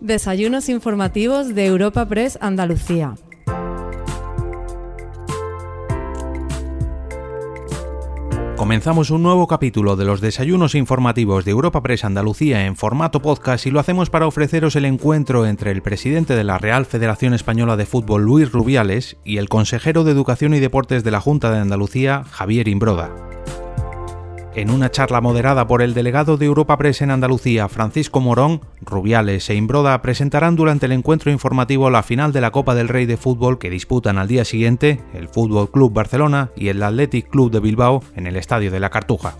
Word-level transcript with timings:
Desayunos 0.00 0.68
informativos 0.68 1.56
de 1.56 1.66
Europa 1.66 2.06
Press 2.06 2.38
Andalucía. 2.40 3.16
Comenzamos 8.56 9.10
un 9.10 9.24
nuevo 9.24 9.48
capítulo 9.48 9.96
de 9.96 10.04
los 10.04 10.20
desayunos 10.20 10.76
informativos 10.76 11.44
de 11.44 11.50
Europa 11.50 11.82
Press 11.82 12.04
Andalucía 12.04 12.66
en 12.66 12.76
formato 12.76 13.20
podcast 13.20 13.66
y 13.66 13.72
lo 13.72 13.80
hacemos 13.80 14.08
para 14.08 14.28
ofreceros 14.28 14.76
el 14.76 14.84
encuentro 14.84 15.46
entre 15.46 15.72
el 15.72 15.82
presidente 15.82 16.36
de 16.36 16.44
la 16.44 16.58
Real 16.58 16.86
Federación 16.86 17.34
Española 17.34 17.76
de 17.76 17.86
Fútbol, 17.86 18.22
Luis 18.22 18.52
Rubiales, 18.52 19.16
y 19.24 19.38
el 19.38 19.48
consejero 19.48 20.04
de 20.04 20.12
Educación 20.12 20.54
y 20.54 20.60
Deportes 20.60 21.02
de 21.02 21.10
la 21.10 21.20
Junta 21.20 21.50
de 21.50 21.58
Andalucía, 21.58 22.22
Javier 22.24 22.68
Imbroda. 22.68 23.27
En 24.58 24.70
una 24.70 24.90
charla 24.90 25.20
moderada 25.20 25.68
por 25.68 25.82
el 25.82 25.94
delegado 25.94 26.36
de 26.36 26.46
Europa 26.46 26.76
Press 26.76 27.00
en 27.02 27.12
Andalucía, 27.12 27.68
Francisco 27.68 28.20
Morón, 28.20 28.60
Rubiales 28.80 29.48
e 29.50 29.54
Imbroda 29.54 30.02
presentarán 30.02 30.56
durante 30.56 30.86
el 30.86 30.90
encuentro 30.90 31.30
informativo 31.30 31.90
la 31.90 32.02
final 32.02 32.32
de 32.32 32.40
la 32.40 32.50
Copa 32.50 32.74
del 32.74 32.88
Rey 32.88 33.06
de 33.06 33.16
Fútbol 33.16 33.60
que 33.60 33.70
disputan 33.70 34.18
al 34.18 34.26
día 34.26 34.44
siguiente 34.44 35.00
el 35.14 35.28
Fútbol 35.28 35.70
Club 35.70 35.92
Barcelona 35.92 36.50
y 36.56 36.70
el 36.70 36.82
Athletic 36.82 37.30
Club 37.30 37.52
de 37.52 37.60
Bilbao 37.60 38.02
en 38.16 38.26
el 38.26 38.34
Estadio 38.34 38.72
de 38.72 38.80
la 38.80 38.90
Cartuja. 38.90 39.36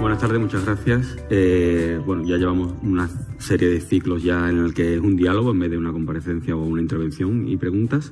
Buenas 0.00 0.20
tardes, 0.20 0.40
muchas 0.40 0.64
gracias. 0.64 1.16
Eh, 1.30 2.00
bueno, 2.04 2.24
ya 2.24 2.38
llevamos 2.38 2.74
una 2.82 3.08
serie 3.38 3.68
de 3.68 3.80
ciclos 3.80 4.24
ya 4.24 4.50
en 4.50 4.64
el 4.64 4.74
que 4.74 4.96
es 4.96 5.00
un 5.00 5.14
diálogo 5.14 5.52
en 5.52 5.60
vez 5.60 5.70
de 5.70 5.78
una 5.78 5.92
comparecencia 5.92 6.56
o 6.56 6.64
una 6.64 6.82
intervención 6.82 7.46
y 7.46 7.56
preguntas. 7.56 8.10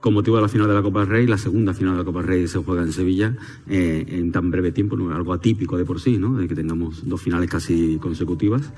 Con 0.00 0.14
motivo 0.14 0.36
de 0.36 0.42
la 0.42 0.48
final 0.48 0.66
de 0.66 0.72
la 0.72 0.82
Copa 0.82 1.00
del 1.00 1.08
Rey, 1.10 1.26
la 1.26 1.36
segunda 1.36 1.74
final 1.74 1.92
de 1.92 1.98
la 1.98 2.04
Copa 2.04 2.20
del 2.20 2.28
Rey 2.28 2.48
se 2.48 2.58
juega 2.58 2.82
en 2.82 2.92
Sevilla 2.92 3.36
eh, 3.68 4.06
en 4.08 4.32
tan 4.32 4.50
breve 4.50 4.72
tiempo, 4.72 4.96
algo 5.12 5.34
atípico 5.34 5.76
de 5.76 5.84
por 5.84 6.00
sí, 6.00 6.16
¿no? 6.16 6.38
de 6.38 6.48
que 6.48 6.54
tengamos 6.54 7.06
dos 7.06 7.20
finales 7.20 7.50
casi 7.50 7.98
consecutivas. 7.98 8.72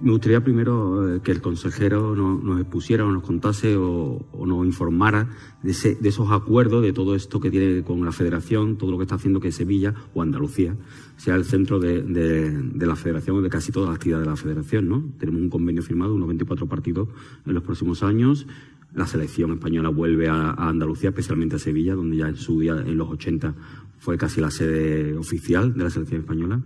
Me 0.00 0.12
gustaría 0.12 0.42
primero 0.42 1.16
eh, 1.16 1.20
que 1.22 1.30
el 1.30 1.42
consejero 1.42 2.16
nos 2.16 2.58
expusiera 2.58 3.04
o 3.04 3.12
nos 3.12 3.22
contase 3.22 3.76
o, 3.76 4.24
nos 4.46 4.64
informara 4.64 5.28
de, 5.62 5.72
esos 5.72 6.30
acuerdos, 6.30 6.82
de 6.82 6.94
todo 6.94 7.14
esto 7.14 7.38
que 7.38 7.50
tiene 7.50 7.82
con 7.82 8.02
la 8.02 8.12
federación, 8.12 8.78
todo 8.78 8.92
lo 8.92 8.96
que 8.96 9.02
está 9.02 9.16
haciendo 9.16 9.40
que 9.40 9.52
Sevilla 9.52 9.92
o 10.14 10.22
Andalucía 10.22 10.74
sea 11.18 11.34
el 11.34 11.44
centro 11.44 11.78
de, 11.78 12.00
de 12.00 12.86
la 12.86 12.96
federación 12.96 13.36
o 13.36 13.42
de 13.42 13.50
casi 13.50 13.72
toda 13.72 13.88
la 13.88 13.96
actividad 13.96 14.20
de 14.20 14.26
la 14.26 14.36
federación. 14.36 15.12
Tenemos 15.18 15.42
un 15.42 15.50
convenio 15.50 15.82
firmado, 15.82 16.14
unos 16.14 16.28
24 16.28 16.66
partidos 16.66 17.10
en 17.44 17.52
los 17.52 17.62
próximos 17.62 18.02
años, 18.02 18.46
la 18.94 19.06
selección 19.06 19.52
española 19.52 19.88
vuelve 19.88 20.28
a, 20.28 20.52
Andalucía, 20.52 21.10
especialmente 21.10 21.56
a 21.56 21.58
Sevilla, 21.58 21.94
donde 21.94 22.16
ya 22.16 22.28
en 22.28 22.36
su 22.36 22.60
día, 22.60 22.72
en 22.72 22.96
los 22.96 23.08
80, 23.08 23.54
fue 23.98 24.18
casi 24.18 24.40
la 24.40 24.50
sede 24.50 25.16
oficial 25.16 25.74
de 25.74 25.84
la 25.84 25.90
selección 25.90 26.22
española. 26.22 26.62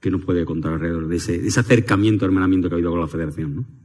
¿Qué 0.00 0.10
nos 0.10 0.24
puede 0.24 0.44
contar 0.44 0.74
alrededor 0.74 1.08
de 1.08 1.16
ese, 1.16 1.46
acercamiento, 1.60 2.24
hermanamiento 2.24 2.68
que 2.68 2.74
ha 2.74 2.76
habido 2.76 2.90
con 2.90 3.00
la 3.00 3.06
federación? 3.06 3.54
¿no? 3.56 3.80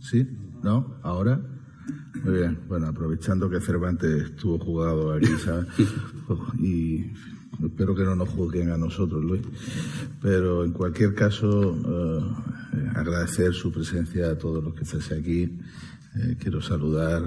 ¿Sí? 0.00 0.26
¿No? 0.62 0.98
¿Ahora? 1.02 1.40
Muy 2.24 2.34
bien. 2.34 2.58
Bueno, 2.68 2.86
aprovechando 2.86 3.50
que 3.50 3.60
Cervantes 3.60 4.24
estuvo 4.24 4.58
jugado 4.58 5.12
aquí, 5.12 5.26
¿sabes? 5.26 5.66
y 6.60 7.12
espero 7.64 7.94
que 7.94 8.04
no 8.04 8.16
nos 8.16 8.28
juzguen 8.28 8.70
a 8.70 8.78
nosotros, 8.78 9.22
Luis. 9.22 9.42
Pero 10.20 10.64
en 10.64 10.72
cualquier 10.72 11.14
caso, 11.14 11.74
eh, 11.74 12.20
eh, 12.74 12.90
agradecer 12.94 13.52
su 13.52 13.70
presencia 13.70 14.30
a 14.30 14.38
todos 14.38 14.62
los 14.62 14.74
que 14.74 14.84
estáis 14.84 15.12
aquí. 15.12 15.58
Eh, 16.14 16.36
quiero 16.38 16.60
saludar 16.60 17.22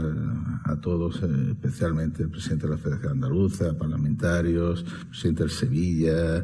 a 0.64 0.76
todos, 0.76 1.22
eh, 1.24 1.28
especialmente 1.52 2.22
al 2.22 2.30
presidente 2.30 2.68
de 2.68 2.74
la 2.74 2.78
Federación 2.78 3.14
Andaluza, 3.14 3.76
parlamentarios, 3.76 4.86
presidente 5.10 5.44
del 5.44 5.52
Sevilla, 5.52 6.44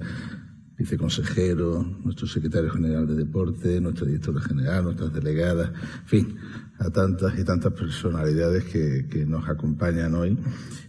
viceconsejero, 0.81 1.83
nuestro 2.03 2.27
secretario 2.27 2.71
general 2.71 3.07
de 3.07 3.15
deporte, 3.15 3.79
nuestra 3.79 4.07
directora 4.07 4.41
general, 4.41 4.83
nuestras 4.83 5.13
delegadas, 5.13 5.69
en 5.69 6.07
fin, 6.07 6.35
a 6.79 6.89
tantas 6.89 7.37
y 7.37 7.43
tantas 7.43 7.73
personalidades 7.73 8.63
que, 8.65 9.25
nos 9.27 9.47
acompañan 9.47 10.15
hoy. 10.15 10.37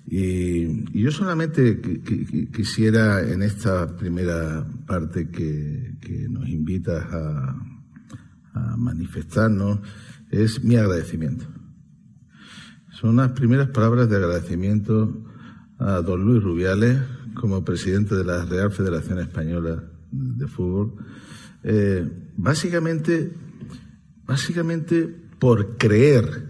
Y, 0.07 0.99
yo 0.99 1.11
solamente 1.11 1.81
quisiera 2.53 3.21
en 3.21 3.43
esta 3.43 3.97
primera 3.97 4.67
parte 4.87 5.29
que, 5.29 5.97
que 6.01 6.29
nos 6.29 6.49
invitas 6.49 7.05
a, 7.13 7.57
a 8.55 8.77
manifestarnos 8.77 9.81
es 10.31 10.65
mi 10.65 10.77
agradecimiento. 10.77 11.45
Son 12.93 13.17
las 13.17 13.33
primeras 13.33 13.69
palabras 13.69 14.09
de 14.09 14.17
agradecimiento 14.17 15.25
a 15.79 16.01
don 16.01 16.25
Luis 16.25 16.43
Rubiales 16.43 17.01
como 17.35 17.65
presidente 17.65 18.15
de 18.15 18.25
la 18.25 18.45
Real 18.45 18.71
Federación 18.71 19.19
Española 19.19 19.85
de 20.11 20.47
Fútbol. 20.47 20.95
Eh, 21.63 22.33
básicamente, 22.37 23.33
básicamente 24.25 25.07
por 25.39 25.77
creer, 25.77 26.49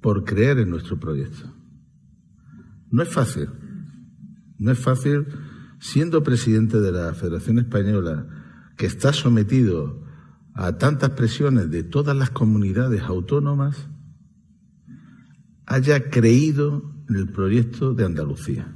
por 0.00 0.24
creer 0.24 0.58
en 0.58 0.70
nuestro 0.70 0.98
proyecto. 0.98 1.52
No 2.90 3.02
es 3.02 3.08
fácil, 3.08 3.48
no 4.58 4.70
es 4.70 4.78
fácil 4.78 5.26
siendo 5.78 6.22
presidente 6.22 6.80
de 6.80 6.92
la 6.92 7.12
Federación 7.14 7.58
Española 7.58 8.26
que 8.76 8.86
está 8.86 9.12
sometido 9.12 10.04
a 10.54 10.78
tantas 10.78 11.10
presiones 11.10 11.70
de 11.70 11.82
todas 11.82 12.16
las 12.16 12.30
comunidades 12.30 13.02
autónomas, 13.02 13.88
haya 15.66 16.08
creído 16.08 16.94
en 17.08 17.16
el 17.16 17.28
proyecto 17.28 17.92
de 17.92 18.04
Andalucía. 18.04 18.74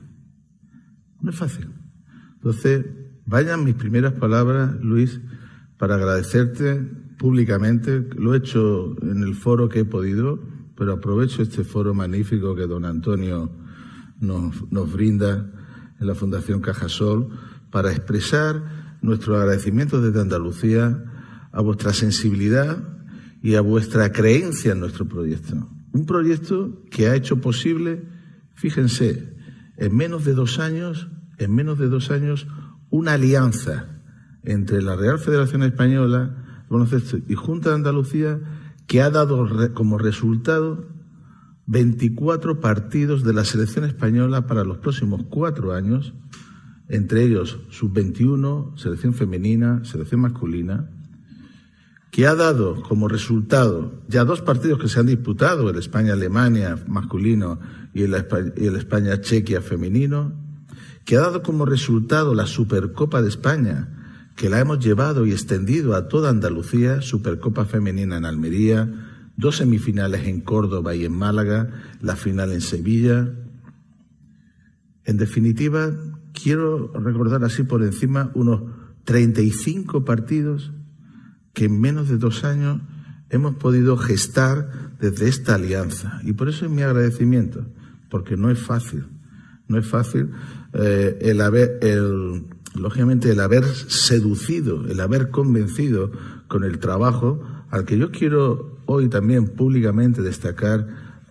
No 1.21 1.31
es 1.31 1.37
fácil. 1.37 1.69
Entonces, 2.35 2.87
vayan 3.27 3.65
mis 3.65 3.75
primeras 3.75 4.15
palabras, 4.15 4.75
Luis, 4.83 5.21
para 5.79 5.97
agradecerte 5.97 6.77
públicamente. 7.19 8.09
Lo 8.17 8.35
he 8.35 8.39
hecho 8.39 8.97
en 9.03 9.23
el 9.23 9.35
foro 9.35 9.69
que 9.69 9.81
he 9.81 9.85
podido, 9.85 10.41
pero 10.77 10.95
aprovecho 10.95 11.43
este 11.43 11.65
foro 11.65 11.95
magnífico 11.95 12.55
que 12.55 12.67
don 12.67 12.85
Antonio 12.85 13.51
nos, 14.21 14.71
nos 14.73 14.93
brinda 14.93 15.51
en 16.01 16.07
la 16.07 16.15
Fundación 16.15 16.61
Cajasol 16.61 17.29
para 17.71 17.91
expresar 17.93 18.99
nuestro 19.03 19.37
agradecimiento 19.37 20.01
desde 20.01 20.21
Andalucía 20.21 21.05
a 21.53 21.61
vuestra 21.61 21.93
sensibilidad 21.93 22.79
y 23.43 23.55
a 23.55 23.61
vuestra 23.61 24.13
creencia 24.13 24.73
en 24.73 24.81
nuestro 24.81 25.07
proyecto. 25.07 25.69
Un 25.93 26.07
proyecto 26.07 26.83
que 26.91 27.09
ha 27.09 27.17
hecho 27.17 27.41
posible, 27.41 28.03
fíjense, 28.55 29.35
en 29.81 29.97
menos 29.97 30.25
de 30.25 30.35
dos 30.35 30.61
años, 30.61 31.09
en 31.39 31.55
menos 31.55 31.79
de 31.79 31.89
dos 31.89 32.11
años, 32.11 32.47
una 32.91 33.15
alianza 33.15 34.03
entre 34.45 34.83
la 34.83 34.95
Real 34.95 35.19
Federación 35.19 35.63
Española 35.63 36.37
y 37.27 37.35
Junta 37.35 37.71
de 37.71 37.75
Andalucía 37.75 38.41
que 38.87 39.03
ha 39.03 39.11
dado 39.11 39.49
como 39.75 39.99
resultado 39.99 40.87
24 41.67 42.61
partidos 42.61 43.25
de 43.25 43.33
la 43.33 43.45
selección 43.45 43.85
española 43.85 44.47
para 44.47 44.65
los 44.65 44.79
próximos 44.79 45.23
cuatro 45.31 45.73
años, 45.73 46.15
entre 46.89 47.23
ellos 47.23 47.61
sub-21, 47.71 48.77
selección 48.77 49.15
femenina, 49.15 49.85
selección 49.85 50.21
masculina, 50.21 50.91
que 52.11 52.27
ha 52.27 52.35
dado 52.35 52.83
como 52.83 53.09
resultado 53.09 54.03
ya 54.09 54.25
dos 54.25 54.43
partidos 54.43 54.81
que 54.81 54.89
se 54.89 54.99
han 54.99 55.07
disputado, 55.07 55.71
el 55.71 55.77
España-Alemania 55.77 56.77
masculino 56.87 57.61
y 57.95 58.03
el, 58.03 58.15
España-Chequia 58.15 59.61
femenino, 59.63 60.33
que 61.05 61.17
ha 61.17 61.21
dado 61.21 61.43
como 61.43 61.67
resultado 61.67 62.35
la 62.35 62.47
Supercopa 62.47 63.23
de 63.23 63.29
España, 63.29 64.29
que 64.37 64.51
la 64.51 64.61
hemos 64.61 64.85
llevado 64.85 65.27
y 65.27 65.33
extendido 65.33 65.95
a 65.95 66.09
toda 66.09 66.31
Andalucía, 66.31 67.01
Supercopa 67.01 67.65
femenina 67.65 68.17
en 68.17 68.25
Almería, 68.25 68.89
dos 69.37 69.57
semifinales 69.59 70.27
en 70.27 70.41
Córdoba 70.41 70.95
y 70.95 71.05
en 71.05 71.13
Málaga, 71.13 71.71
la 72.01 72.17
final 72.17 72.53
en 72.53 72.61
Sevilla. 72.61 73.33
En 75.05 75.17
definitiva, 75.17 75.93
quiero 76.33 76.93
recordar 76.93 77.45
así 77.45 77.63
por 77.63 77.83
encima 77.83 78.31
unos 78.35 78.63
35 79.05 80.05
partidos 80.05 80.73
que 81.53 81.67
en 81.67 81.81
menos 81.81 82.09
de 82.09 82.19
dos 82.19 82.45
años 82.45 82.81
hemos 83.31 83.55
podido 83.57 83.97
gestar 83.97 84.97
desde 85.01 85.29
esta 85.29 85.55
alianza. 85.55 86.21
Y 86.25 86.33
por 86.33 86.49
eso 86.49 86.67
es 86.67 86.71
mi 86.71 86.83
agradecimiento, 86.83 87.67
porque 88.09 88.37
no 88.37 88.51
es 88.51 88.59
fácil, 88.59 89.05
no 89.69 89.79
es 89.79 89.87
fácil 89.87 90.31
eh, 90.73 91.19
el 91.23 91.41
haber, 91.41 91.79
el, 91.83 92.47
lógicamente, 92.75 93.31
el 93.31 93.41
haber 93.41 93.65
seducido, 93.65 94.87
el 94.87 95.01
haber 95.01 95.31
convencido 95.31 96.11
con 96.49 96.65
el 96.65 96.79
trabajo 96.79 97.43
al 97.71 97.85
que 97.85 97.97
yo 97.97 98.11
quiero 98.11 98.81
hoy 98.87 99.09
también 99.09 99.47
públicamente 99.47 100.23
destacar 100.23 100.89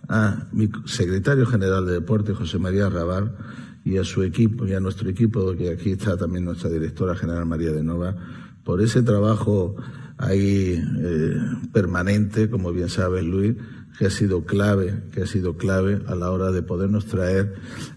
a 0.08 0.48
mi 0.52 0.70
secretario 0.86 1.46
general 1.46 1.86
de 1.86 1.92
deporte, 1.92 2.34
José 2.34 2.58
María 2.58 2.88
Rabar, 2.88 3.36
y 3.84 3.98
a 3.98 4.04
su 4.04 4.22
equipo, 4.22 4.66
y 4.66 4.72
a 4.72 4.80
nuestro 4.80 5.08
equipo, 5.08 5.54
que 5.54 5.70
aquí 5.70 5.92
está 5.92 6.16
también 6.16 6.44
nuestra 6.44 6.70
directora 6.70 7.14
general 7.14 7.46
María 7.46 7.70
de 7.72 7.82
Nova, 7.82 8.16
por 8.64 8.80
ese 8.80 9.02
trabajo 9.02 9.76
ahí 10.20 10.82
eh, 10.98 11.36
permanente, 11.72 12.50
como 12.50 12.72
bien 12.72 12.88
sabes 12.88 13.24
Luis, 13.24 13.56
que 13.98 14.06
ha 14.06 14.10
sido 14.10 14.44
clave, 14.44 15.02
que 15.12 15.22
ha 15.22 15.26
sido 15.26 15.56
clave 15.56 16.02
a 16.06 16.14
la 16.14 16.30
hora 16.30 16.52
de 16.52 16.62
podernos 16.62 17.06
traer 17.06 17.54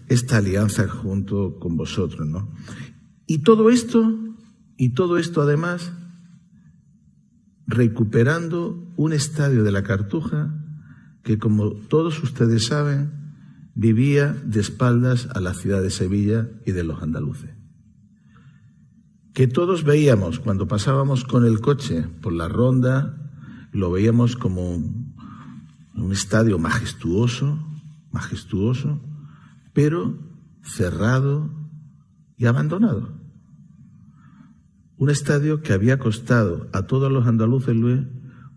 esta 0.08 0.38
alianza 0.38 0.88
junto 0.88 1.58
con 1.58 1.76
vosotros, 1.76 2.26
¿no? 2.26 2.50
Y 3.26 3.38
todo 3.38 3.70
esto, 3.70 4.18
y 4.76 4.90
todo 4.90 5.18
esto 5.18 5.42
además, 5.42 5.92
recuperando 7.66 8.92
un 8.96 9.12
estadio 9.12 9.62
de 9.62 9.72
la 9.72 9.82
Cartuja 9.82 10.54
que, 11.22 11.38
como 11.38 11.72
todos 11.72 12.22
ustedes 12.22 12.66
saben, 12.66 13.12
vivía 13.74 14.36
de 14.44 14.60
espaldas 14.60 15.28
a 15.34 15.40
la 15.40 15.54
ciudad 15.54 15.82
de 15.82 15.90
Sevilla 15.90 16.48
y 16.66 16.72
de 16.72 16.84
los 16.84 17.02
andaluces. 17.02 17.50
Que 19.34 19.48
todos 19.48 19.84
veíamos 19.84 20.38
cuando 20.38 20.68
pasábamos 20.68 21.24
con 21.24 21.44
el 21.44 21.60
coche 21.60 22.06
por 22.22 22.32
la 22.32 22.48
ronda, 22.48 23.20
lo 23.72 23.90
veíamos 23.90 24.36
como 24.36 24.76
un 24.76 26.12
estadio 26.12 26.58
majestuoso, 26.58 27.58
majestuoso, 28.12 29.00
pero 29.72 30.16
cerrado 30.62 31.50
y 32.36 32.46
abandonado. 32.46 33.12
Un 34.96 35.10
estadio 35.10 35.62
que 35.62 35.72
había 35.72 35.98
costado 35.98 36.68
a 36.72 36.82
todos 36.82 37.10
los 37.10 37.26
andaluces, 37.26 37.76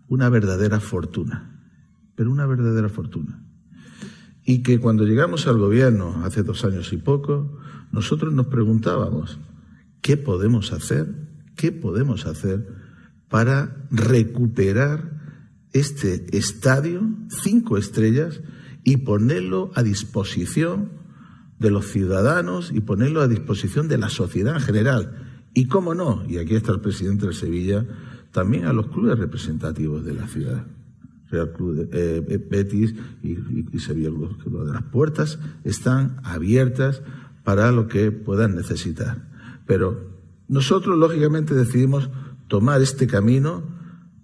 una 0.06 0.28
verdadera 0.28 0.78
fortuna, 0.78 1.60
pero 2.14 2.30
una 2.30 2.46
verdadera 2.46 2.88
fortuna. 2.88 3.44
Y 4.44 4.62
que 4.62 4.78
cuando 4.78 5.04
llegamos 5.04 5.48
al 5.48 5.58
gobierno, 5.58 6.22
hace 6.24 6.44
dos 6.44 6.64
años 6.64 6.92
y 6.92 6.96
poco, 6.96 7.58
nosotros 7.90 8.32
nos 8.32 8.46
preguntábamos, 8.46 9.38
¿qué 10.00 10.16
podemos 10.16 10.72
hacer? 10.72 11.14
¿Qué 11.56 11.72
podemos 11.72 12.26
hacer 12.26 12.66
para 13.28 13.86
recuperar 13.90 15.18
este 15.72 16.36
estadio, 16.36 17.02
cinco 17.28 17.76
estrellas, 17.76 18.40
y 18.84 18.98
ponerlo 18.98 19.70
a 19.74 19.82
disposición 19.82 20.90
de 21.58 21.70
los 21.70 21.86
ciudadanos 21.86 22.70
y 22.72 22.80
ponerlo 22.80 23.20
a 23.20 23.28
disposición 23.28 23.88
de 23.88 23.98
la 23.98 24.08
sociedad 24.08 24.54
en 24.54 24.60
general. 24.60 25.40
Y 25.54 25.66
cómo 25.66 25.94
no, 25.94 26.24
y 26.28 26.38
aquí 26.38 26.54
está 26.54 26.72
el 26.72 26.80
presidente 26.80 27.26
de 27.26 27.32
Sevilla, 27.32 27.84
también 28.30 28.66
a 28.66 28.72
los 28.72 28.88
clubes 28.88 29.18
representativos 29.18 30.04
de 30.04 30.14
la 30.14 30.28
ciudad. 30.28 30.66
Real 31.30 31.52
Club 31.52 31.74
de, 31.74 31.82
eh, 31.92 32.24
eh, 32.26 32.46
Betis 32.50 32.94
y, 33.22 33.78
Sevilla 33.78 34.10
las 34.72 34.82
puertas 34.84 35.38
están 35.64 36.16
abiertas 36.24 37.02
para 37.44 37.70
lo 37.70 37.88
que 37.88 38.10
puedan 38.12 38.54
necesitar. 38.54 39.27
Pero 39.68 40.18
nosotros, 40.48 40.98
lógicamente, 40.98 41.54
decidimos 41.54 42.10
tomar 42.48 42.82
este 42.82 43.06
camino 43.06 43.78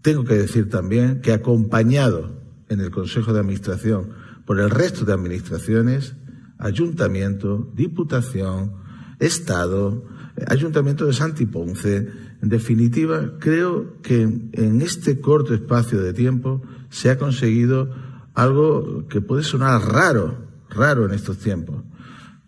tengo 0.04 0.24
que 0.24 0.34
decir 0.34 0.68
también 0.68 1.22
que 1.22 1.32
acompañado 1.32 2.38
en 2.68 2.80
el 2.80 2.90
Consejo 2.90 3.32
de 3.32 3.40
Administración 3.40 4.10
por 4.44 4.60
el 4.60 4.68
resto 4.68 5.06
de 5.06 5.14
administraciones, 5.14 6.14
Ayuntamiento, 6.58 7.72
Diputación, 7.74 8.74
Estado, 9.18 10.04
Ayuntamiento 10.46 11.06
de 11.06 11.14
Santiponce, 11.14 12.10
en 12.42 12.48
definitiva, 12.50 13.38
creo 13.38 14.02
que 14.02 14.20
en 14.20 14.82
este 14.82 15.20
corto 15.20 15.54
espacio 15.54 16.02
de 16.02 16.12
tiempo 16.12 16.60
se 16.90 17.08
ha 17.08 17.16
conseguido 17.16 17.88
algo 18.34 19.08
que 19.08 19.22
puede 19.22 19.42
sonar 19.42 19.80
raro, 19.90 20.36
raro 20.68 21.06
en 21.06 21.12
estos 21.14 21.38
tiempos, 21.38 21.82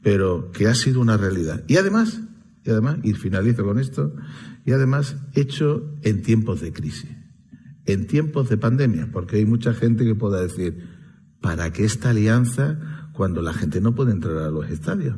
pero 0.02 0.50
que 0.52 0.69
ha 0.69 0.75
sido 0.75 1.00
una 1.00 1.16
realidad. 1.16 1.64
Y 1.69 1.78
además, 1.78 2.20
y 2.66 2.70
además, 2.70 2.98
y 3.02 3.12
finalizo 3.12 3.64
con 3.64 3.78
esto, 3.78 4.14
y 4.64 4.72
además 4.72 5.16
hecho 5.34 5.94
en 6.02 6.22
tiempos 6.22 6.60
de 6.60 6.72
crisis 6.72 7.16
en 7.86 8.06
tiempos 8.06 8.48
de 8.48 8.58
pandemia, 8.58 9.10
porque 9.12 9.36
hay 9.36 9.46
mucha 9.46 9.72
gente 9.72 10.04
que 10.04 10.14
pueda 10.14 10.40
decir, 10.40 10.88
¿para 11.40 11.72
qué 11.72 11.84
esta 11.84 12.10
alianza 12.10 13.08
cuando 13.12 13.42
la 13.42 13.54
gente 13.54 13.80
no 13.80 13.94
puede 13.94 14.12
entrar 14.12 14.38
a 14.38 14.50
los 14.50 14.68
estadios 14.68 15.16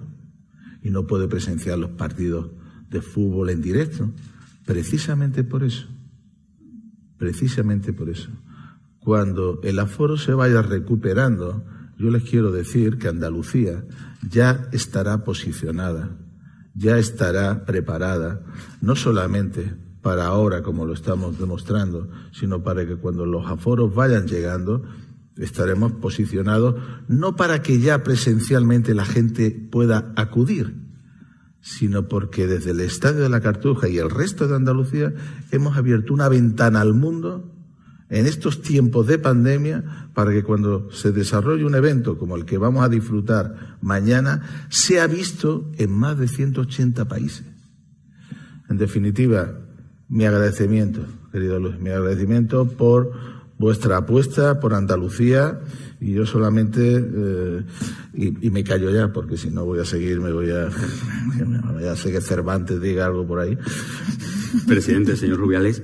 y 0.82 0.90
no 0.90 1.06
puede 1.06 1.28
presenciar 1.28 1.78
los 1.78 1.90
partidos 1.90 2.50
de 2.90 3.00
fútbol 3.00 3.50
en 3.50 3.62
directo? 3.62 4.12
Precisamente 4.66 5.44
por 5.44 5.64
eso, 5.64 5.88
precisamente 7.16 7.94
por 7.94 8.10
eso. 8.10 8.28
Cuando 8.98 9.60
el 9.62 9.78
aforo 9.78 10.18
se 10.18 10.34
vaya 10.34 10.60
recuperando, 10.60 11.64
yo 11.96 12.10
les 12.10 12.22
quiero 12.22 12.52
decir 12.52 12.98
que 12.98 13.08
Andalucía 13.08 13.82
ya 14.28 14.68
estará 14.72 15.24
posicionada, 15.24 16.18
ya 16.78 16.96
estará 16.98 17.64
preparada, 17.64 18.40
no 18.80 18.94
solamente 18.94 19.74
para 20.00 20.26
ahora, 20.26 20.62
como 20.62 20.86
lo 20.86 20.94
estamos 20.94 21.38
demostrando, 21.38 22.08
sino 22.32 22.62
para 22.62 22.86
que 22.86 22.96
cuando 22.96 23.26
los 23.26 23.46
aforos 23.46 23.94
vayan 23.94 24.26
llegando, 24.26 24.84
estaremos 25.36 25.92
posicionados 25.92 26.76
no 27.08 27.36
para 27.36 27.62
que 27.62 27.80
ya 27.80 28.02
presencialmente 28.02 28.94
la 28.94 29.04
gente 29.04 29.50
pueda 29.50 30.12
acudir, 30.16 30.76
sino 31.60 32.08
porque 32.08 32.46
desde 32.46 32.70
el 32.70 32.80
Estadio 32.80 33.22
de 33.22 33.28
la 33.28 33.40
Cartuja 33.40 33.88
y 33.88 33.98
el 33.98 34.10
resto 34.10 34.46
de 34.46 34.56
Andalucía 34.56 35.12
hemos 35.50 35.76
abierto 35.76 36.14
una 36.14 36.28
ventana 36.28 36.80
al 36.80 36.94
mundo 36.94 37.57
en 38.10 38.26
estos 38.26 38.62
tiempos 38.62 39.06
de 39.06 39.18
pandemia 39.18 40.10
para 40.14 40.32
que 40.32 40.42
cuando 40.42 40.90
se 40.90 41.12
desarrolle 41.12 41.64
un 41.64 41.74
evento 41.74 42.18
como 42.18 42.36
el 42.36 42.44
que 42.44 42.58
vamos 42.58 42.84
a 42.84 42.88
disfrutar 42.88 43.76
mañana 43.80 44.66
sea 44.70 45.06
visto 45.06 45.70
en 45.76 45.92
más 45.92 46.18
de 46.18 46.28
180 46.28 47.06
países. 47.06 47.44
En 48.68 48.78
definitiva, 48.78 49.52
mi 50.08 50.24
agradecimiento, 50.24 51.04
querido 51.32 51.60
Luis, 51.60 51.78
mi 51.78 51.90
agradecimiento 51.90 52.66
por 52.66 53.12
vuestra 53.58 53.98
apuesta 53.98 54.60
por 54.60 54.72
Andalucía 54.72 55.60
y 56.00 56.12
yo 56.12 56.26
solamente 56.26 56.80
eh, 56.96 57.64
y, 58.14 58.50
me 58.50 58.62
callo 58.62 58.90
ya 58.90 59.12
porque 59.12 59.36
si 59.36 59.50
no 59.50 59.64
voy 59.64 59.80
a 59.80 59.84
seguir 59.84 60.20
me 60.20 60.32
voy 60.32 60.50
a 60.50 60.68
ya 61.82 61.96
sé 61.96 62.12
que 62.12 62.20
Cervantes 62.20 62.80
diga 62.80 63.06
algo 63.06 63.26
por 63.26 63.40
ahí 63.40 63.58
presidente 64.66 65.16
señor 65.16 65.38
Rubiales 65.38 65.82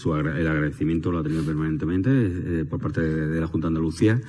su, 0.00 0.14
el 0.14 0.46
agradecimiento 0.46 1.12
lo 1.12 1.18
ha 1.18 1.22
tenido 1.22 1.44
permanentemente 1.44 2.10
eh, 2.10 2.64
por 2.64 2.80
parte 2.80 3.00
de, 3.00 3.40
la 3.40 3.46
Junta 3.46 3.66
de 3.66 3.68
Andalucía 3.68 4.20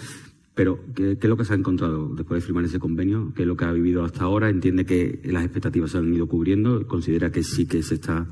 pero, 0.54 0.80
¿qué, 0.94 1.18
¿qué, 1.18 1.28
es 1.28 1.30
lo 1.30 1.38
que 1.38 1.46
se 1.46 1.54
ha 1.54 1.56
encontrado 1.56 2.14
después 2.14 2.42
de 2.42 2.46
firmar 2.46 2.66
ese 2.66 2.78
convenio? 2.78 3.32
¿Qué 3.34 3.44
es 3.44 3.48
lo 3.48 3.56
que 3.56 3.64
ha 3.64 3.72
vivido 3.72 4.04
hasta 4.04 4.26
ahora? 4.26 4.50
¿Entiende 4.50 4.86
que 4.86 5.22
las 5.24 5.44
expectativas 5.44 5.92
se 5.92 5.98
han 5.98 6.14
ido 6.14 6.28
cubriendo? 6.28 6.86
¿Considera 6.88 7.32
que 7.32 7.42
sí 7.42 7.66
que 7.66 7.82
se 7.82 7.96
está 7.96 8.28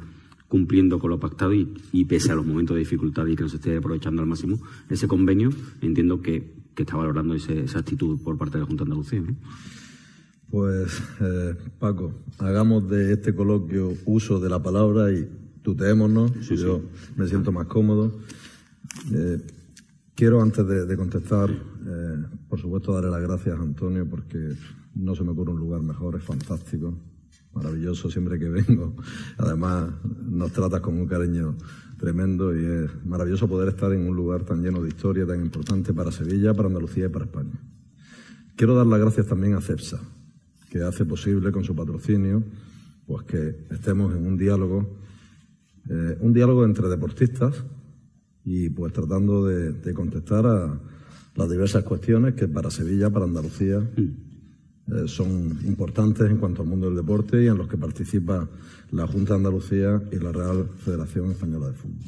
cumpliendo 0.49 0.99
con 0.99 1.11
lo 1.11 1.19
pactado 1.19 1.53
y, 1.53 2.05
pese 2.05 2.31
a 2.31 2.35
los 2.35 2.45
momentos 2.45 2.75
de 2.75 2.79
dificultad 2.79 3.25
y 3.27 3.35
que 3.35 3.43
no 3.43 3.49
se 3.49 3.57
esté 3.57 3.77
aprovechando 3.77 4.21
al 4.21 4.27
máximo 4.27 4.59
ese 4.89 5.07
convenio, 5.07 5.51
entiendo 5.81 6.21
que, 6.21 6.59
está 6.75 6.95
valorando 6.95 7.35
esa 7.35 7.79
actitud 7.79 8.21
por 8.23 8.37
parte 8.37 8.57
de 8.57 8.61
la 8.61 8.67
Junta 8.67 8.83
Andalucía. 8.83 9.21
Pues, 10.49 11.03
eh, 11.19 11.53
Paco, 11.77 12.13
hagamos 12.37 12.89
de 12.89 13.11
este 13.11 13.35
coloquio 13.35 13.95
uso 14.05 14.39
de 14.39 14.49
la 14.49 14.63
palabra 14.63 15.11
y 15.11 15.27
tuteémonos. 15.61 16.31
Yo 16.49 16.81
me 17.15 17.27
siento 17.27 17.51
más 17.51 17.67
cómodo. 17.67 18.11
Eh, 19.13 19.41
quiero, 20.15 20.41
antes 20.41 20.67
de, 20.67 20.97
contestar, 20.97 21.49
eh, 21.49 22.25
por 22.47 22.59
supuesto, 22.59 22.93
darle 22.93 23.11
las 23.11 23.21
gracias 23.21 23.57
a 23.57 23.61
Antonio 23.61 24.07
porque 24.09 24.55
no 24.95 25.15
se 25.15 25.23
me 25.23 25.31
ocurre 25.31 25.51
un 25.51 25.59
lugar 25.59 25.81
mejor, 25.81 26.15
es 26.15 26.23
fantástico 26.23 26.97
maravilloso 27.53 28.09
siempre 28.09 28.39
que 28.39 28.47
vengo. 28.49 28.95
Además, 29.37 29.91
nos 30.27 30.51
tratas 30.51 30.81
con 30.81 30.95
un 30.95 31.07
cariño 31.07 31.55
tremendo 31.97 32.55
y 32.55 32.63
es 32.63 33.05
maravilloso 33.05 33.47
poder 33.47 33.69
estar 33.69 33.91
en 33.91 34.07
un 34.07 34.15
lugar 34.15 34.43
tan 34.43 34.61
lleno 34.61 34.81
de 34.81 34.89
historia, 34.89 35.25
tan 35.25 35.41
importante 35.41 35.93
para 35.93 36.11
Sevilla, 36.11 36.53
para 36.53 36.67
Andalucía 36.67 37.05
y 37.05 37.09
para 37.09 37.25
España. 37.25 37.59
Quiero 38.55 38.75
dar 38.75 38.85
las 38.85 38.99
gracias 38.99 39.27
también 39.27 39.55
a 39.55 39.61
CEPSA, 39.61 39.99
que 40.69 40.83
hace 40.83 41.05
posible 41.05 41.51
con 41.51 41.63
su 41.63 41.75
patrocinio 41.75 42.43
pues 43.09 43.23
que 43.23 43.65
estemos 43.71 44.15
en 44.15 44.27
un 44.27 44.37
diálogo, 44.37 44.87
eh, 45.89 46.17
un 46.19 46.33
diálogo 46.33 46.65
entre 46.65 46.87
deportistas 46.87 47.63
y 48.43 48.69
pues 48.69 48.93
tratando 48.93 49.45
de, 49.45 49.73
de 49.73 49.93
contestar 49.93 50.45
a 50.45 50.79
las 51.35 51.49
diversas 51.49 51.83
cuestiones 51.83 52.33
que 52.33 52.47
para 52.47 52.69
Sevilla, 52.69 53.09
para 53.09 53.25
Andalucía 53.25 53.81
eh, 54.91 55.07
son 55.07 55.59
importantes 55.65 56.29
en 56.29 56.37
cuanto 56.37 56.63
al 56.63 56.67
mundo 56.67 56.87
del 56.87 56.95
deporte 56.95 57.43
y 57.43 57.47
en 57.47 57.57
los 57.57 57.67
que 57.67 57.77
participa 57.77 58.49
la 58.91 59.05
Junta 59.05 59.33
de 59.33 59.37
Andalucía 59.37 60.01
y 60.11 60.17
la 60.17 60.31
Real 60.31 60.67
Federación 60.83 61.31
Española 61.31 61.67
de 61.67 61.73
Fútbol. 61.73 61.99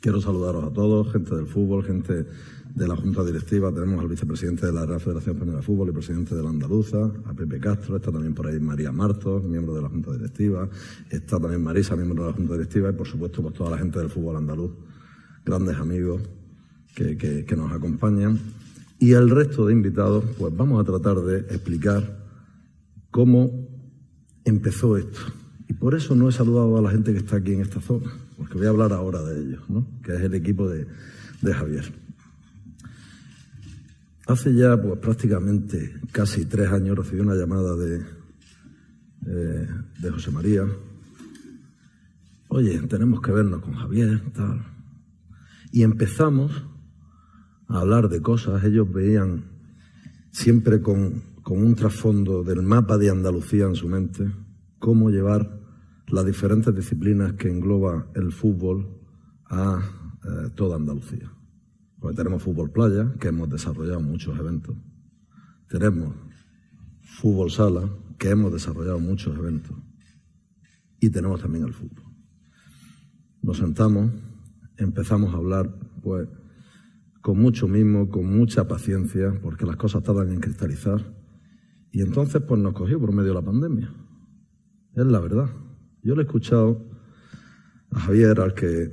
Quiero 0.00 0.20
saludaros 0.20 0.64
a 0.64 0.72
todos, 0.72 1.12
gente 1.12 1.34
del 1.34 1.46
fútbol, 1.46 1.84
gente 1.84 2.26
de 2.74 2.88
la 2.88 2.96
Junta 2.96 3.24
Directiva. 3.24 3.72
Tenemos 3.72 4.00
al 4.00 4.08
vicepresidente 4.08 4.66
de 4.66 4.72
la 4.72 4.86
Real 4.86 5.00
Federación 5.00 5.36
Española 5.36 5.58
de 5.58 5.64
Fútbol 5.64 5.88
y 5.88 5.92
presidente 5.92 6.34
de 6.34 6.42
la 6.42 6.50
Andaluza, 6.50 7.10
a 7.24 7.34
Pepe 7.34 7.60
Castro. 7.60 7.96
Está 7.96 8.10
también 8.10 8.34
por 8.34 8.46
ahí 8.46 8.58
María 8.60 8.92
Martos, 8.92 9.44
miembro 9.44 9.74
de 9.74 9.82
la 9.82 9.88
Junta 9.88 10.12
Directiva. 10.12 10.68
Está 11.10 11.38
también 11.38 11.62
Marisa, 11.62 11.96
miembro 11.96 12.24
de 12.24 12.30
la 12.30 12.36
Junta 12.36 12.54
Directiva. 12.54 12.90
Y 12.90 12.92
por 12.92 13.06
supuesto, 13.06 13.42
pues 13.42 13.54
toda 13.54 13.70
la 13.70 13.78
gente 13.78 13.98
del 13.98 14.08
fútbol 14.08 14.36
andaluz, 14.36 14.72
grandes 15.44 15.76
amigos 15.76 16.22
que, 16.94 17.16
que 17.16 17.56
nos 17.56 17.72
acompañan. 17.72 18.38
Y 18.98 19.14
al 19.14 19.30
resto 19.30 19.66
de 19.66 19.72
invitados, 19.72 20.24
pues 20.38 20.56
vamos 20.56 20.80
a 20.80 20.84
tratar 20.84 21.20
de 21.22 21.38
explicar 21.54 22.22
cómo 23.10 23.68
empezó 24.44 24.96
esto 24.96 25.20
Y 25.68 25.74
por 25.74 25.94
eso 25.94 26.14
no 26.16 26.28
he 26.28 26.32
saludado 26.32 26.76
a 26.78 26.82
la 26.82 26.90
gente 26.90 27.12
que 27.12 27.18
está 27.18 27.36
aquí 27.36 27.52
en 27.52 27.60
esta 27.60 27.80
zona, 27.80 28.10
porque 28.36 28.54
voy 28.58 28.66
a 28.66 28.70
hablar 28.70 28.92
ahora 28.92 29.22
de 29.22 29.40
ellos, 29.40 29.62
¿no? 29.68 29.86
que 30.02 30.14
es 30.14 30.20
el 30.20 30.34
equipo 30.34 30.68
de, 30.68 30.86
de 31.40 31.54
Javier. 31.54 32.01
Hace 34.26 34.54
ya 34.54 34.80
pues, 34.80 34.98
prácticamente 34.98 36.00
casi 36.12 36.44
tres 36.44 36.70
años 36.70 36.96
recibí 36.96 37.20
una 37.20 37.34
llamada 37.34 37.74
de, 37.76 38.02
eh, 39.26 39.68
de 40.00 40.10
José 40.10 40.30
María. 40.30 40.64
Oye, 42.48 42.78
tenemos 42.82 43.20
que 43.20 43.32
vernos 43.32 43.62
con 43.62 43.74
Javier, 43.74 44.22
tal. 44.32 44.64
Y 45.72 45.82
empezamos 45.82 46.64
a 47.66 47.80
hablar 47.80 48.08
de 48.08 48.20
cosas. 48.20 48.62
Ellos 48.62 48.92
veían 48.92 49.44
siempre 50.30 50.80
con, 50.80 51.22
con 51.42 51.58
un 51.58 51.74
trasfondo 51.74 52.44
del 52.44 52.62
mapa 52.62 52.98
de 52.98 53.10
Andalucía 53.10 53.64
en 53.64 53.74
su 53.74 53.88
mente, 53.88 54.30
cómo 54.78 55.10
llevar 55.10 55.60
las 56.08 56.26
diferentes 56.26 56.74
disciplinas 56.74 57.32
que 57.32 57.48
engloba 57.48 58.06
el 58.14 58.32
fútbol 58.32 59.00
a 59.46 59.80
eh, 60.24 60.50
toda 60.54 60.76
Andalucía. 60.76 61.32
Porque 62.02 62.16
tenemos 62.16 62.42
fútbol 62.42 62.72
playa, 62.72 63.14
que 63.20 63.28
hemos 63.28 63.48
desarrollado 63.48 64.00
muchos 64.00 64.36
eventos. 64.36 64.76
Tenemos 65.68 66.12
fútbol 67.00 67.48
sala, 67.48 67.88
que 68.18 68.30
hemos 68.30 68.52
desarrollado 68.52 68.98
muchos 68.98 69.38
eventos. 69.38 69.76
Y 70.98 71.10
tenemos 71.10 71.40
también 71.40 71.64
el 71.64 71.72
fútbol. 71.72 72.04
Nos 73.40 73.58
sentamos, 73.58 74.10
empezamos 74.78 75.32
a 75.32 75.36
hablar, 75.36 75.72
pues, 76.02 76.28
con 77.20 77.38
mucho 77.38 77.68
mimo, 77.68 78.10
con 78.10 78.26
mucha 78.26 78.66
paciencia, 78.66 79.38
porque 79.40 79.64
las 79.64 79.76
cosas 79.76 80.02
tardan 80.02 80.32
en 80.32 80.40
cristalizar. 80.40 81.00
Y 81.92 82.02
entonces, 82.02 82.42
pues, 82.42 82.60
nos 82.60 82.72
cogió 82.72 82.98
por 82.98 83.12
medio 83.12 83.28
de 83.28 83.34
la 83.34 83.44
pandemia. 83.44 83.94
Es 84.96 85.06
la 85.06 85.20
verdad. 85.20 85.50
Yo 86.02 86.16
le 86.16 86.22
he 86.22 86.24
escuchado 86.24 86.84
a 87.92 88.00
Javier, 88.00 88.40
al 88.40 88.54
que 88.54 88.92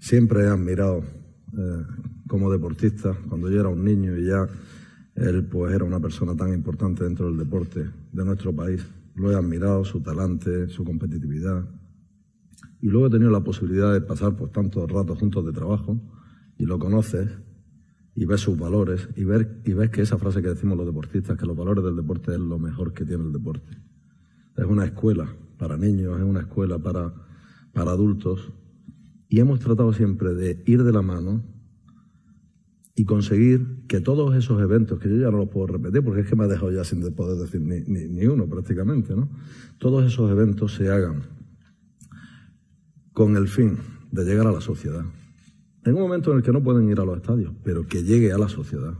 siempre 0.00 0.42
he 0.42 0.48
admirado 0.48 1.04
eh, 1.56 1.84
como 2.28 2.52
deportista, 2.52 3.16
cuando 3.28 3.50
yo 3.50 3.58
era 3.58 3.68
un 3.68 3.82
niño 3.82 4.16
y 4.16 4.26
ya 4.26 4.46
él 5.16 5.44
pues 5.44 5.74
era 5.74 5.84
una 5.84 5.98
persona 5.98 6.36
tan 6.36 6.52
importante 6.52 7.02
dentro 7.02 7.26
del 7.26 7.38
deporte 7.38 7.90
de 8.12 8.24
nuestro 8.24 8.54
país. 8.54 8.86
Lo 9.16 9.32
he 9.32 9.34
admirado, 9.34 9.84
su 9.84 10.00
talante, 10.00 10.68
su 10.68 10.84
competitividad. 10.84 11.64
Y 12.80 12.88
luego 12.88 13.08
he 13.08 13.10
tenido 13.10 13.30
la 13.30 13.42
posibilidad 13.42 13.92
de 13.92 14.00
pasar 14.00 14.36
pues 14.36 14.52
tantos 14.52 14.88
ratos 14.88 15.18
juntos 15.18 15.44
de 15.44 15.52
trabajo 15.52 16.00
y 16.56 16.66
lo 16.66 16.78
conoces 16.78 17.28
y 18.14 18.24
ves 18.24 18.40
sus 18.40 18.56
valores 18.56 19.08
y, 19.16 19.24
ver, 19.24 19.60
y 19.64 19.72
ves 19.72 19.90
que 19.90 20.02
esa 20.02 20.18
frase 20.18 20.40
que 20.40 20.48
decimos 20.48 20.76
los 20.76 20.86
deportistas, 20.86 21.36
que 21.36 21.46
los 21.46 21.56
valores 21.56 21.82
del 21.82 21.96
deporte 21.96 22.32
es 22.32 22.38
lo 22.38 22.58
mejor 22.58 22.92
que 22.92 23.04
tiene 23.04 23.24
el 23.24 23.32
deporte. 23.32 23.76
Es 24.56 24.64
una 24.64 24.84
escuela 24.84 25.28
para 25.56 25.76
niños, 25.76 26.18
es 26.18 26.24
una 26.24 26.40
escuela 26.40 26.78
para, 26.78 27.12
para 27.72 27.90
adultos 27.90 28.52
y 29.28 29.40
hemos 29.40 29.58
tratado 29.58 29.92
siempre 29.92 30.34
de 30.34 30.62
ir 30.66 30.84
de 30.84 30.92
la 30.92 31.02
mano 31.02 31.42
y 32.98 33.04
conseguir 33.04 33.84
que 33.86 34.00
todos 34.00 34.34
esos 34.34 34.60
eventos, 34.60 34.98
que 34.98 35.08
yo 35.08 35.18
ya 35.18 35.30
no 35.30 35.38
los 35.38 35.48
puedo 35.50 35.68
repetir 35.68 36.02
porque 36.02 36.22
es 36.22 36.26
que 36.26 36.34
me 36.34 36.42
ha 36.42 36.48
dejado 36.48 36.72
ya 36.72 36.82
sin 36.82 37.00
poder 37.12 37.38
decir 37.38 37.60
ni, 37.60 37.80
ni, 37.86 38.26
uno 38.26 38.48
prácticamente, 38.48 39.14
¿no? 39.14 39.28
Todos 39.78 40.04
esos 40.04 40.28
eventos 40.32 40.74
se 40.74 40.90
hagan 40.90 41.22
con 43.12 43.36
el 43.36 43.46
fin 43.46 43.78
de 44.10 44.24
llegar 44.24 44.48
a 44.48 44.52
la 44.52 44.60
sociedad. 44.60 45.04
En 45.84 45.94
un 45.94 46.00
momento 46.00 46.32
en 46.32 46.38
el 46.38 46.42
que 46.42 46.50
no 46.50 46.60
pueden 46.60 46.90
ir 46.90 46.98
a 46.98 47.04
los 47.04 47.18
estadios, 47.18 47.54
pero 47.62 47.86
que 47.86 48.02
llegue 48.02 48.32
a 48.32 48.38
la 48.38 48.48
sociedad 48.48 48.94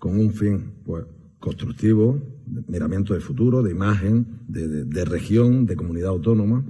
con 0.00 0.18
un 0.18 0.32
fin 0.32 0.72
pues, 0.84 1.04
constructivo, 1.38 2.20
de 2.44 2.64
miramiento 2.66 3.14
de 3.14 3.20
futuro, 3.20 3.62
de 3.62 3.70
imagen, 3.70 4.40
de, 4.48 4.84
de 4.84 5.04
región, 5.04 5.64
de 5.64 5.76
comunidad 5.76 6.08
autónoma 6.08 6.64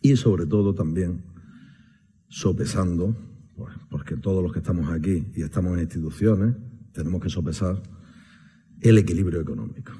y 0.00 0.16
sobre 0.16 0.46
todo 0.46 0.74
también 0.74 1.24
sopesando 2.28 3.14
pues, 3.58 3.74
porque 3.90 4.16
todos 4.16 4.40
los 4.40 4.52
que 4.52 4.60
estamos 4.60 4.88
aquí 4.88 5.26
y 5.34 5.42
estamos 5.42 5.74
en 5.74 5.80
instituciones 5.80 6.54
tenemos 6.92 7.20
que 7.20 7.28
sopesar 7.28 7.82
el 8.80 8.98
equilibrio 8.98 9.40
económico. 9.40 9.92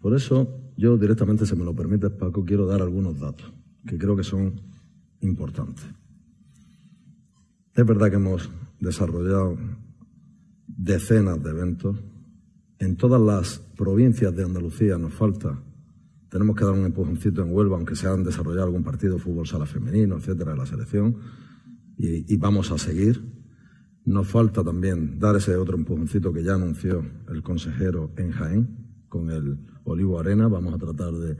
Por 0.00 0.14
eso 0.14 0.72
yo 0.76 0.96
directamente, 0.96 1.44
si 1.44 1.54
me 1.54 1.64
lo 1.64 1.74
permite, 1.74 2.08
Paco, 2.08 2.44
quiero 2.46 2.66
dar 2.66 2.80
algunos 2.80 3.20
datos 3.20 3.52
que 3.86 3.98
creo 3.98 4.16
que 4.16 4.24
son 4.24 4.60
importantes. 5.20 5.84
Es 7.74 7.86
verdad 7.86 8.08
que 8.08 8.16
hemos 8.16 8.48
desarrollado 8.80 9.58
decenas 10.66 11.42
de 11.42 11.50
eventos. 11.50 11.96
En 12.78 12.96
todas 12.96 13.20
las 13.20 13.58
provincias 13.76 14.34
de 14.34 14.44
Andalucía 14.44 14.96
nos 14.96 15.12
falta, 15.12 15.60
tenemos 16.30 16.56
que 16.56 16.64
dar 16.64 16.74
un 16.74 16.86
empujoncito 16.86 17.42
en 17.42 17.52
Huelva, 17.52 17.76
aunque 17.76 17.96
se 17.96 18.08
han 18.08 18.24
desarrollado 18.24 18.66
algún 18.66 18.82
partido 18.82 19.14
de 19.14 19.20
fútbol 19.20 19.46
sala 19.46 19.66
femenino, 19.66 20.16
etcétera, 20.16 20.52
de 20.52 20.58
la 20.58 20.66
selección 20.66 21.16
y, 21.98 22.36
vamos 22.36 22.70
a 22.70 22.78
seguir. 22.78 23.20
Nos 24.04 24.28
falta 24.28 24.62
también 24.62 25.18
dar 25.18 25.36
ese 25.36 25.56
otro 25.56 25.76
empujoncito 25.76 26.32
que 26.32 26.44
ya 26.44 26.54
anunció 26.54 27.04
el 27.28 27.42
consejero 27.42 28.12
en 28.16 28.30
Jaén 28.30 28.68
con 29.08 29.30
el 29.30 29.58
Olivo 29.84 30.18
Arena. 30.18 30.48
Vamos 30.48 30.72
a 30.72 30.78
tratar 30.78 31.12
de 31.12 31.36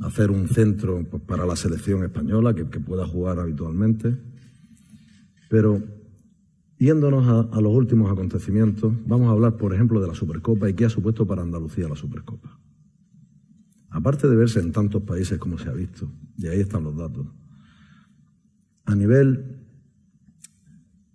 hacer 0.00 0.30
un 0.30 0.48
centro 0.48 1.02
pues, 1.10 1.22
para 1.22 1.46
la 1.46 1.56
selección 1.56 2.04
española 2.04 2.54
que, 2.54 2.64
pueda 2.64 3.06
jugar 3.06 3.40
habitualmente. 3.40 4.16
Pero 5.48 5.82
yéndonos 6.78 7.26
a, 7.26 7.56
a, 7.56 7.60
los 7.60 7.74
últimos 7.74 8.12
acontecimientos, 8.12 8.92
vamos 9.06 9.28
a 9.28 9.32
hablar, 9.32 9.56
por 9.56 9.74
ejemplo, 9.74 10.00
de 10.00 10.08
la 10.08 10.14
Supercopa 10.14 10.68
y 10.68 10.74
qué 10.74 10.84
ha 10.84 10.90
supuesto 10.90 11.26
para 11.26 11.42
Andalucía 11.42 11.88
la 11.88 11.96
Supercopa. 11.96 12.60
Aparte 13.88 14.28
de 14.28 14.36
verse 14.36 14.60
en 14.60 14.72
tantos 14.72 15.02
países 15.02 15.38
como 15.38 15.56
se 15.56 15.68
ha 15.68 15.72
visto, 15.72 16.10
y 16.36 16.48
ahí 16.48 16.60
están 16.60 16.84
los 16.84 16.96
datos, 16.96 17.26
a 18.84 18.94
nivel 18.94 19.64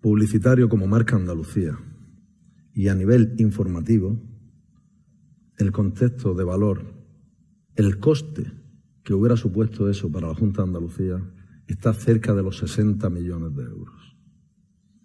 publicitario 0.02 0.70
como 0.70 0.88
marca 0.88 1.16
Andalucía 1.16 1.78
y 2.74 2.88
a 2.88 2.96
nivel 2.96 3.36
informativo, 3.38 4.18
el 5.58 5.72
contexto 5.72 6.34
de 6.34 6.44
valor, 6.44 6.94
el 7.76 8.00
coste 8.00 8.52
que 9.04 9.14
hubiera 9.14 9.36
supuesto 9.36 9.90
eso 9.90 10.12
para 10.12 10.28
la 10.28 10.36
Junta 10.36 10.62
de 10.62 10.70
Andalucía 10.70 11.22
está 11.68 11.94
cerca 11.94 12.34
de 12.34 12.44
los 12.44 12.58
60 12.58 13.10
millones 13.10 13.56
de 13.56 13.64
euros. 13.64 14.18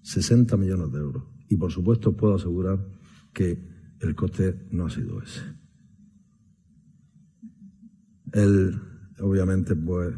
60 0.02 0.56
millones 0.56 0.92
de 0.92 0.98
euros. 0.98 1.24
Y 1.48 1.56
por 1.56 1.72
supuesto 1.72 2.16
puedo 2.16 2.34
asegurar 2.34 2.78
que 3.32 3.58
el 4.00 4.14
coste 4.14 4.66
no 4.70 4.86
ha 4.86 4.90
sido 4.90 5.20
ese. 5.22 5.42
El, 8.32 8.80
obviamente, 9.20 9.74
pues 9.76 10.14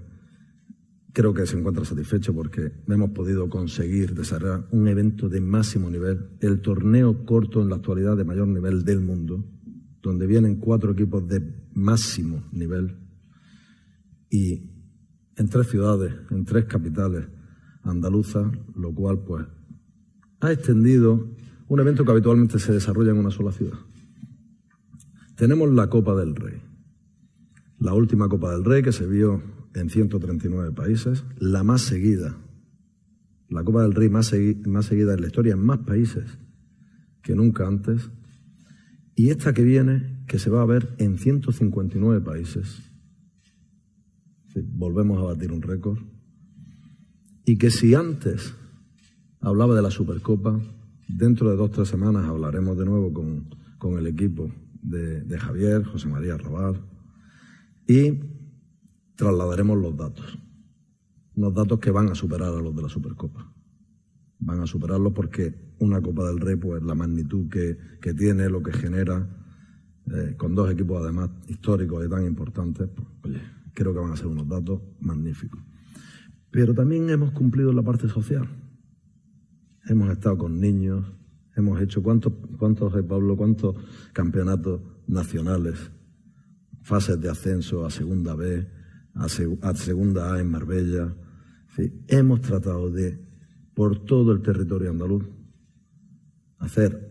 creo 1.16 1.32
que 1.32 1.46
se 1.46 1.58
encuentra 1.58 1.82
satisfecho 1.82 2.35
porque 2.35 2.73
hemos 2.87 3.08
podido 3.12 3.49
conseguir 3.49 4.14
desarrollar 4.14 4.68
un 4.70 4.87
evento 4.87 5.30
de 5.30 5.40
máximo 5.40 5.88
nivel, 5.88 6.28
el 6.40 6.61
torneo 6.61 7.25
corto 7.25 7.62
en 7.62 7.70
la 7.70 7.76
actualidad 7.76 8.18
de 8.18 8.25
mayor 8.25 8.49
nivel 8.49 8.85
del 8.85 9.00
mundo, 9.00 9.42
donde 10.02 10.26
vienen 10.26 10.56
cuatro 10.56 10.92
equipos 10.92 11.26
de 11.26 11.40
máximo 11.73 12.44
nivel 12.52 12.99
y 14.28 14.61
en 15.37 15.49
tres 15.49 15.68
ciudades, 15.68 16.12
en 16.30 16.44
tres 16.44 16.66
capitales 16.66 17.25
andaluzas, 17.82 18.52
lo 18.75 18.92
cual 18.92 19.25
pues 19.26 19.46
ha 20.40 20.52
extendido 20.52 21.35
un 21.68 21.80
evento 21.80 22.04
que 22.04 22.11
habitualmente 22.11 22.58
se 22.58 22.75
desarrolla 22.75 23.12
en 23.12 23.18
una 23.20 23.30
sola 23.30 23.52
ciudad. 23.52 23.78
Tenemos 25.35 25.73
la 25.73 25.88
Copa 25.88 26.14
del 26.14 26.37
Rey, 26.37 26.61
la 27.78 27.94
última 27.94 28.28
Copa 28.28 28.52
del 28.52 28.66
Rey 28.66 28.82
que 28.82 28.92
se 28.92 29.06
vio 29.06 29.56
en 29.76 29.90
139 29.90 30.73
países, 30.73 31.25
la 31.38 31.62
más 31.62 31.83
seguida, 31.83 32.37
la 33.49 33.62
Copa 33.62 33.83
del 33.83 33.95
Rey 33.95 34.09
más, 34.09 34.26
seguida 34.26 35.14
en 35.14 35.21
la 35.21 35.26
historia 35.26 35.52
en 35.52 35.61
más 35.61 35.78
países 35.80 36.38
que 37.23 37.35
nunca 37.35 37.66
antes, 37.66 38.11
y 39.14 39.30
esta 39.30 39.52
que 39.52 39.62
viene, 39.62 40.25
que 40.26 40.38
se 40.38 40.50
va 40.50 40.62
a 40.62 40.66
ver 40.66 40.95
en 40.99 41.18
159 41.18 42.21
países. 42.23 42.83
volvemos 44.54 45.18
a 45.18 45.25
batir 45.25 45.52
un 45.52 45.62
récord. 45.62 45.99
Y 47.45 47.59
que 47.59 47.71
si 47.71 47.95
antes 47.95 48.54
hablaba 49.40 49.75
de 49.75 49.83
la 49.83 49.90
Supercopa, 49.90 50.61
dentro 51.09 51.50
de 51.50 51.56
dos 51.56 51.71
o 51.71 51.73
tres 51.73 51.88
semanas 51.88 52.25
hablaremos 52.25 52.76
de 52.78 52.85
nuevo 52.85 53.12
con, 53.12 53.49
con 53.78 53.99
el 53.99 54.06
equipo 54.06 54.50
de, 54.83 55.38
Javier, 55.38 55.85
José 55.85 56.09
María 56.09 56.37
Rabal, 56.37 56.80
y 57.87 58.36
trasladaremos 59.16 59.78
los 59.78 59.96
datos. 59.96 60.38
Unos 61.35 61.54
datos 61.54 61.78
que 61.80 61.90
van 61.90 62.08
a 62.08 62.14
superar 62.14 62.54
a 62.54 62.61
los 62.61 62.75
de 62.75 62.82
la 62.82 62.88
Supercopa. 62.88 63.52
Van 64.38 64.61
a 64.61 64.66
superarlos 64.66 65.12
porque 65.12 65.54
una 65.78 66.00
Copa 66.00 66.25
del 66.25 66.40
Rey, 66.40 66.56
pues 66.56 66.82
la 66.82 66.94
magnitud 66.94 67.49
que, 67.49 68.14
tiene, 68.14 68.49
lo 68.49 68.62
que 68.62 68.73
genera, 68.73 69.28
eh, 70.12 70.35
con 70.37 70.54
dos 70.54 70.70
equipos 70.70 71.02
además 71.02 71.30
históricos 71.49 72.06
y 72.06 72.08
tan 72.08 72.25
importantes, 72.25 72.88
pues, 72.94 73.06
oye, 73.25 73.42
creo 73.75 73.92
que 73.92 74.00
van 74.00 74.12
a 74.12 74.16
ser 74.16 74.28
unos 74.28 74.49
datos 74.49 74.80
magníficos. 75.00 75.61
Pero 76.50 76.75
también 76.75 77.11
hemos 77.11 77.32
cumplido 77.32 77.73
la 77.73 77.82
parte 77.82 78.08
social. 78.08 78.49
Hemos 79.88 80.11
estado 80.11 80.38
con 80.38 80.61
niños, 80.61 81.04
hemos 81.54 81.80
hecho 81.80 82.02
cuántos, 82.02 82.32
cuántos, 82.58 82.94
eh, 82.96 83.02
Pablo, 83.02 83.37
cuántos 83.37 83.76
campeonatos 84.12 84.80
nacionales, 85.06 85.90
fases 86.82 87.20
de 87.20 87.28
ascenso 87.28 87.85
a 87.85 87.90
segunda 87.90 88.35
B, 88.35 88.66
a, 89.16 89.75
segunda 89.75 90.35
A 90.35 90.40
en 90.40 90.50
Marbella. 90.50 91.14
hemos 92.08 92.40
tratado 92.40 92.90
de, 92.90 93.18
por 93.75 94.04
todo 94.04 94.32
el 94.32 94.42
territorio 94.42 94.90
andaluz, 94.90 95.25
hacer 96.58 97.11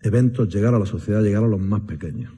eventos, 0.00 0.52
llegar 0.52 0.74
a 0.74 0.78
la 0.78 0.86
sociedad, 0.86 1.22
llegar 1.22 1.44
a 1.44 1.48
los 1.48 1.60
más 1.60 1.82
pequeños. 1.82 2.32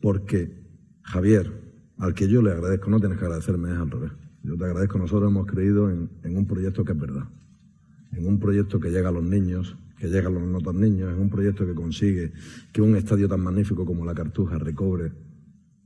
Porque 0.00 0.62
Javier, 1.02 1.52
al 1.98 2.14
que 2.14 2.28
yo 2.28 2.42
le 2.42 2.52
agradezco, 2.52 2.90
no 2.90 2.98
tienes 2.98 3.18
que 3.18 3.24
agradecerme, 3.24 3.70
es 3.70 3.76
al 3.76 3.90
revés. 3.90 4.12
Yo 4.42 4.56
te 4.56 4.64
agradezco, 4.64 4.98
nosotros 4.98 5.30
hemos 5.30 5.46
creído 5.46 5.90
en, 5.90 6.08
un 6.24 6.46
proyecto 6.46 6.84
que 6.84 6.92
es 6.92 6.98
verdad, 6.98 7.28
en 8.12 8.26
un 8.26 8.40
proyecto 8.40 8.80
que 8.80 8.90
llega 8.90 9.10
a 9.10 9.12
los 9.12 9.22
niños, 9.22 9.76
que 9.98 10.08
llega 10.08 10.28
a 10.28 10.32
los 10.32 10.42
no 10.42 10.60
tan 10.60 10.80
niños, 10.80 11.12
en 11.12 11.20
un 11.20 11.30
proyecto 11.30 11.64
que 11.64 11.74
consigue 11.74 12.32
que 12.72 12.82
un 12.82 12.96
estadio 12.96 13.28
tan 13.28 13.40
magnífico 13.40 13.86
como 13.86 14.04
la 14.04 14.14
Cartuja 14.14 14.58
recobre 14.58 15.12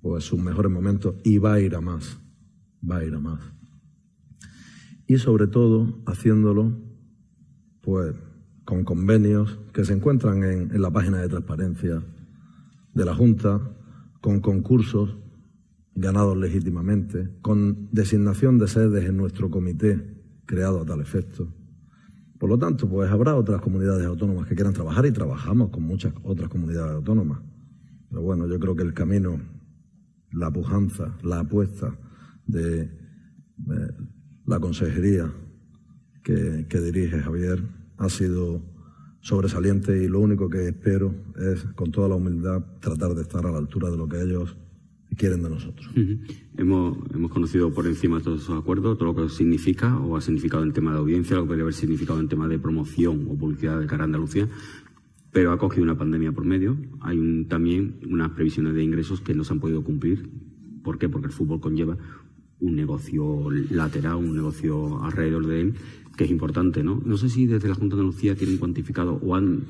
pues, 0.07 0.25
sus 0.25 0.39
mejores 0.39 0.71
momentos 0.71 1.17
y 1.25 1.39
va 1.39 1.55
a 1.55 1.61
ir 1.61 1.75
a 1.75 1.81
más, 1.81 2.19
va 2.89 2.99
a 2.99 3.05
ir 3.05 3.13
a 3.13 3.19
más. 3.19 3.41
Y 5.09 5.19
sobre 5.19 5.49
todo 5.49 6.01
haciéndolo 6.07 6.73
pues 7.81 8.15
con 8.65 8.85
convenios 8.85 9.59
que 9.73 9.85
se 9.85 9.93
encuentran 9.93 10.45
en, 10.45 10.75
en 10.75 10.81
la 10.81 10.93
página 10.93 11.21
de 11.21 11.29
transparencia 11.29 12.03
de 12.95 13.05
la 13.05 13.15
Junta, 13.15 13.61
con 14.21 14.41
concursos 14.41 15.17
ganados 15.95 16.37
legítimamente, 16.37 17.29
con 17.43 17.89
designación 17.91 18.59
de 18.59 18.69
sedes 18.69 19.09
en 19.09 19.17
nuestro 19.17 19.51
comité 19.51 20.23
creado 20.47 20.83
a 20.83 20.85
tal 20.85 21.01
efecto. 21.01 21.49
Por 22.39 22.49
lo 22.49 22.59
tanto, 22.59 22.89
pues 22.89 23.11
habrá 23.11 23.35
otras 23.35 23.61
comunidades 23.61 24.07
autónomas 24.07 24.47
que 24.47 24.55
quieran 24.55 24.73
trabajar 24.73 25.05
y 25.07 25.11
trabajamos 25.11 25.71
con 25.71 25.83
muchas 25.83 26.13
otras 26.23 26.49
comunidades 26.49 26.95
autónomas. 26.95 27.41
Pero 28.09 28.23
bueno, 28.23 28.47
yo 28.47 28.59
creo 28.61 28.77
que 28.77 28.83
el 28.83 28.95
camino, 28.95 29.41
la 30.33 30.51
pujanza, 30.51 31.17
la 31.23 31.41
apuesta 31.41 31.97
de, 32.47 32.91
la 34.47 34.61
consejería 34.61 35.33
que, 36.23 36.67
que 36.69 36.81
dirige 36.81 37.21
Javier 37.21 37.63
ha 37.99 38.09
sido 38.09 38.63
sobresaliente 39.21 40.05
y 40.05 40.09
lo 40.09 40.21
único 40.21 40.49
que 40.49 40.69
espero 40.69 41.15
es, 41.37 41.65
con 41.75 41.91
toda 41.91 42.09
la 42.09 42.15
humildad, 42.15 42.65
tratar 42.81 43.15
de 43.15 43.23
estar 43.23 43.45
a 43.45 43.51
la 43.51 43.59
altura 43.59 43.91
de 43.91 43.97
lo 43.97 44.09
que 44.09 44.21
ellos 44.21 44.57
quieren 45.17 45.43
de 45.43 45.51
nosotros. 45.51 45.91
hemos, 46.57 46.99
hemos 47.13 47.31
conocido 47.31 47.73
por 47.73 47.87
encima 47.87 48.21
todos 48.21 48.43
esos 48.43 48.59
acuerdos, 48.59 48.99
todo 48.99 49.13
lo 49.13 49.17
que 49.17 49.29
significa 49.29 49.99
o 49.99 50.17
ha 50.17 50.21
significado 50.21 50.63
en 50.63 50.73
tema 50.73 50.93
de 50.93 50.99
audiencia, 50.99 51.37
lo 51.37 51.43
que 51.43 51.49
podría 51.49 51.63
haber 51.63 51.75
significado 51.75 52.21
en 52.21 52.29
tema 52.29 52.47
de 52.49 52.59
promoción 52.59 53.27
o 53.29 53.37
publicidad 53.37 53.81
de 53.81 53.87
cara 53.87 54.05
a 54.05 54.07
Andalucía, 54.07 54.49
pero 55.37 55.53
ha 55.53 55.59
cogido 55.59 55.83
una 55.83 55.99
pandemia 55.99 56.33
por 56.33 56.47
medio. 56.47 56.79
Hay 57.03 57.45
también 57.45 58.01
unas 58.09 58.31
previsiones 58.31 58.73
de 58.73 58.83
ingresos 58.83 59.21
que 59.21 59.35
no 59.35 59.45
se 59.45 59.53
han 59.53 59.61
podido 59.61 59.85
cumplir. 59.85 60.31
¿Por 60.83 60.97
qué? 60.97 61.11
Porque 61.11 61.27
el 61.27 61.33
fútbol 61.35 61.61
conlleva 61.61 61.99
un 62.59 62.75
negocio 62.75 63.51
lateral, 63.71 64.15
un 64.17 64.35
negocio 64.35 65.05
alrededor 65.05 65.47
de 65.47 65.61
él, 65.61 65.75
que 66.17 66.25
es 66.25 66.31
importante, 66.31 66.83
¿no? 66.83 67.03
No 67.05 67.19
sé 67.19 67.29
si 67.29 67.45
desde 67.45 67.69
la 67.69 67.75
Junta 67.75 67.97
de 67.97 68.01
Andalucía 68.01 68.35
tienen 68.35 68.57
cuantificado 68.57 69.21
o 69.23 69.37
han, 69.37 69.65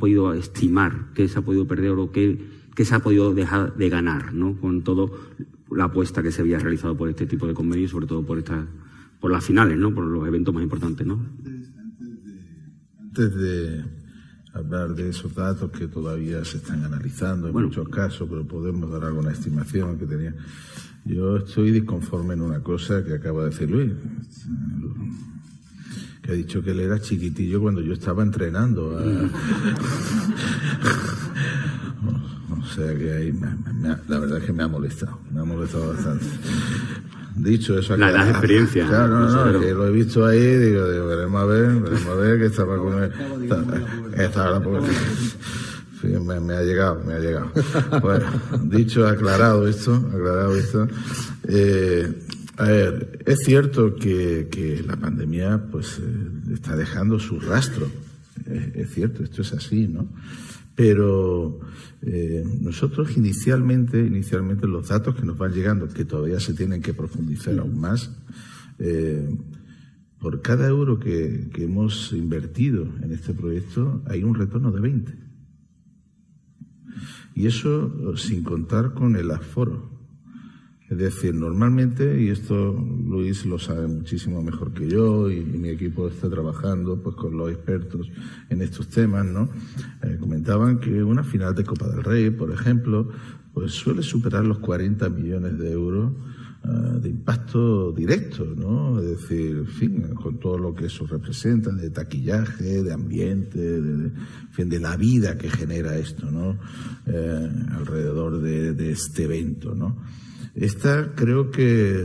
podido 0.00 0.34
estimar 0.34 1.12
qué 1.14 1.28
se 1.28 1.38
ha 1.38 1.42
podido 1.42 1.68
perder 1.68 1.92
o 1.92 2.10
qué 2.10 2.40
se 2.84 2.92
ha 2.92 2.98
podido 2.98 3.32
dejar 3.32 3.76
de 3.76 3.88
ganar, 3.88 4.34
¿no? 4.34 4.56
Con 4.56 4.82
todo 4.82 5.12
la 5.70 5.84
apuesta 5.84 6.24
que 6.24 6.32
se 6.32 6.42
había 6.42 6.58
realizado 6.58 6.96
por 6.96 7.08
este 7.08 7.24
tipo 7.24 7.46
de 7.46 7.54
convenios, 7.54 7.92
sobre 7.92 8.08
todo 8.08 8.26
por 8.26 8.38
estas, 8.38 8.66
por 9.20 9.30
las 9.30 9.44
finales, 9.44 9.78
¿no? 9.78 9.94
Por 9.94 10.06
los 10.06 10.26
eventos 10.26 10.52
más 10.52 10.64
importantes, 10.64 11.06
¿no? 11.06 11.24
Hablar 14.52 14.94
de 14.94 15.10
esos 15.10 15.34
datos 15.34 15.70
que 15.70 15.88
todavía 15.88 16.44
se 16.44 16.58
están 16.58 16.84
analizando 16.84 17.48
en 17.48 17.54
muchos 17.54 17.88
casos, 17.88 18.28
pero 18.28 18.46
podemos 18.46 18.90
dar 18.90 19.04
alguna 19.04 19.32
estimación 19.32 19.98
que 19.98 20.06
tenía. 20.06 20.34
Yo 21.04 21.38
estoy 21.38 21.70
disconforme 21.70 22.34
en 22.34 22.42
una 22.42 22.60
cosa 22.60 23.04
que 23.04 23.14
acaba 23.14 23.44
de 23.44 23.50
decir 23.50 23.70
Luis, 23.70 23.92
que 26.22 26.32
ha 26.32 26.34
dicho 26.34 26.62
que 26.62 26.72
él 26.72 26.80
era 26.80 27.00
chiquitillo 27.00 27.60
cuando 27.60 27.80
yo 27.80 27.94
estaba 27.94 28.22
entrenando. 28.22 28.98
A... 28.98 29.02
O 32.50 32.70
sea 32.70 32.96
que 32.96 33.12
ahí 33.12 33.32
la 34.08 34.20
verdad 34.20 34.38
es 34.38 34.44
que 34.44 34.52
me 34.52 34.62
ha 34.62 34.68
molestado, 34.68 35.18
me 35.32 35.40
ha 35.40 35.44
molestado 35.44 35.88
bastante. 35.88 36.26
Dicho 37.38 37.78
eso, 37.78 37.96
la, 37.96 38.10
las 38.10 38.28
experiencias. 38.28 38.88
Claro, 38.88 39.20
no, 39.20 39.52
no, 39.52 39.60
que 39.60 39.72
lo 39.72 39.86
he 39.86 39.92
visto 39.92 40.26
ahí, 40.26 40.56
digo, 40.56 40.90
digo, 40.90 41.06
veremos 41.06 41.42
a 41.42 41.46
ver, 41.46 41.74
veremos 41.80 42.06
a 42.06 42.14
ver 42.14 42.38
que 42.38 42.46
estaba 42.52 42.76
con 42.78 43.02
él. 43.02 43.12
Esta 44.16 44.60
porque 44.60 44.88
me, 46.02 46.40
me, 46.40 46.54
ha 46.54 46.62
llegado, 46.62 47.02
me 47.04 47.14
ha 47.14 47.18
llegado. 47.18 47.50
Bueno, 48.00 48.26
dicho, 48.64 49.06
aclarado 49.06 49.68
esto, 49.68 49.94
aclarado 49.94 50.56
esto. 50.56 50.88
Eh, 51.46 52.12
a 52.56 52.64
ver, 52.64 53.22
es 53.24 53.38
cierto 53.44 53.94
que, 53.94 54.48
que 54.50 54.82
la 54.84 54.96
pandemia 54.96 55.60
pues 55.70 55.98
eh, 55.98 56.54
está 56.54 56.74
dejando 56.74 57.20
su 57.20 57.38
rastro. 57.38 57.88
es 58.74 58.90
cierto, 58.92 59.22
esto 59.22 59.42
es 59.42 59.52
así, 59.52 59.86
¿no? 59.86 60.08
Pero 60.78 61.58
eh, 62.02 62.44
nosotros 62.60 63.16
inicialmente, 63.16 63.98
inicialmente 63.98 64.68
los 64.68 64.86
datos 64.86 65.16
que 65.16 65.26
nos 65.26 65.36
van 65.36 65.52
llegando, 65.52 65.88
que 65.88 66.04
todavía 66.04 66.38
se 66.38 66.54
tienen 66.54 66.82
que 66.82 66.94
profundizar 66.94 67.58
aún 67.58 67.80
más, 67.80 68.16
eh, 68.78 69.28
por 70.20 70.40
cada 70.40 70.68
euro 70.68 71.00
que, 71.00 71.50
que, 71.52 71.64
hemos 71.64 72.12
invertido 72.12 72.86
en 73.02 73.10
este 73.10 73.34
proyecto 73.34 74.04
hay 74.06 74.22
un 74.22 74.36
retorno 74.36 74.70
de 74.70 74.80
20. 74.80 75.18
Y 77.34 77.48
eso 77.48 78.16
sin 78.16 78.44
contar 78.44 78.94
con 78.94 79.16
el 79.16 79.32
aforo. 79.32 79.97
Es 80.90 80.96
decir, 80.96 81.34
normalmente, 81.34 82.18
y 82.18 82.30
esto 82.30 82.72
Luis 82.72 83.44
lo 83.44 83.58
sabe 83.58 83.86
muchísimo 83.86 84.42
mejor 84.42 84.72
que 84.72 84.88
yo, 84.88 85.30
y, 85.30 85.44
mi 85.44 85.68
equipo 85.68 86.08
está 86.08 86.30
trabajando 86.30 87.02
pues 87.02 87.14
con 87.14 87.36
los 87.36 87.50
expertos 87.50 88.08
en 88.48 88.62
estos 88.62 88.88
temas, 88.88 89.26
¿no? 89.26 89.50
Eh, 90.02 90.16
comentaban 90.18 90.78
que 90.78 91.02
una 91.02 91.22
final 91.22 91.54
de 91.54 91.64
Copa 91.64 91.88
del 91.88 92.02
Rey, 92.02 92.30
por 92.30 92.50
ejemplo, 92.50 93.10
pues 93.52 93.72
suele 93.72 94.02
superar 94.02 94.46
los 94.46 94.60
40 94.60 95.10
millones 95.10 95.58
de 95.58 95.72
euros 95.72 96.12
eh, 96.64 97.00
de 97.02 97.08
impacto 97.10 97.92
directo, 97.92 98.46
¿no? 98.56 98.98
Es 98.98 99.20
decir, 99.20 99.58
en 99.58 99.66
fin, 99.66 100.02
con 100.14 100.40
todo 100.40 100.56
lo 100.56 100.74
que 100.74 100.86
eso 100.86 101.06
representa, 101.06 101.70
de 101.70 101.90
taquillaje, 101.90 102.82
de 102.82 102.92
ambiente, 102.94 103.58
de, 103.58 104.80
la 104.80 104.96
vida 104.96 105.36
que 105.36 105.50
genera 105.50 105.98
esto, 105.98 106.30
¿no? 106.30 106.58
Eh, 107.06 107.50
alrededor 107.72 108.40
de, 108.40 108.72
de 108.72 108.90
este 108.92 109.24
evento, 109.24 109.74
¿no? 109.74 109.98
Esta 110.60 111.12
creo 111.14 111.52
que 111.52 112.04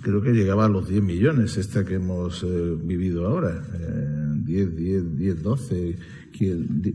creo 0.00 0.22
que 0.22 0.32
llegaba 0.32 0.64
a 0.64 0.68
los 0.68 0.88
10 0.88 1.02
millones, 1.02 1.58
esta 1.58 1.84
que 1.84 1.96
hemos 1.96 2.42
eh, 2.42 2.74
vivido 2.82 3.26
ahora. 3.26 3.62
10, 4.36 4.76
10, 4.76 5.16
10, 5.18 5.42
12, 5.42 5.98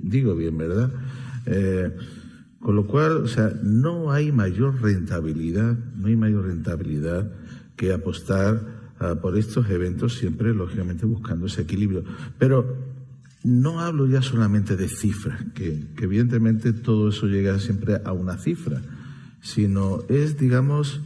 digo 0.02 0.36
bien, 0.36 0.58
¿verdad? 0.58 0.92
Eh, 1.46 1.96
con 2.60 2.76
lo 2.76 2.88
cual, 2.88 3.18
o 3.18 3.28
sea, 3.28 3.54
no 3.62 4.12
hay 4.12 4.32
mayor 4.32 4.82
rentabilidad, 4.82 5.78
no 5.96 6.08
hay 6.08 6.16
mayor 6.16 6.48
rentabilidad 6.48 7.32
que 7.76 7.94
apostar 7.94 8.94
ah, 9.00 9.16
por 9.22 9.38
estos 9.38 9.70
eventos, 9.70 10.16
siempre, 10.16 10.56
lógicamente, 10.56 11.06
buscando 11.06 11.46
ese 11.46 11.62
equilibrio. 11.62 12.04
Pero 12.40 12.76
no 13.44 13.82
hablo 13.82 14.08
ya 14.08 14.24
solamente 14.24 14.76
de 14.76 14.88
cifras, 14.88 15.46
que 15.54 15.86
evidentemente 16.02 16.74
todo 16.74 17.10
eso 17.10 17.28
llega 17.28 17.60
siempre 17.60 18.02
a 18.04 18.14
una 18.14 18.38
cifra 18.40 18.82
sino 19.42 20.04
es, 20.10 20.38
digamos, 20.38 21.02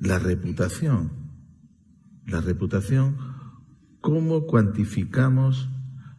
la 0.00 0.18
reputación. 0.18 1.10
La 2.26 2.40
reputación, 2.40 3.16
cómo 4.00 4.46
cuantificamos 4.46 5.68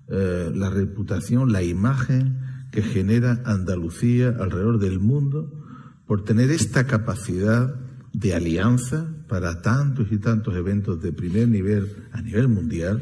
eh, 0.10 0.52
la 0.54 0.70
reputación, 0.70 1.52
la 1.52 1.64
imagen 1.64 2.40
que 2.72 2.82
genera 2.82 3.42
Andalucía 3.46 4.36
alrededor 4.40 4.80
del 4.80 5.00
mundo 5.00 5.64
por 6.06 6.24
tener 6.24 6.52
esta 6.52 6.86
capacidad 6.86 7.76
de 8.12 8.34
alianza 8.34 9.08
para 9.28 9.62
tantos 9.62 10.12
y 10.12 10.18
tantos 10.18 10.56
eventos 10.56 11.02
de 11.02 11.14
primer 11.14 11.48
nivel 11.48 12.08
a 12.12 12.22
nivel 12.22 12.48
mundial 12.48 13.02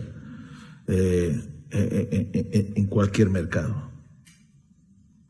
eh, 0.88 1.42
eh, 1.72 2.74
en 2.76 2.86
cualquier 2.88 3.30
mercado. 3.30 3.91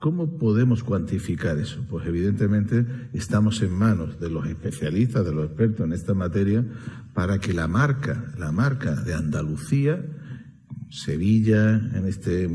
¿Cómo 0.01 0.39
podemos 0.39 0.83
cuantificar 0.83 1.59
eso? 1.59 1.85
Pues 1.87 2.07
evidentemente 2.07 2.87
estamos 3.13 3.61
en 3.61 3.71
manos 3.71 4.19
de 4.19 4.31
los 4.31 4.47
especialistas, 4.47 5.23
de 5.23 5.31
los 5.31 5.45
expertos 5.45 5.85
en 5.85 5.93
esta 5.93 6.15
materia, 6.15 6.65
para 7.13 7.37
que 7.37 7.53
la 7.53 7.67
marca, 7.67 8.33
la 8.39 8.51
marca 8.51 8.95
de 8.95 9.13
Andalucía, 9.13 10.03
Sevilla, 10.89 11.75
en 11.75 12.07
este, 12.07 12.49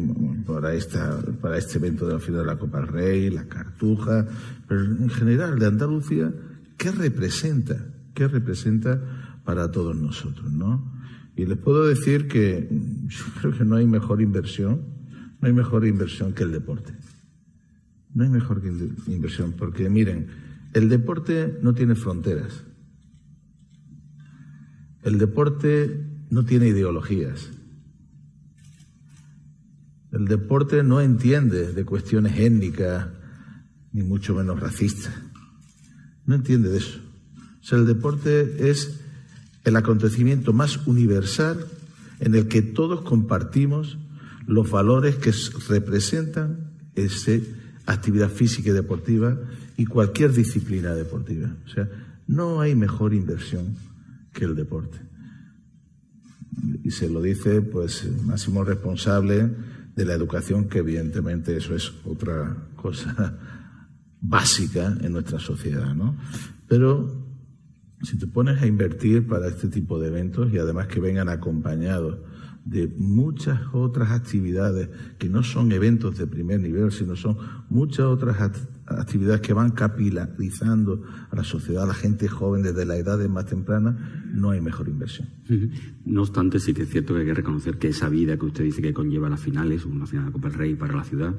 para, 0.44 0.74
esta, 0.74 1.22
para 1.40 1.56
este 1.56 1.78
evento 1.78 2.08
de 2.08 2.14
la 2.14 2.18
final 2.18 2.40
de 2.40 2.46
la 2.46 2.58
Copa 2.58 2.80
del 2.80 2.88
Rey, 2.88 3.30
la 3.30 3.46
Cartuja, 3.46 4.26
pero 4.66 4.80
en 4.80 5.08
general 5.08 5.56
de 5.60 5.66
Andalucía, 5.66 6.32
¿qué 6.76 6.90
representa? 6.90 7.76
¿Qué 8.12 8.26
representa 8.26 9.00
para 9.44 9.70
todos 9.70 9.94
nosotros, 9.94 10.50
no? 10.50 10.92
Y 11.36 11.46
les 11.46 11.58
puedo 11.58 11.86
decir 11.86 12.26
que 12.26 12.68
yo 13.06 13.24
creo 13.40 13.56
que 13.56 13.64
no 13.64 13.76
hay 13.76 13.86
mejor 13.86 14.20
inversión, 14.20 14.80
no 15.40 15.46
hay 15.46 15.52
mejor 15.52 15.86
inversión 15.86 16.32
que 16.32 16.42
el 16.42 16.50
deporte. 16.50 17.05
No 18.16 18.24
hay 18.24 18.30
mejor 18.30 18.62
que 18.62 18.68
inversión, 19.12 19.52
porque 19.52 19.90
miren, 19.90 20.28
el 20.72 20.88
deporte 20.88 21.58
no 21.60 21.74
tiene 21.74 21.94
fronteras. 21.94 22.64
el 25.02 25.18
deporte 25.18 26.02
no 26.30 26.46
tiene 26.46 26.68
ideologías. 26.68 27.50
El 30.12 30.24
deporte 30.24 30.82
no 30.82 31.02
entiende 31.02 31.74
de 31.74 31.84
cuestiones 31.84 32.38
étnicas, 32.38 33.08
ni 33.92 34.02
mucho 34.02 34.34
menos 34.34 34.58
racistas. 34.60 35.12
No 36.24 36.36
entiende 36.36 36.70
de 36.70 36.78
eso. 36.78 36.98
O 37.60 37.64
sea, 37.64 37.78
el 37.78 37.86
deporte 37.86 38.70
es 38.70 38.98
el 39.64 39.76
acontecimiento 39.76 40.54
más 40.54 40.86
universal 40.86 41.66
en 42.18 42.34
el 42.34 42.48
que 42.48 42.62
todos 42.62 43.02
compartimos 43.02 43.98
los 44.46 44.70
valores 44.70 45.16
que 45.16 45.32
representan 45.68 46.72
esa 46.94 47.32
actividad 47.86 48.28
física 48.28 48.70
y 48.70 48.72
deportiva 48.72 49.38
y 49.76 49.86
cualquier 49.86 50.32
disciplina 50.32 50.94
deportiva. 50.94 51.54
O 51.64 51.68
sea, 51.68 51.88
no 52.26 52.60
hay 52.60 52.74
mejor 52.74 53.14
inversión 53.14 53.76
que 54.32 54.44
el 54.44 54.54
deporte. 54.54 54.98
Y 56.82 56.90
se 56.90 57.08
lo 57.08 57.22
dice, 57.22 57.62
pues, 57.62 58.04
el 58.04 58.20
máximo 58.22 58.64
responsable 58.64 59.50
de 59.94 60.04
la 60.04 60.14
educación, 60.14 60.68
que 60.68 60.78
evidentemente 60.78 61.56
eso 61.56 61.74
es 61.74 61.92
otra 62.04 62.56
cosa 62.76 63.38
básica 64.20 64.96
en 65.00 65.12
nuestra 65.12 65.38
sociedad, 65.38 65.94
¿no? 65.94 66.16
Pero 66.68 67.24
si 68.02 68.18
te 68.18 68.26
pones 68.26 68.60
a 68.60 68.66
invertir 68.66 69.26
para 69.26 69.48
este 69.48 69.68
tipo 69.68 69.98
de 69.98 70.08
eventos 70.08 70.52
y 70.52 70.58
además 70.58 70.88
que 70.88 71.00
vengan 71.00 71.28
acompañados 71.28 72.18
de 72.66 72.88
muchas 72.98 73.60
otras 73.72 74.10
actividades 74.10 74.88
que 75.18 75.28
no 75.28 75.44
son 75.44 75.70
eventos 75.70 76.18
de 76.18 76.26
primer 76.26 76.60
nivel, 76.60 76.90
sino 76.90 77.14
son 77.14 77.38
muchas 77.70 78.06
otras 78.06 78.50
actividades 78.86 79.40
que 79.40 79.52
van 79.52 79.70
capilarizando 79.70 81.04
a 81.30 81.36
la 81.36 81.44
sociedad, 81.44 81.84
a 81.84 81.86
la 81.86 81.94
gente 81.94 82.26
joven 82.26 82.64
desde 82.64 82.84
la 82.84 82.96
edad 82.96 83.24
más 83.28 83.46
temprana, 83.46 84.24
no 84.34 84.50
hay 84.50 84.60
mejor 84.60 84.88
inversión. 84.88 85.28
No 86.04 86.22
obstante, 86.22 86.58
sí 86.58 86.74
que 86.74 86.82
es 86.82 86.90
cierto 86.90 87.14
que 87.14 87.20
hay 87.20 87.26
que 87.26 87.34
reconocer 87.34 87.78
que 87.78 87.88
esa 87.88 88.08
vida 88.08 88.36
que 88.36 88.46
usted 88.46 88.64
dice 88.64 88.82
que 88.82 88.92
conlleva 88.92 89.30
las 89.30 89.40
finales, 89.40 89.84
una 89.84 90.06
final 90.06 90.26
de 90.26 90.32
Copa 90.32 90.48
del 90.48 90.58
Rey 90.58 90.74
para 90.74 90.96
la 90.96 91.04
ciudad, 91.04 91.36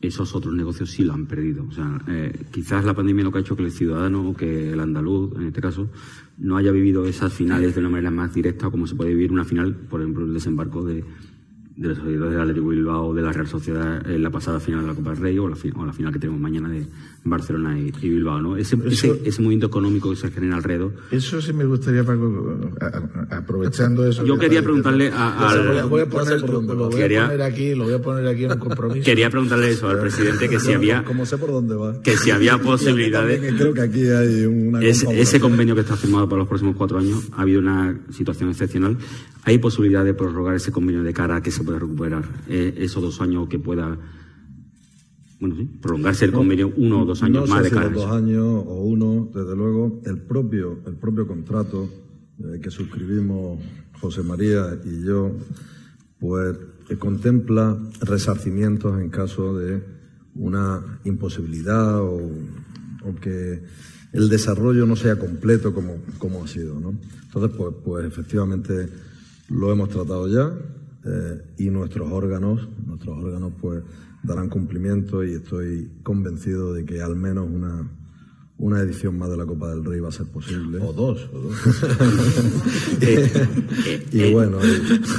esos 0.00 0.36
otros 0.36 0.54
negocios 0.54 0.92
sí 0.92 1.02
lo 1.02 1.14
han 1.14 1.26
perdido. 1.26 1.64
O 1.68 1.72
sea, 1.72 2.00
eh, 2.06 2.46
quizás 2.52 2.84
la 2.84 2.94
pandemia 2.94 3.24
lo 3.24 3.32
que 3.32 3.38
ha 3.38 3.40
hecho 3.40 3.56
que 3.56 3.64
el 3.64 3.72
ciudadano 3.72 4.34
que 4.34 4.72
el 4.72 4.78
andaluz, 4.78 5.34
en 5.36 5.48
este 5.48 5.60
caso, 5.60 5.90
no 6.38 6.56
haya 6.56 6.70
vivido 6.70 7.04
esas 7.04 7.32
finales 7.32 7.74
de 7.74 7.80
una 7.80 7.90
manera 7.90 8.10
más 8.10 8.32
directa 8.32 8.70
como 8.70 8.86
se 8.86 8.94
puede 8.94 9.10
vivir 9.10 9.32
una 9.32 9.44
final, 9.44 9.74
por 9.74 10.00
ejemplo, 10.00 10.24
el 10.24 10.34
desembarco 10.34 10.84
de, 10.84 11.04
de 11.76 11.94
seguidores 11.94 12.32
del 12.32 12.40
Atlético 12.40 12.68
Bilbao 12.68 13.14
de 13.14 13.22
la 13.22 13.32
Real 13.32 13.46
Sociedad 13.46 14.08
en 14.08 14.22
la 14.22 14.30
pasada 14.30 14.60
final 14.60 14.82
de 14.82 14.88
la 14.88 14.94
Copa 14.94 15.10
del 15.10 15.20
Rey 15.20 15.38
o 15.38 15.48
la, 15.48 15.56
o 15.74 15.84
la 15.84 15.92
final 15.92 16.12
que 16.12 16.18
tenemos 16.18 16.40
mañana 16.40 16.68
de 16.68 16.86
Barcelona 17.24 17.78
y, 17.78 17.90
Bilbao, 17.90 18.40
¿no? 18.40 18.56
Ese, 18.56 18.76
ese, 18.86 19.42
movimiento 19.42 19.66
económico 19.66 20.10
que 20.10 20.16
se 20.16 20.30
genera 20.30 20.56
alrededor. 20.56 20.92
Eso 21.10 21.40
sí 21.40 21.52
me 21.52 21.64
gustaría, 21.64 22.04
Paco, 22.04 22.70
aprovechando 23.30 24.06
eso. 24.06 24.24
Yo 24.24 24.38
quería 24.38 24.62
preguntarle 24.62 25.10
a, 25.12 25.50
al... 25.50 25.88
Voy 25.88 26.02
a 26.02 26.06
poner, 26.06 26.40
lo, 26.40 26.60
voy 26.62 27.02
a 27.02 27.26
poner 27.26 27.42
aquí, 27.42 27.74
lo 27.74 27.84
voy 27.84 27.94
a 27.94 28.02
poner 28.02 28.26
aquí 28.26 28.44
en 28.44 28.52
un 28.52 28.58
compromiso. 28.58 29.04
Quería 29.04 29.30
preguntarle 29.30 29.70
eso 29.70 29.88
al 29.88 30.00
presidente, 30.00 30.48
que 30.48 30.60
si 30.60 30.72
había... 30.72 31.04
Como 31.04 31.26
sé 31.26 31.38
por 31.38 31.50
dónde 31.50 31.74
va. 31.74 32.00
Que 32.02 32.16
si 32.16 32.30
había 32.30 32.58
posibilidades... 32.62 33.54
creo 33.54 33.74
que 33.74 33.80
aquí 33.80 34.08
hay 34.08 34.46
una... 34.46 34.82
Ese, 34.82 35.20
ese 35.20 35.40
convenio 35.40 35.74
que 35.74 35.82
está 35.82 35.96
firmado 35.96 36.28
para 36.28 36.40
los 36.40 36.48
próximos 36.48 36.76
cuatro 36.76 36.98
años, 36.98 37.28
ha 37.36 37.42
habido 37.42 37.60
una 37.60 37.98
situación 38.10 38.50
excepcional. 38.50 38.96
¿Hay 39.44 39.58
posibilidad 39.58 40.04
de 40.04 40.14
prorrogar 40.14 40.54
ese 40.54 40.72
convenio 40.72 41.02
de 41.02 41.12
cara 41.12 41.36
a 41.36 41.42
que 41.42 41.50
se 41.50 41.62
pueda 41.62 41.78
recuperar 41.78 42.24
eh, 42.48 42.74
esos 42.78 43.02
dos 43.02 43.20
años 43.20 43.48
que 43.48 43.58
pueda 43.58 43.96
bueno, 45.40 45.56
sí, 45.56 45.64
prolongarse 45.80 46.24
el 46.24 46.32
convenio 46.32 46.72
uno 46.76 47.02
o 47.02 47.04
dos 47.04 47.22
años 47.22 47.48
más 47.48 47.62
de 47.62 47.70
cara 47.70 47.88
dos 47.90 48.10
años 48.10 48.44
o 48.44 48.82
uno, 48.82 49.30
desde 49.32 49.54
luego, 49.54 50.00
el 50.04 50.18
propio, 50.18 50.80
el 50.86 50.96
propio 50.96 51.26
contrato 51.28 51.88
eh, 52.40 52.60
que 52.60 52.70
suscribimos 52.70 53.60
José 54.00 54.22
María 54.22 54.78
y 54.84 55.04
yo, 55.04 55.32
pues 56.18 56.56
eh, 56.88 56.96
contempla 56.96 57.78
resarcimientos 58.00 59.00
en 59.00 59.10
caso 59.10 59.56
de 59.56 59.80
una 60.34 61.00
imposibilidad 61.04 62.00
o, 62.00 62.16
o, 63.04 63.14
que 63.20 63.62
el 64.12 64.28
desarrollo 64.28 64.86
no 64.86 64.96
sea 64.96 65.18
completo 65.18 65.72
como, 65.72 65.98
como 66.18 66.44
ha 66.44 66.48
sido, 66.48 66.80
¿no? 66.80 66.94
Entonces, 67.26 67.56
pues, 67.56 67.74
pues 67.84 68.06
efectivamente 68.06 68.88
lo 69.50 69.72
hemos 69.72 69.88
tratado 69.88 70.28
ya 70.28 70.52
eh, 71.10 71.42
y 71.58 71.70
nuestros 71.70 72.10
órganos, 72.12 72.68
nuestros 72.86 73.16
órganos 73.22 73.52
pues 73.60 73.82
darán 74.22 74.48
cumplimiento 74.48 75.24
y 75.24 75.34
estoy 75.34 75.90
convencido 76.02 76.74
de 76.74 76.84
que 76.84 77.00
al 77.00 77.16
menos 77.16 77.48
una, 77.50 77.88
una 78.58 78.80
edición 78.80 79.18
más 79.18 79.30
de 79.30 79.36
la 79.36 79.46
Copa 79.46 79.70
del 79.70 79.84
Rey 79.84 80.00
va 80.00 80.08
a 80.08 80.12
ser 80.12 80.26
posible. 80.26 80.78
O 80.82 80.92
dos. 80.92 81.30
O 81.32 81.38
dos. 81.38 81.56
y, 84.12 84.32
bueno, 84.32 84.58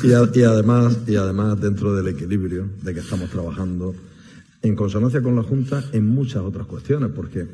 y, 0.04 0.44
además, 0.44 1.00
y 1.08 1.16
además 1.16 1.60
dentro 1.60 1.96
del 1.96 2.10
equilibrio 2.10 2.70
de 2.84 2.94
que 2.94 3.00
estamos 3.00 3.30
trabajando 3.30 3.96
en 4.62 4.76
consonancia 4.76 5.22
con 5.22 5.36
la 5.36 5.44
Junta 5.44 5.84
en 5.94 6.06
muchas 6.06 6.44
otras 6.44 6.68
cuestiones, 6.68 7.10
porque 7.16 7.48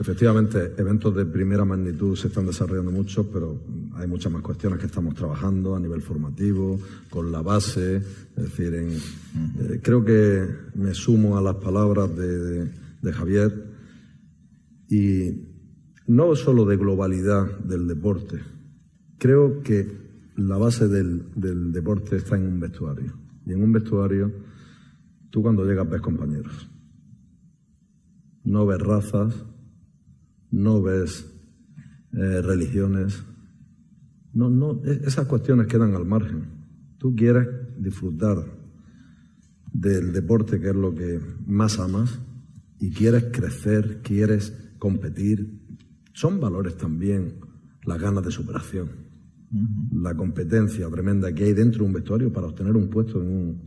Efectivamente, 0.00 0.74
eventos 0.76 1.12
de 1.12 1.26
primera 1.26 1.64
magnitud 1.64 2.14
se 2.14 2.28
están 2.28 2.46
desarrollando 2.46 2.92
mucho, 2.92 3.28
pero 3.32 3.60
hay 3.94 4.06
muchas 4.06 4.30
más 4.30 4.42
cuestiones 4.42 4.78
que 4.78 4.86
estamos 4.86 5.12
trabajando 5.14 5.74
a 5.74 5.80
nivel 5.80 6.02
formativo, 6.02 6.78
con 7.10 7.32
la 7.32 7.42
base. 7.42 7.96
Es 7.96 8.36
decir, 8.36 8.74
eh, 8.74 9.80
creo 9.82 10.04
que 10.04 10.46
me 10.76 10.94
sumo 10.94 11.36
a 11.36 11.42
las 11.42 11.56
palabras 11.56 12.14
de, 12.16 12.70
Javier 13.12 13.64
y 14.88 15.30
no 16.06 16.36
solo 16.36 16.64
de 16.64 16.76
globalidad 16.76 17.58
del 17.58 17.88
deporte. 17.88 18.38
Creo 19.18 19.62
que 19.62 19.88
la 20.36 20.58
base 20.58 20.86
del, 20.86 21.24
del 21.34 21.72
deporte 21.72 22.16
está 22.16 22.36
en 22.36 22.46
un 22.46 22.60
vestuario. 22.60 23.14
Y 23.46 23.52
en 23.52 23.64
un 23.64 23.72
vestuario, 23.72 24.30
tú 25.30 25.42
cuando 25.42 25.64
llegas 25.64 25.90
ves 25.90 26.02
compañeros. 26.02 26.68
No 28.44 28.64
ves 28.64 28.78
razas, 28.78 29.34
no 30.50 30.82
ves 30.82 31.26
eh, 32.12 32.42
religiones. 32.42 33.22
No, 34.32 34.50
no, 34.50 34.80
e, 34.84 35.02
esas 35.06 35.26
cuestiones 35.26 35.66
quedan 35.66 35.94
al 35.94 36.06
margen. 36.06 36.44
Tú 36.98 37.14
quieres 37.14 37.46
disfrutar 37.78 38.44
del 39.72 40.12
deporte, 40.12 40.60
que 40.60 40.70
es 40.70 40.74
lo 40.74 40.94
que 40.94 41.20
más 41.46 41.78
amas, 41.78 42.18
y 42.80 42.90
quieres 42.90 43.26
crecer, 43.32 44.00
quieres 44.02 44.52
competir. 44.78 45.60
Son 46.12 46.40
valores 46.40 46.76
también 46.76 47.34
las 47.84 48.00
ganas 48.00 48.24
de 48.24 48.30
superación, 48.30 48.88
la 49.92 50.14
competencia 50.14 50.88
tremenda 50.90 51.32
que 51.32 51.44
hay 51.44 51.52
dentro 51.52 51.80
de 51.80 51.86
un 51.86 51.92
vestuario 51.92 52.32
para 52.32 52.48
obtener 52.48 52.76
un 52.76 52.88
puesto 52.88 53.20
en 53.22 53.28
un, 53.28 53.62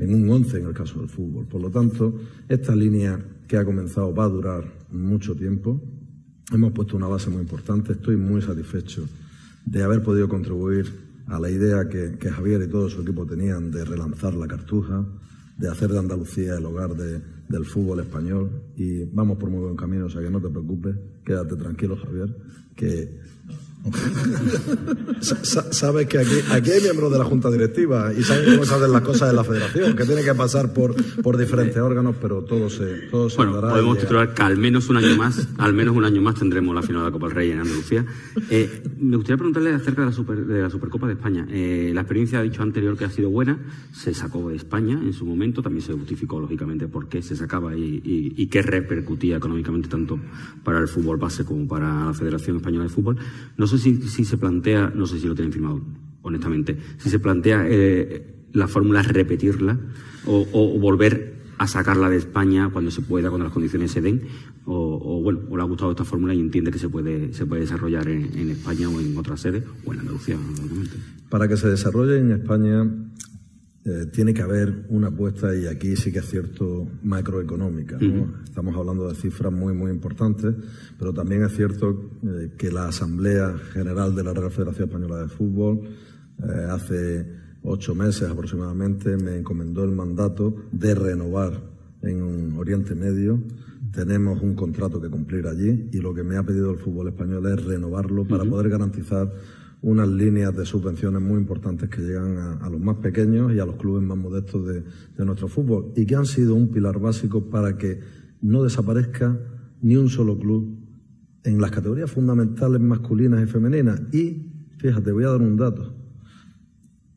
en 0.00 0.14
un 0.14 0.28
once 0.30 0.58
en 0.58 0.66
el 0.66 0.74
caso 0.74 1.00
del 1.00 1.08
fútbol. 1.08 1.46
Por 1.46 1.60
lo 1.60 1.70
tanto, 1.70 2.18
esta 2.48 2.74
línea 2.74 3.22
que 3.46 3.56
ha 3.56 3.64
comenzado 3.64 4.14
va 4.14 4.24
a 4.24 4.28
durar 4.28 4.64
mucho 4.90 5.34
tiempo 5.34 5.80
Hemos 6.52 6.72
puesto 6.72 6.96
una 6.96 7.08
base 7.08 7.30
muy 7.30 7.40
importante. 7.40 7.92
Estoy 7.92 8.16
muy 8.16 8.42
satisfecho 8.42 9.08
de 9.64 9.82
haber 9.82 10.02
podido 10.02 10.28
contribuir 10.28 10.92
a 11.26 11.40
la 11.40 11.50
idea 11.50 11.88
que, 11.88 12.30
Javier 12.30 12.62
y 12.62 12.68
todo 12.68 12.90
su 12.90 13.00
equipo 13.00 13.24
tenían 13.24 13.70
de 13.70 13.84
relanzar 13.84 14.34
la 14.34 14.46
cartuja, 14.46 15.06
de 15.56 15.68
hacer 15.68 15.90
de 15.90 15.98
Andalucía 15.98 16.56
el 16.56 16.66
hogar 16.66 16.94
del 16.94 17.64
fútbol 17.64 18.00
español. 18.00 18.50
Y 18.76 19.04
vamos 19.04 19.38
por 19.38 19.48
muy 19.48 19.60
buen 19.60 19.76
camino, 19.76 20.06
o 20.06 20.10
sea 20.10 20.20
que 20.20 20.30
no 20.30 20.40
te 20.40 20.50
preocupes, 20.50 20.94
quédate 21.24 21.56
tranquilo, 21.56 21.96
Javier, 21.96 22.36
que 22.76 23.20
Sabes 25.20 26.06
que 26.06 26.18
aquí, 26.18 26.36
aquí 26.50 26.70
hay 26.70 26.80
miembros 26.80 27.12
de 27.12 27.18
la 27.18 27.24
Junta 27.24 27.50
Directiva 27.50 28.12
y 28.16 28.22
saben 28.22 28.54
cómo 28.54 28.64
se 28.64 28.74
hacen 28.74 28.92
las 28.92 29.02
cosas 29.02 29.28
de 29.28 29.34
la 29.34 29.44
Federación, 29.44 29.94
que 29.94 30.04
tiene 30.04 30.22
que 30.22 30.34
pasar 30.34 30.72
por, 30.72 30.94
por 31.22 31.36
diferentes 31.36 31.76
órganos, 31.76 32.16
pero 32.20 32.42
todo 32.42 32.70
se, 32.70 33.08
todo 33.10 33.28
se 33.28 33.36
Bueno, 33.36 33.60
podemos 33.60 33.98
titular 33.98 34.32
que 34.32 34.42
al 34.42 34.56
menos 34.56 34.88
un 34.88 34.96
año 34.96 35.16
más, 35.16 35.48
al 35.58 35.74
menos 35.74 35.94
un 35.94 36.04
año 36.04 36.22
más 36.22 36.36
tendremos 36.36 36.74
la 36.74 36.82
final 36.82 37.02
de 37.02 37.08
la 37.08 37.12
Copa 37.12 37.26
del 37.26 37.36
Rey 37.36 37.50
en 37.50 37.60
Andalucía. 37.60 38.06
Eh, 38.48 38.82
me 38.98 39.16
gustaría 39.16 39.36
preguntarle 39.36 39.74
acerca 39.74 40.04
de 40.06 40.10
la, 40.10 40.34
de 40.54 40.62
la 40.62 40.70
Supercopa 40.70 41.06
de 41.06 41.12
España. 41.12 41.46
Eh, 41.50 41.90
la 41.94 42.00
experiencia 42.00 42.38
ha 42.38 42.42
dicho 42.42 42.62
anterior 42.62 42.96
que 42.96 43.04
ha 43.04 43.10
sido 43.10 43.28
buena, 43.28 43.58
se 43.92 44.14
sacó 44.14 44.48
de 44.48 44.56
España 44.56 44.98
en 45.02 45.12
su 45.12 45.26
momento, 45.26 45.62
también 45.62 45.84
se 45.84 45.92
justificó 45.92 46.40
lógicamente 46.40 46.88
por 46.88 47.08
qué 47.08 47.20
se 47.20 47.36
sacaba 47.36 47.76
y, 47.76 48.00
y 48.04 48.46
qué 48.46 48.62
repercutía 48.62 49.36
económicamente 49.36 49.88
tanto 49.88 50.18
para 50.62 50.78
el 50.78 50.88
fútbol 50.88 51.18
base 51.18 51.44
como 51.44 51.68
para 51.68 52.06
la 52.06 52.14
Federación 52.14 52.56
Española 52.56 52.84
de 52.84 52.90
Fútbol. 52.90 53.18
No 53.58 53.66
sé 53.78 54.00
si, 54.08 54.24
se 54.24 54.36
plantea, 54.36 54.92
no 54.94 55.06
sé 55.06 55.18
si 55.20 55.26
lo 55.26 55.34
tienen 55.34 55.52
firmado, 55.52 55.80
honestamente, 56.22 56.76
si 56.98 57.10
se 57.10 57.18
plantea 57.18 57.64
eh, 57.68 58.34
la 58.52 58.68
fórmula 58.68 59.02
repetirla 59.02 59.78
o, 60.26 60.78
volver 60.78 61.34
a 61.58 61.66
sacarla 61.66 62.10
de 62.10 62.16
España 62.16 62.70
cuando 62.72 62.90
se 62.90 63.02
pueda, 63.02 63.28
cuando 63.28 63.44
las 63.44 63.52
condiciones 63.52 63.92
se 63.92 64.00
den, 64.00 64.22
o, 64.64 65.20
bueno, 65.22 65.40
o 65.50 65.56
le 65.56 65.62
ha 65.62 65.66
gustado 65.66 65.90
esta 65.90 66.04
fórmula 66.04 66.34
y 66.34 66.40
entiende 66.40 66.70
que 66.70 66.78
se 66.78 66.88
puede, 66.88 67.32
se 67.32 67.46
puede 67.46 67.62
desarrollar 67.62 68.08
en, 68.08 68.50
España 68.50 68.88
o 68.88 69.00
en 69.00 69.16
otras 69.16 69.40
sedes, 69.40 69.64
o 69.84 69.92
en 69.92 70.00
Andalucía, 70.00 70.36
Para 71.28 71.48
que 71.48 71.56
se 71.56 71.68
desarrolle 71.68 72.18
en 72.18 72.32
España, 72.32 72.90
eh, 73.86 74.06
tiene 74.06 74.32
que 74.32 74.40
haber 74.40 74.86
una 74.88 75.08
apuesta, 75.08 75.54
y 75.54 75.66
aquí 75.66 75.94
sí 75.94 76.10
que 76.10 76.20
es 76.20 76.30
cierto, 76.30 76.88
macroeconómica. 77.02 77.98
Estamos 78.42 78.74
hablando 78.76 79.06
de 79.08 79.14
cifras 79.14 79.52
muy, 79.52 79.74
muy 79.74 79.90
importantes, 79.90 80.54
pero 80.98 81.12
también 81.12 81.44
es 81.44 81.54
cierto 81.54 82.10
eh, 82.22 82.52
que 82.56 82.72
la 82.72 82.88
Asamblea 82.88 83.54
General 83.74 84.14
de 84.14 84.24
la 84.24 84.32
Real 84.32 84.50
Federación 84.50 84.88
Española 84.88 85.20
de 85.20 85.28
Fútbol 85.28 85.82
eh, 86.42 86.66
hace 86.70 87.26
ocho 87.62 87.94
meses 87.94 88.30
aproximadamente 88.30 89.18
me 89.18 89.36
encomendó 89.36 89.84
el 89.84 89.92
mandato 89.92 90.54
de 90.72 90.94
renovar 90.94 91.52
en 92.00 92.56
Oriente 92.56 92.94
Medio. 92.94 93.38
Tenemos 93.92 94.40
un 94.40 94.54
contrato 94.54 94.98
que 94.98 95.10
cumplir 95.10 95.46
allí 95.46 95.90
y 95.92 95.98
lo 95.98 96.14
que 96.14 96.22
me 96.22 96.38
ha 96.38 96.42
pedido 96.42 96.70
el 96.70 96.78
fútbol 96.78 97.08
español 97.08 97.46
es 97.52 97.64
renovarlo 97.64 98.26
para 98.26 98.44
poder 98.44 98.70
garantizar 98.70 99.30
unas 99.84 100.08
líneas 100.08 100.56
de 100.56 100.64
subvenciones 100.64 101.20
muy 101.20 101.38
importantes 101.38 101.90
que 101.90 102.00
llegan 102.00 102.38
a, 102.38 102.70
los 102.70 102.80
más 102.80 102.96
pequeños 102.96 103.52
y 103.52 103.58
a 103.58 103.66
los 103.66 103.76
clubes 103.76 104.02
más 104.02 104.16
modestos 104.16 104.66
de, 104.66 104.82
nuestro 105.24 105.46
fútbol 105.46 105.92
y 105.94 106.06
que 106.06 106.16
han 106.16 106.24
sido 106.24 106.54
un 106.54 106.68
pilar 106.68 106.98
básico 106.98 107.50
para 107.50 107.76
que 107.76 108.00
no 108.40 108.62
desaparezca 108.62 109.38
ni 109.82 109.96
un 109.96 110.08
solo 110.08 110.38
club 110.38 110.78
en 111.44 111.60
las 111.60 111.70
categorías 111.70 112.10
fundamentales 112.10 112.80
masculinas 112.80 113.42
y 113.42 113.46
femeninas. 113.46 114.00
Y, 114.10 114.70
fíjate, 114.78 115.12
voy 115.12 115.24
a 115.24 115.28
dar 115.28 115.42
un 115.42 115.58
dato. 115.58 115.94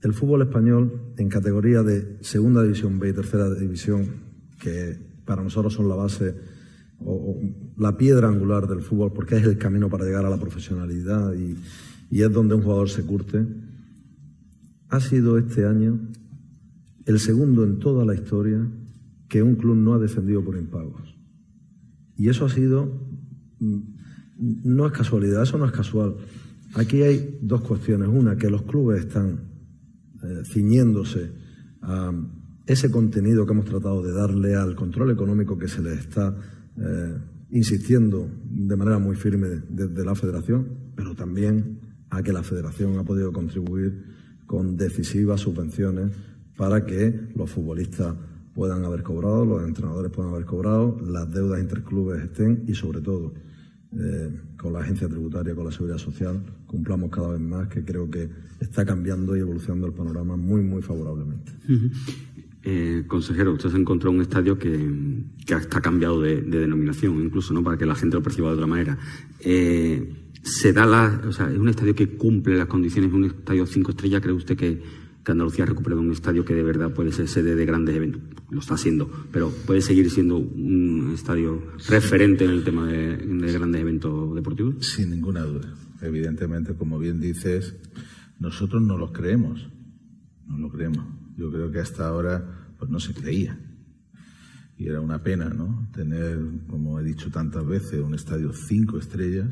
El 0.01 0.11
fútbol 0.11 0.41
español 0.41 1.13
en 1.17 1.29
categoría 1.29 1.83
de 1.83 2.17
segunda 2.19 2.63
división 2.63 2.99
B 2.99 3.09
y 3.09 3.13
tercera 3.13 3.49
división, 3.49 4.07
que 4.59 4.99
para 5.23 5.41
nosotros 5.41 5.73
son 5.73 5.87
la 5.87 5.95
base 5.95 6.35
o 6.99 7.39
la 7.77 7.95
piedra 7.95 8.27
angular 8.27 8.67
del 8.67 8.81
fútbol, 8.81 9.13
porque 9.13 9.37
es 9.37 9.43
el 9.43 9.57
camino 9.57 9.89
para 9.89 10.03
llegar 10.03 10.25
a 10.25 10.29
la 10.29 10.37
profesionalidad 10.37 11.33
y, 11.33 11.55
y 12.09 12.21
es 12.21 12.31
donde 12.31 12.55
un 12.55 12.61
jugador 12.61 12.89
se 12.89 13.03
curte, 13.03 13.45
ha 14.89 14.99
sido 14.99 15.37
este 15.37 15.65
año 15.65 15.99
el 17.05 17.19
segundo 17.19 17.63
en 17.63 17.79
toda 17.79 18.05
la 18.05 18.15
historia 18.15 18.65
que 19.27 19.43
un 19.43 19.55
club 19.55 19.75
no 19.75 19.93
ha 19.93 19.99
defendido 19.99 20.43
por 20.43 20.57
impagos. 20.57 21.15
Y 22.15 22.29
eso 22.29 22.45
ha 22.45 22.49
sido, 22.49 22.85
mm, 23.59 23.79
no 24.63 24.85
es 24.85 24.93
casualidad, 24.93 25.43
eso 25.43 25.57
no 25.57 25.65
es 25.65 25.71
casual. 25.71 26.15
Aquí 26.73 27.01
hay 27.01 27.39
dos 27.41 27.61
cuestiones. 27.61 28.09
Una, 28.09 28.37
que 28.37 28.49
los 28.49 28.63
clubes 28.63 29.05
están 29.05 29.39
eh, 30.23 30.43
ciñéndose 30.45 31.31
a 31.81 32.11
ese 32.65 32.91
contenido 32.91 33.45
que 33.45 33.53
hemos 33.53 33.65
tratado 33.65 34.03
de 34.03 34.11
darle 34.11 34.55
al 34.55 34.75
control 34.75 35.11
económico 35.11 35.57
que 35.57 35.67
se 35.67 35.81
les 35.81 35.99
está 35.99 36.35
eh, 36.77 37.17
insistiendo 37.51 38.29
de 38.43 38.75
manera 38.75 38.99
muy 38.99 39.15
firme 39.15 39.47
desde 39.69 40.03
la 40.03 40.15
federación, 40.15 40.67
pero 40.95 41.15
también 41.15 41.86
a 42.09 42.23
que 42.23 42.33
la 42.33 42.43
federación 42.43 42.97
ha 42.97 43.03
podido 43.03 43.31
contribuir 43.31 44.03
con 44.45 44.77
decisivas 44.77 45.41
subvenciones 45.41 46.11
para 46.55 46.85
que 46.85 47.29
los 47.35 47.49
futbolistas 47.49 48.15
puedan 48.55 48.83
haber 48.85 49.03
cobrado, 49.03 49.45
los 49.45 49.63
entrenadores 49.63 50.11
puedan 50.11 50.33
haber 50.33 50.45
cobrado, 50.45 50.99
las 51.05 51.31
deudas 51.31 51.61
interclubes 51.61 52.23
estén 52.23 52.63
y 52.67 52.73
sobre 52.73 53.01
todo 53.01 53.33
eh, 53.99 54.31
con 54.57 54.73
la 54.73 54.79
agencia 54.79 55.07
tributaria, 55.07 55.53
con 55.53 55.65
la 55.65 55.71
seguridad 55.71 55.97
social, 55.97 56.43
cumplamos 56.65 57.11
cada 57.11 57.29
vez 57.29 57.39
más, 57.39 57.67
que 57.67 57.85
creo 57.85 58.09
que 58.09 58.29
está 58.59 58.83
cambiando 58.83 59.37
y 59.37 59.39
evolucionando 59.41 59.87
el 59.87 59.93
panorama 59.93 60.35
muy, 60.35 60.61
muy 60.61 60.81
favorablemente. 60.81 61.51
Eh, 62.63 63.05
consejero, 63.07 63.53
usted 63.53 63.69
se 63.69 63.77
encontró 63.77 64.11
un 64.11 64.21
estadio 64.21 64.57
que, 64.57 65.23
que 65.45 65.53
está 65.53 65.79
cambiado 65.79 66.21
de, 66.21 66.41
denominación, 66.41 67.23
incluso, 67.23 67.53
¿no? 67.53 67.63
Para 67.63 67.77
que 67.77 67.85
la 67.85 67.95
gente 67.95 68.17
lo 68.17 68.23
perciba 68.23 68.49
de 68.49 68.55
otra 68.55 68.67
manera. 68.67 68.97
Eh, 69.39 70.26
se 70.47 70.73
da 70.73 70.85
la, 70.85 71.21
o 71.27 71.31
sea, 71.31 71.51
es 71.51 71.57
un 71.57 71.69
estadio 71.69 71.93
que 71.93 72.17
cumple 72.17 72.57
las 72.57 72.67
condiciones 72.67 73.11
de 73.11 73.17
un 73.17 73.25
estadio 73.25 73.65
cinco 73.65 73.91
estrellas. 73.91 74.21
¿Cree 74.21 74.33
usted 74.33 74.55
que, 74.55 74.81
que 75.23 75.31
Andalucía 75.31 75.65
ha 75.65 75.67
recuperado 75.67 76.01
un 76.01 76.11
estadio 76.11 76.45
que 76.45 76.53
de 76.53 76.63
verdad 76.63 76.93
puede 76.93 77.11
ser 77.11 77.27
sede 77.27 77.55
de 77.55 77.65
grandes 77.65 77.95
eventos? 77.95 78.21
Lo 78.49 78.59
está 78.59 78.75
haciendo, 78.75 79.11
pero 79.31 79.51
puede 79.65 79.81
seguir 79.81 80.09
siendo 80.09 80.37
un 80.37 81.11
estadio 81.13 81.61
referente 81.89 82.45
en 82.45 82.51
el 82.51 82.63
tema 82.63 82.87
de, 82.87 83.17
grandes 83.51 83.81
eventos 83.81 84.33
deportivos. 84.35 84.85
Sin 84.85 85.09
ninguna 85.09 85.41
duda. 85.41 85.73
Evidentemente, 86.01 86.75
como 86.75 86.97
bien 86.97 87.19
dices, 87.19 87.75
nosotros 88.39 88.81
no 88.81 88.97
lo 88.97 89.11
creemos. 89.11 89.69
No 90.47 90.57
lo 90.59 90.69
creemos. 90.69 91.05
Yo 91.35 91.51
creo 91.51 91.71
que 91.71 91.79
hasta 91.79 92.07
ahora 92.07 92.71
pues 92.79 92.89
no 92.89 92.99
se 92.99 93.13
creía. 93.13 93.59
Y 94.77 94.87
era 94.87 95.01
una 95.01 95.23
pena, 95.23 95.49
¿no? 95.49 95.89
Tener, 95.93 96.39
como 96.67 96.99
he 96.99 97.03
dicho 97.03 97.31
tantas 97.31 97.65
veces, 97.65 97.99
un 97.99 98.13
estadio 98.13 98.53
cinco 98.53 98.97
estrellas 98.99 99.47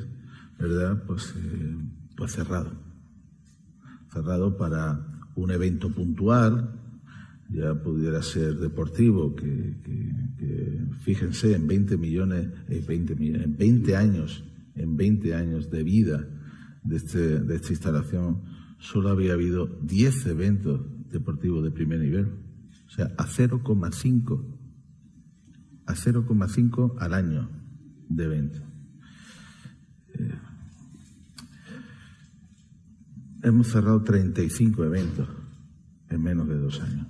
¿verdad? 0.60 1.04
Pues, 1.06 1.34
eh, 1.38 1.76
pues 2.16 2.34
cerrado. 2.34 2.72
Cerrado 4.12 4.58
para 4.58 5.06
un 5.36 5.52
evento 5.52 5.90
puntual, 5.90 6.80
ya 7.50 7.76
pudiera 7.76 8.22
ser 8.22 8.58
deportivo, 8.58 9.36
que, 9.36 9.76
fíjense, 11.02 11.56
en 11.56 11.68
20 11.68 11.98
millones, 11.98 12.50
eh, 12.70 12.84
20 12.88 13.14
en 13.44 13.56
20 13.58 13.96
años, 13.96 14.44
en 14.76 14.98
20 14.98 15.36
años 15.36 15.70
de 15.70 15.84
vida 15.84 16.28
de, 16.84 16.96
este, 16.96 17.40
de 17.40 17.56
esta 17.56 17.70
instalación, 17.70 18.42
solo 18.80 19.10
había 19.10 19.34
habido 19.34 19.68
10 19.84 20.26
eventos 20.28 20.82
deportivos 21.12 21.64
de 21.64 21.72
primer 21.72 22.00
nivel. 22.00 22.28
O 22.88 22.90
sea, 22.90 23.12
a 23.18 23.26
0,5, 23.26 24.46
a 25.86 25.94
0,5 25.94 26.96
al 27.00 27.14
año 27.14 27.50
de 28.10 28.24
eventos. 28.24 28.64
Hemos 33.46 33.68
cerrado 33.68 34.02
35 34.02 34.84
eventos 34.84 35.28
en 36.10 36.22
menos 36.22 36.48
de 36.48 36.58
dos 36.58 36.82
años. 36.82 37.08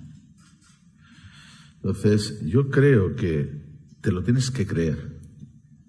Entonces, 1.76 2.40
yo 2.44 2.70
creo 2.70 3.16
que 3.16 3.64
te 4.00 4.12
lo 4.12 4.22
tienes 4.22 4.50
que 4.50 4.66
creer, 4.66 5.20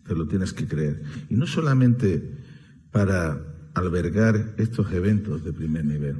te 0.03 0.15
lo 0.15 0.27
tienes 0.27 0.53
que 0.53 0.67
creer. 0.67 1.03
Y 1.29 1.35
no 1.35 1.45
solamente 1.45 2.37
para 2.91 3.69
albergar 3.73 4.55
estos 4.57 4.91
eventos 4.91 5.43
de 5.43 5.53
primer 5.53 5.85
nivel, 5.85 6.17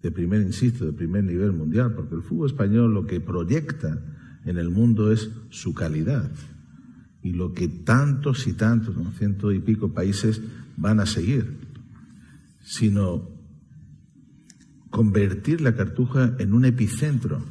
de 0.00 0.10
primer, 0.10 0.42
insisto, 0.42 0.86
de 0.86 0.92
primer 0.92 1.24
nivel 1.24 1.52
mundial, 1.52 1.94
porque 1.94 2.14
el 2.14 2.22
fútbol 2.22 2.48
español 2.48 2.94
lo 2.94 3.06
que 3.06 3.20
proyecta 3.20 4.02
en 4.44 4.58
el 4.58 4.70
mundo 4.70 5.10
es 5.10 5.30
su 5.50 5.74
calidad 5.74 6.30
y 7.22 7.32
lo 7.32 7.52
que 7.52 7.68
tantos 7.68 8.46
y 8.46 8.52
tantos, 8.52 8.94
ciento 9.16 9.50
y 9.50 9.60
pico 9.60 9.94
países 9.94 10.42
van 10.76 11.00
a 11.00 11.06
seguir, 11.06 11.56
sino 12.64 13.30
convertir 14.90 15.60
la 15.60 15.76
cartuja 15.76 16.34
en 16.38 16.54
un 16.54 16.64
epicentro. 16.64 17.44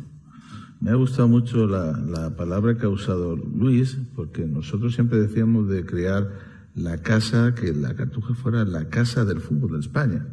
Me 0.82 0.92
ha 0.92 0.96
gustado 0.96 1.30
mucho 1.30 1.66
la, 1.68 2.36
palabra 2.36 2.78
que 2.78 2.86
ha 2.86 2.90
usado 2.90 3.38
Luis, 3.38 3.98
porque 4.16 4.46
nosotros 4.46 4.96
siempre 4.96 5.20
decíamos 5.20 5.70
de 5.70 5.86
crear 5.86 6.30
la 6.76 6.98
casa, 6.98 7.56
que 7.56 7.74
la 7.74 7.96
cartuja 7.96 8.34
fuera 8.34 8.66
la 8.66 8.90
casa 8.90 9.24
del 9.24 9.40
fútbol 9.40 9.74
de 9.74 9.80
España. 9.80 10.26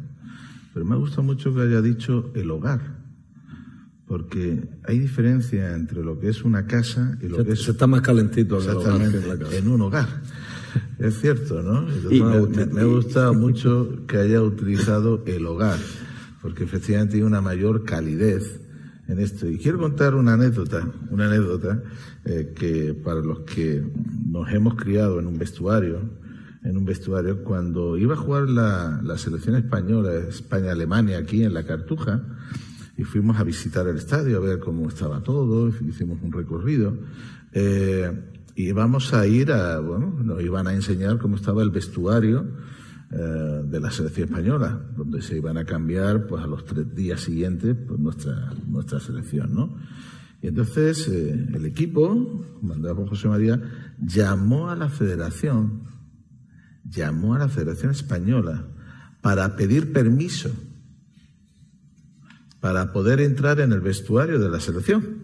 Pero 0.73 0.85
me 0.85 0.95
ha 0.95 0.97
gustado 0.97 1.23
mucho 1.23 1.53
que 1.53 1.61
haya 1.61 1.81
dicho 1.81 2.31
el 2.35 2.51
hogar 2.51 3.01
porque 4.11 4.67
hay 4.83 4.99
diferencia 4.99 5.73
entre 5.73 6.03
lo 6.03 6.19
que 6.19 6.27
es 6.27 6.43
una 6.43 6.67
casa 6.67 7.17
y 7.21 7.29
lo 7.29 7.45
que 7.45 7.53
es... 7.53 7.63
Se 7.63 7.71
está 7.71 7.87
más 7.87 8.01
calentito 8.01 8.59
en, 8.59 9.69
un 9.69 9.81
hogar. 9.83 10.05
Es 10.99 11.19
cierto, 11.19 11.61
¿no? 11.61 11.81
me, 11.81 12.81
ha 12.81 12.85
gustado 12.85 13.33
mucho 13.45 14.05
que 14.07 14.17
haya 14.17 14.41
utilizado 14.41 15.23
el 15.25 15.45
hogar, 15.45 15.79
porque 16.41 16.63
efectivamente 16.63 17.17
hay 17.17 17.23
una 17.23 17.41
mayor 17.41 17.83
calidez 17.83 18.59
en 19.07 19.19
esto. 19.19 19.47
Y 19.47 19.57
quiero 19.57 19.79
contar 19.79 20.15
una 20.15 20.33
anécdota, 20.33 20.87
una 21.09 21.25
anécdota 21.25 21.81
eh, 22.25 22.53
que 22.55 22.93
para 22.93 23.21
los 23.21 23.41
que 23.41 23.83
nos 24.25 24.51
hemos 24.51 24.75
criado 24.75 25.19
en 25.19 25.27
un 25.27 25.37
vestuario, 25.37 25.99
en 26.63 26.77
un 26.77 26.85
vestuario, 26.85 27.43
cuando 27.43 27.97
iba 27.97 28.13
a 28.13 28.17
jugar 28.17 28.47
la, 28.47 29.01
la 29.03 29.17
selección 29.17 29.55
española, 29.55 30.13
España-Alemania, 30.13 31.17
aquí 31.17 31.43
en 31.43 31.53
la 31.53 31.63
Cartuja, 31.63 32.23
y 32.97 33.03
fuimos 33.03 33.39
a 33.39 33.43
visitar 33.43 33.87
el 33.87 33.97
estadio, 33.97 34.37
a 34.37 34.41
ver 34.41 34.59
cómo 34.59 34.87
estaba 34.87 35.23
todo, 35.23 35.69
hicimos 35.69 36.19
un 36.21 36.31
recorrido. 36.31 36.95
Eh, 37.51 38.11
y 38.61 38.71
vamos 38.73 39.11
a 39.13 39.25
ir 39.25 39.51
a, 39.51 39.79
bueno, 39.79 40.15
nos 40.23 40.41
iban 40.43 40.67
a 40.67 40.73
enseñar 40.73 41.17
cómo 41.17 41.35
estaba 41.35 41.63
el 41.63 41.71
vestuario 41.71 42.45
eh, 43.11 43.63
de 43.65 43.79
la 43.79 43.89
selección 43.89 44.29
española, 44.29 44.79
donde 44.95 45.23
se 45.23 45.37
iban 45.37 45.57
a 45.57 45.65
cambiar 45.65 46.27
pues 46.27 46.43
a 46.43 46.47
los 46.47 46.63
tres 46.65 46.93
días 46.93 47.21
siguientes 47.21 47.75
pues, 47.87 47.99
nuestra, 47.99 48.53
nuestra 48.67 48.99
selección, 48.99 49.53
¿no? 49.55 49.75
Y 50.43 50.47
entonces 50.47 51.07
eh, 51.07 51.47
el 51.53 51.65
equipo, 51.65 52.45
mandado 52.61 52.97
por 52.97 53.09
José 53.09 53.29
María, 53.29 53.59
llamó 53.99 54.69
a 54.69 54.75
la 54.75 54.89
federación, 54.89 55.81
llamó 56.83 57.33
a 57.33 57.39
la 57.39 57.47
Federación 57.47 57.91
Española 57.91 58.67
para 59.21 59.55
pedir 59.55 59.91
permiso 59.91 60.51
para 62.59 62.93
poder 62.93 63.19
entrar 63.21 63.59
en 63.59 63.73
el 63.73 63.81
vestuario 63.81 64.39
de 64.39 64.49
la 64.49 64.59
selección. 64.59 65.20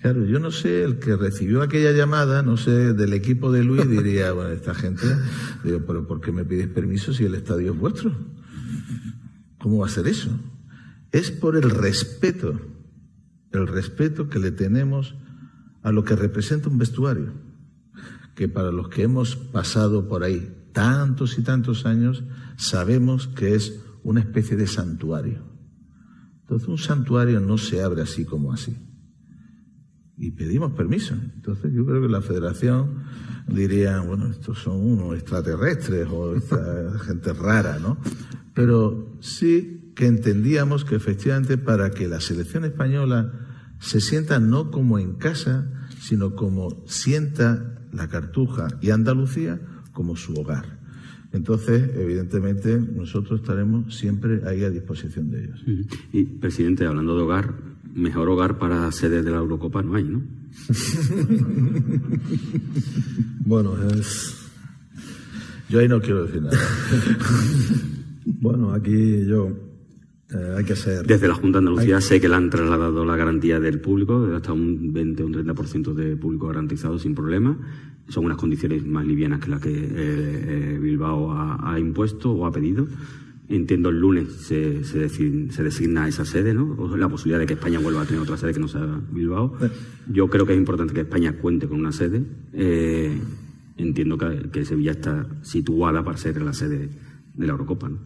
Claro, 0.00 0.24
yo 0.24 0.38
no 0.38 0.50
sé, 0.50 0.84
el 0.84 0.98
que 0.98 1.16
recibió 1.16 1.62
aquella 1.62 1.92
llamada, 1.92 2.42
no 2.42 2.56
sé, 2.56 2.94
del 2.94 3.12
equipo 3.12 3.50
de 3.50 3.64
Luis 3.64 3.88
diría, 3.88 4.32
bueno, 4.34 4.50
esta 4.50 4.74
gente, 4.74 5.06
digo, 5.64 5.82
pero 5.86 6.06
¿por 6.06 6.20
qué 6.20 6.32
me 6.32 6.44
pides 6.44 6.68
permiso 6.68 7.12
si 7.12 7.24
el 7.24 7.34
estadio 7.34 7.72
es 7.72 7.78
vuestro? 7.78 8.14
¿Cómo 9.58 9.78
va 9.78 9.86
a 9.86 9.90
ser 9.90 10.06
eso? 10.06 10.30
Es 11.10 11.30
por 11.30 11.56
el 11.56 11.70
respeto 11.70 12.60
el 13.52 13.66
respeto 13.66 14.28
que 14.28 14.38
le 14.38 14.50
tenemos 14.50 15.14
a 15.82 15.92
lo 15.92 16.04
que 16.04 16.16
representa 16.16 16.68
un 16.68 16.78
vestuario, 16.78 17.32
que 18.34 18.48
para 18.48 18.70
los 18.70 18.88
que 18.88 19.02
hemos 19.02 19.36
pasado 19.36 20.08
por 20.08 20.22
ahí 20.22 20.54
tantos 20.72 21.38
y 21.38 21.42
tantos 21.42 21.86
años, 21.86 22.24
sabemos 22.56 23.26
que 23.28 23.54
es 23.54 23.80
una 24.02 24.20
especie 24.20 24.56
de 24.56 24.66
santuario. 24.66 25.42
Entonces 26.42 26.68
un 26.68 26.78
santuario 26.78 27.40
no 27.40 27.58
se 27.58 27.82
abre 27.82 28.02
así 28.02 28.24
como 28.24 28.52
así. 28.52 28.76
Y 30.18 30.32
pedimos 30.32 30.72
permiso. 30.72 31.14
Entonces 31.14 31.72
yo 31.72 31.86
creo 31.86 32.02
que 32.02 32.08
la 32.08 32.20
federación 32.20 33.04
diría, 33.46 34.00
bueno, 34.00 34.28
estos 34.28 34.58
son 34.58 34.80
unos 34.80 35.14
extraterrestres 35.14 36.08
o 36.10 36.34
esta 36.34 36.98
gente 37.06 37.32
rara, 37.32 37.78
¿no? 37.78 37.98
Pero 38.54 39.16
sí 39.20 39.92
que 39.94 40.06
entendíamos 40.06 40.84
que 40.84 40.96
efectivamente 40.96 41.58
para 41.58 41.90
que 41.90 42.08
la 42.08 42.20
selección 42.20 42.64
española 42.64 43.32
se 43.80 44.00
sienta 44.00 44.40
no 44.40 44.70
como 44.70 44.98
en 44.98 45.14
casa, 45.14 45.70
sino 46.00 46.34
como 46.34 46.84
sienta 46.86 47.78
la 47.92 48.08
Cartuja 48.08 48.68
y 48.80 48.90
Andalucía 48.90 49.60
como 49.92 50.16
su 50.16 50.34
hogar. 50.34 50.78
Entonces, 51.32 51.90
evidentemente, 51.94 52.78
nosotros 52.78 53.40
estaremos 53.40 53.94
siempre 53.94 54.42
ahí 54.46 54.64
a 54.64 54.70
disposición 54.70 55.30
de 55.30 55.44
ellos. 55.44 55.62
Y, 56.12 56.24
presidente, 56.24 56.86
hablando 56.86 57.16
de 57.16 57.22
hogar, 57.22 57.54
mejor 57.94 58.28
hogar 58.28 58.58
para 58.58 58.90
sede 58.92 59.22
de 59.22 59.30
la 59.30 59.38
Eurocopa 59.38 59.82
no 59.82 59.94
hay, 59.94 60.04
¿no? 60.04 60.22
bueno, 63.44 63.76
es. 63.90 64.34
Yo 65.68 65.80
ahí 65.80 65.88
no 65.88 66.00
quiero 66.00 66.24
decir 66.24 66.42
nada. 66.42 66.58
bueno, 68.24 68.72
aquí 68.72 69.26
yo 69.26 69.68
eh, 70.30 70.54
hay 70.58 70.64
que 70.64 70.76
ser. 70.76 71.06
Desde 71.06 71.26
la 71.26 71.34
Junta 71.34 71.58
de 71.58 71.68
Andalucía 71.68 72.00
sé 72.00 72.20
que 72.20 72.28
le 72.28 72.34
han 72.34 72.50
trasladado 72.50 73.04
la 73.04 73.16
garantía 73.16 73.58
del 73.58 73.80
público, 73.80 74.28
hasta 74.34 74.52
un 74.52 74.92
20 74.92 75.22
o 75.22 75.26
un 75.26 75.34
30% 75.34 75.94
de 75.94 76.16
público 76.16 76.48
garantizado 76.48 76.98
sin 76.98 77.14
problema. 77.14 77.56
Son 78.08 78.24
unas 78.24 78.36
condiciones 78.36 78.86
más 78.86 79.06
livianas 79.06 79.40
que 79.40 79.50
las 79.50 79.60
que 79.60 79.70
eh, 79.70 79.92
eh, 79.96 80.78
Bilbao 80.80 81.32
ha, 81.32 81.78
impuesto 81.78 82.32
o 82.32 82.46
ha 82.46 82.52
pedido. 82.52 82.86
Entiendo 83.48 83.88
el 83.88 83.98
lunes 83.98 84.30
se, 84.32 84.84
se, 84.84 84.98
designa 84.98 86.06
esa 86.06 86.26
sede, 86.26 86.52
¿no? 86.52 86.74
O 86.78 86.96
la 86.96 87.08
posibilidad 87.08 87.38
de 87.38 87.46
que 87.46 87.54
España 87.54 87.78
vuelva 87.78 88.02
a 88.02 88.04
tener 88.04 88.20
otra 88.20 88.36
sede 88.36 88.52
que 88.52 88.60
no 88.60 88.68
sea 88.68 89.00
Bilbao. 89.10 89.56
Yo 90.12 90.28
creo 90.28 90.44
que 90.44 90.52
es 90.52 90.58
importante 90.58 90.92
que 90.92 91.00
España 91.00 91.32
cuente 91.38 91.66
con 91.66 91.80
una 91.80 91.92
sede. 91.92 92.22
entiendo 93.78 94.18
que, 94.18 94.50
que 94.50 94.64
Sevilla 94.66 94.92
está 94.92 95.26
situada 95.42 96.04
para 96.04 96.18
ser 96.18 96.42
la 96.42 96.52
sede 96.52 96.90
de 97.38 97.46
la 97.46 97.52
Eurocopa. 97.52 97.88
¿no? 97.88 97.98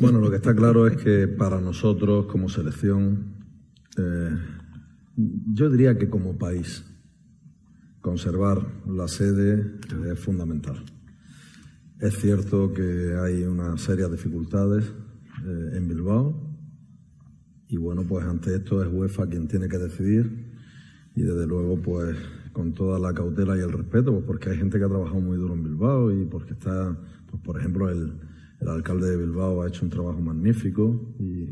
Bueno, 0.00 0.20
lo 0.20 0.30
que 0.30 0.36
está 0.36 0.54
claro 0.54 0.86
es 0.86 0.96
que 0.98 1.26
para 1.26 1.60
nosotros 1.60 2.26
como 2.26 2.48
selección, 2.48 3.34
eh, 3.96 4.30
yo 5.16 5.70
diría 5.70 5.98
que 5.98 6.08
como 6.08 6.38
país, 6.38 6.84
conservar 8.00 8.66
la 8.86 9.08
sede 9.08 9.78
es 10.12 10.18
fundamental. 10.18 10.84
Es 12.00 12.16
cierto 12.18 12.72
que 12.72 13.16
hay 13.22 13.44
una 13.44 13.76
serie 13.78 14.04
de 14.04 14.12
dificultades 14.12 14.84
eh, 14.84 15.70
en 15.76 15.88
Bilbao 15.88 16.34
y 17.68 17.76
bueno, 17.76 18.04
pues 18.06 18.24
ante 18.26 18.54
esto 18.56 18.82
es 18.82 18.92
UEFA 18.92 19.28
quien 19.28 19.48
tiene 19.48 19.68
que 19.68 19.78
decidir 19.78 20.52
y 21.14 21.22
desde 21.22 21.46
luego 21.46 21.80
pues 21.80 22.16
con 22.52 22.72
toda 22.72 22.98
la 22.98 23.12
cautela 23.12 23.56
y 23.56 23.60
el 23.60 23.72
respeto, 23.72 24.12
pues 24.12 24.24
porque 24.24 24.50
hay 24.50 24.56
gente 24.56 24.78
que 24.78 24.84
ha 24.84 24.88
trabajado 24.88 25.20
muy 25.20 25.36
duro 25.36 25.54
en 25.54 25.64
Bilbao 25.64 26.12
y 26.12 26.24
porque 26.24 26.52
está, 26.52 26.96
pues 27.30 27.42
por 27.42 27.58
ejemplo, 27.58 27.88
el, 27.88 28.12
el 28.60 28.68
alcalde 28.68 29.10
de 29.10 29.16
Bilbao 29.18 29.62
ha 29.62 29.68
hecho 29.68 29.84
un 29.84 29.90
trabajo 29.90 30.20
magnífico 30.20 31.14
y, 31.18 31.48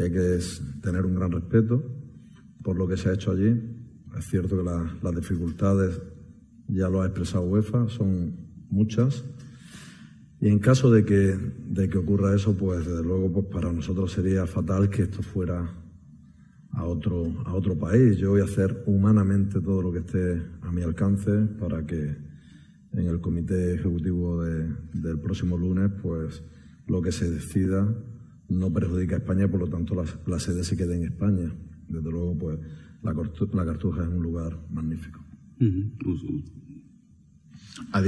hay 0.00 0.12
que 0.12 0.38
tener 0.80 1.04
un 1.04 1.16
gran 1.16 1.32
respeto 1.32 1.82
por 2.62 2.76
lo 2.76 2.86
que 2.86 2.96
se 2.96 3.08
ha 3.08 3.14
hecho 3.14 3.32
allí. 3.32 3.48
Es 4.16 4.26
cierto 4.26 4.56
que 4.56 4.62
las 4.62 5.14
dificultades, 5.16 6.00
ya 6.68 6.88
lo 6.88 7.02
ha 7.02 7.06
expresado 7.06 7.44
UEFA, 7.46 7.88
son 7.88 8.36
muchas. 8.70 9.24
Y 10.40 10.48
en 10.48 10.58
caso 10.60 10.90
de 10.90 11.04
que, 11.04 11.36
de 11.66 11.88
que 11.88 11.98
ocurra 11.98 12.34
eso, 12.34 12.56
pues 12.56 12.86
desde 12.86 13.02
luego 13.02 13.32
pues 13.32 13.46
para 13.46 13.72
nosotros 13.72 14.12
sería 14.12 14.46
fatal 14.46 14.88
que 14.88 15.02
esto 15.02 15.22
fuera 15.22 15.68
a 16.70 16.84
otro, 16.84 17.42
a 17.44 17.54
otro 17.54 17.76
país. 17.76 18.18
Yo 18.18 18.30
voy 18.30 18.40
a 18.40 18.44
hacer 18.44 18.84
humanamente 18.86 19.60
todo 19.60 19.82
lo 19.82 19.92
que 19.92 19.98
esté 19.98 20.42
a 20.62 20.70
mi 20.70 20.82
alcance 20.82 21.30
para 21.58 21.84
que 21.84 22.16
en 22.92 23.06
el 23.06 23.20
comité 23.20 23.74
ejecutivo 23.74 24.42
del 24.42 25.18
próximo 25.20 25.56
lunes, 25.58 25.90
pues 26.02 26.42
lo 26.86 27.02
que 27.02 27.12
se 27.12 27.30
decida 27.30 27.92
no 28.48 28.72
perjudica 28.72 29.16
a 29.16 29.18
España, 29.18 29.50
por 29.50 29.60
lo 29.60 29.68
tanto 29.68 29.94
la, 29.94 30.38
sede 30.38 30.64
se 30.64 30.76
quede 30.76 30.96
en 30.96 31.04
España. 31.04 31.52
Desde 31.88 32.10
luego, 32.10 32.38
pues 32.38 32.58
la, 33.02 33.12
la 33.12 33.64
Cartuja 33.64 34.02
es 34.02 34.08
un 34.08 34.22
lugar 34.22 34.58
magnífico. 34.70 35.20
A 37.92 38.00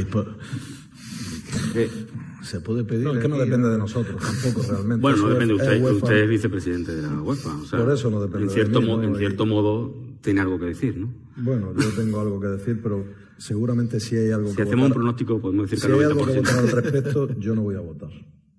¿Se 2.42 2.60
puede 2.60 2.84
pedir? 2.84 3.04
No, 3.04 3.14
es 3.14 3.20
que 3.20 3.28
no 3.28 3.38
depende 3.38 3.68
de 3.68 3.78
nosotros 3.78 4.20
tampoco 4.20 4.66
realmente. 4.70 5.02
Bueno, 5.02 5.18
no 5.18 5.28
depende. 5.28 5.54
Usted, 5.54 5.82
usted 5.82 6.16
es 6.24 6.28
vicepresidente 6.28 6.94
de 6.94 7.02
la 7.02 7.20
UEFA. 7.20 7.50
Por 7.70 7.92
eso 7.92 8.10
no 8.10 8.20
depende 8.20 8.46
en 8.46 8.50
cierto, 8.50 8.80
de 8.80 8.86
modo, 8.86 9.02
en 9.02 9.16
cierto 9.16 9.46
modo 9.46 9.94
tiene 10.22 10.40
algo 10.40 10.58
que 10.58 10.66
decir, 10.66 10.96
¿no? 10.96 11.12
Bueno, 11.36 11.74
yo 11.78 11.90
tengo 11.90 12.20
algo 12.20 12.40
que 12.40 12.48
decir, 12.48 12.80
pero 12.82 13.04
seguramente 13.38 14.00
si 14.00 14.16
hay 14.16 14.30
algo 14.30 14.50
si 14.50 14.56
que 14.56 14.62
hacemos 14.62 14.88
un 14.88 14.92
pronóstico, 14.94 15.40
podemos 15.40 15.70
decir 15.70 15.80
que 15.80 15.92
Si 15.92 15.98
hay 15.98 16.10
algo 16.10 16.26
que 16.26 16.36
votar 16.38 16.58
al 16.58 16.70
respecto, 16.70 17.38
yo 17.38 17.54
no 17.54 17.62
voy 17.62 17.76
a 17.76 17.80
votar, 17.80 18.10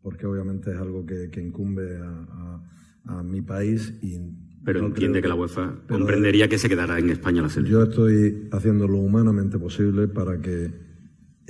porque 0.02 0.26
obviamente 0.26 0.71
es 0.71 0.78
algo 0.78 1.06
que, 1.06 1.30
incumbe 1.41 1.97
a, 1.97 3.24
mi 3.24 3.41
país 3.41 3.93
y 4.02 4.19
pero 4.63 4.80
entiende 4.80 5.21
que, 5.21 5.28
la 5.28 5.34
UEFA 5.34 5.74
comprendería 5.89 6.47
que 6.47 6.60
se 6.60 6.69
quedará 6.69 7.00
en 7.00 7.10
España 7.10 7.41
la 7.41 7.50
selección. 7.50 7.82
Yo 7.82 7.89
estoy 7.89 8.47
haciendo 8.52 8.88
lo 8.88 8.97
humanamente 8.97 9.58
posible 9.58 10.08
para 10.08 10.39
que 10.39 10.71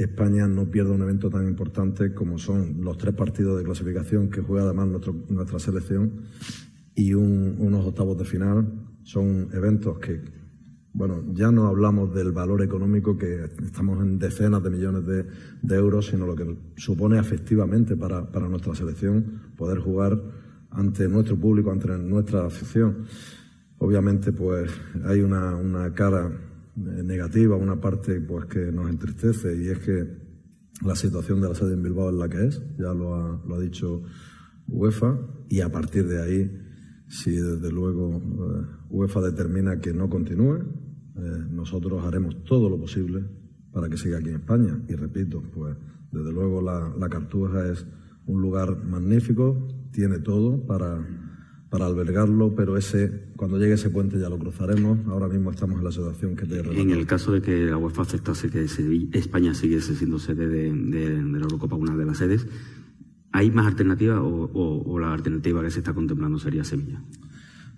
España 0.01 0.47
no 0.47 0.69
pierda 0.69 0.91
un 0.91 1.01
evento 1.01 1.29
tan 1.29 1.47
importante 1.47 2.13
como 2.13 2.37
son 2.37 2.83
los 2.83 2.97
tres 2.97 3.13
partidos 3.13 3.57
de 3.57 3.63
clasificación 3.63 4.29
que 4.29 4.41
juega 4.41 4.65
además 4.65 4.89
nuestra 5.29 5.59
selección 5.59 6.21
y 6.95 7.13
unos 7.13 7.85
octavos 7.85 8.17
de 8.17 8.25
final. 8.25 8.71
Son 9.03 9.49
eventos 9.53 9.99
que 9.99 10.21
bueno, 10.93 11.23
ya 11.33 11.51
no 11.51 11.67
hablamos 11.67 12.13
del 12.13 12.31
valor 12.33 12.61
económico 12.61 13.17
que 13.17 13.45
estamos 13.63 14.01
en 14.01 14.19
decenas 14.19 14.61
de 14.61 14.69
millones 14.69 15.05
de, 15.05 15.75
euros, 15.75 16.07
sino 16.07 16.25
lo 16.25 16.35
que 16.35 16.57
supone 16.75 17.17
afectivamente 17.17 17.95
para, 17.95 18.27
nuestra 18.49 18.75
selección 18.75 19.41
poder 19.55 19.79
jugar 19.79 20.21
ante 20.69 21.07
nuestro 21.07 21.37
público, 21.37 21.71
ante 21.71 21.87
nuestra 21.97 22.45
afición. 22.45 23.05
Obviamente, 23.77 24.33
pues 24.33 24.69
hay 25.05 25.21
una, 25.21 25.93
cara 25.93 26.27
eh, 26.27 26.50
negativa, 26.75 27.55
una 27.55 27.79
parte 27.79 28.21
pues 28.21 28.45
que 28.45 28.71
nos 28.71 28.89
entristece 28.89 29.55
y 29.55 29.67
es 29.69 29.79
que 29.79 30.21
la 30.85 30.95
situación 30.95 31.41
de 31.41 31.49
la 31.49 31.55
sede 31.55 31.73
en 31.73 31.83
Bilbao 31.83 32.09
es 32.09 32.15
la 32.15 32.29
que 32.29 32.45
es, 32.47 32.61
ya 32.77 32.93
lo 32.93 33.15
ha, 33.15 33.41
lo 33.45 33.55
ha 33.55 33.59
dicho 33.59 34.03
UEFA, 34.67 35.19
y 35.49 35.61
a 35.61 35.71
partir 35.71 36.07
de 36.07 36.21
ahí, 36.21 36.51
si 37.07 37.31
desde 37.31 37.71
luego 37.71 38.17
eh, 38.17 38.65
UEFA 38.89 39.21
determina 39.21 39.79
que 39.79 39.93
no 39.93 40.09
continúe, 40.09 40.55
eh, 40.55 41.45
nosotros 41.49 42.03
haremos 42.05 42.43
todo 42.45 42.69
lo 42.69 42.79
posible 42.79 43.25
para 43.71 43.89
que 43.89 43.97
siga 43.97 44.17
aquí 44.17 44.29
en 44.29 44.35
España. 44.35 44.81
Y 44.87 44.95
repito, 44.95 45.43
pues 45.53 45.75
desde 46.11 46.31
luego 46.31 46.61
la, 46.61 46.93
la 46.97 47.09
Cartuja 47.09 47.69
es 47.69 47.85
un 48.25 48.41
lugar 48.41 48.83
magnífico, 48.85 49.67
tiene 49.91 50.19
todo 50.19 50.65
para, 50.65 51.05
para 51.71 51.87
albergarlo, 51.87 52.53
pero 52.53 52.77
ese 52.77 53.31
cuando 53.35 53.57
llegue 53.57 53.73
ese 53.73 53.89
puente 53.89 54.19
ya 54.19 54.29
lo 54.29 54.37
cruzaremos. 54.37 54.99
Ahora 55.07 55.27
mismo 55.27 55.49
estamos 55.49 55.79
en 55.79 55.85
la 55.85 55.91
situación 55.91 56.35
que 56.35 56.45
te 56.45 56.59
En 56.59 56.91
el 56.91 57.07
caso 57.07 57.31
de 57.31 57.41
que 57.41 57.65
la 57.65 57.77
UEFA 57.77 58.03
aceptase 58.03 58.51
que 58.51 58.67
España 59.13 59.55
siguiese 59.55 59.95
siendo 59.95 60.19
sede 60.19 60.47
de, 60.47 60.69
la 60.69 61.39
Eurocopa, 61.39 61.75
una 61.75 61.95
de 61.95 62.05
las 62.05 62.17
sedes, 62.17 62.45
¿hay 63.31 63.49
más 63.49 63.65
alternativas 63.65 64.19
o 64.21 64.99
la 64.99 65.13
alternativa 65.13 65.63
que 65.63 65.71
se 65.71 65.79
está 65.79 65.93
contemplando 65.93 66.37
sería 66.37 66.63
Sevilla? 66.63 67.01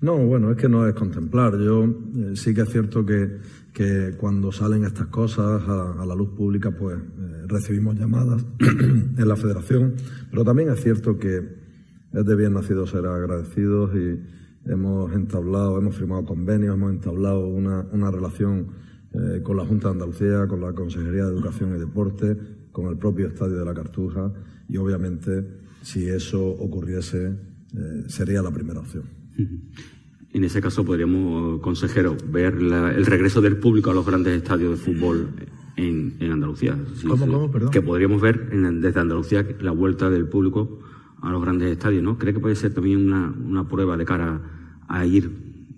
No, 0.03 0.17
bueno, 0.17 0.51
es 0.51 0.58
que 0.58 0.67
no 0.67 0.86
es 0.86 0.93
contemplar. 0.95 1.58
Yo 1.58 1.86
eh, 1.86 2.34
sí 2.36 2.53
que 2.53 2.62
es 2.62 2.69
cierto 2.69 3.06
que, 3.06 3.38
que 3.71 4.15
cuando 4.17 4.51
salen 4.51 4.84
estas 4.84 5.08
cosas 5.08 5.63
a, 5.65 6.06
la 6.06 6.13
luz 6.13 6.32
pública, 6.32 6.71
pues 6.71 6.97
eh, 6.97 7.45
recibimos 7.47 7.97
llamadas 7.97 8.45
en 8.60 9.25
la 9.25 9.37
federación, 9.37 9.94
pero 10.29 10.44
también 10.44 10.69
es 10.71 10.83
cierto 10.83 11.17
que 11.17 11.62
es 12.13 12.25
de 12.25 12.35
bien 12.35 12.53
nacido 12.53 12.85
ser 12.85 13.05
agradecidos 13.05 13.91
y 13.95 14.19
hemos 14.69 15.13
entablado, 15.13 15.77
hemos 15.77 15.95
firmado 15.95 16.25
convenios, 16.25 16.75
hemos 16.75 16.91
entablado 16.91 17.47
una, 17.47 17.81
una 17.91 18.11
relación 18.11 18.67
eh, 19.13 19.41
con 19.43 19.57
la 19.57 19.65
Junta 19.65 19.89
de 19.89 19.93
Andalucía, 19.93 20.47
con 20.47 20.61
la 20.61 20.73
Consejería 20.73 21.25
de 21.25 21.33
Educación 21.33 21.75
y 21.75 21.79
Deporte, 21.79 22.37
con 22.71 22.87
el 22.87 22.97
propio 22.97 23.27
Estadio 23.27 23.57
de 23.57 23.65
la 23.65 23.73
Cartuja 23.73 24.31
y 24.69 24.77
obviamente 24.77 25.45
si 25.81 26.07
eso 26.07 26.45
ocurriese 26.45 27.35
sería 28.07 28.41
la 28.43 28.51
primera 28.51 28.79
opción. 28.79 29.03
En 30.33 30.43
ese 30.43 30.61
caso 30.61 30.83
podríamos, 30.83 31.59
consejero, 31.61 32.17
ver 32.31 32.53
el 32.55 33.05
regreso 33.05 33.41
del 33.41 33.57
público 33.57 33.91
a 33.91 33.93
los 33.93 34.05
grandes 34.05 34.35
estadios 34.35 34.71
de 34.71 34.77
fútbol 34.77 35.29
en, 35.75 36.15
Andalucía. 36.31 36.77
¿Cómo, 37.07 37.27
cómo, 37.27 37.51
perdón? 37.51 37.71
Que 37.71 37.81
podríamos 37.81 38.21
ver 38.21 38.49
desde 38.49 38.99
Andalucía 38.99 39.45
la 39.59 39.71
vuelta 39.71 40.09
del 40.09 40.27
público 40.27 40.79
a 41.24 41.32
los 41.32 41.42
grandes 41.42 41.71
estadios, 41.71 42.04
¿no? 42.04 42.17
¿Cree 42.17 42.34
que 42.34 42.40
puede 42.42 42.56
ser 42.56 42.74
también 42.74 43.12
una, 43.12 43.67
prueba 43.67 43.96
de 43.96 44.04
cara 44.04 44.42
a 44.90 45.06
ir 45.06 45.32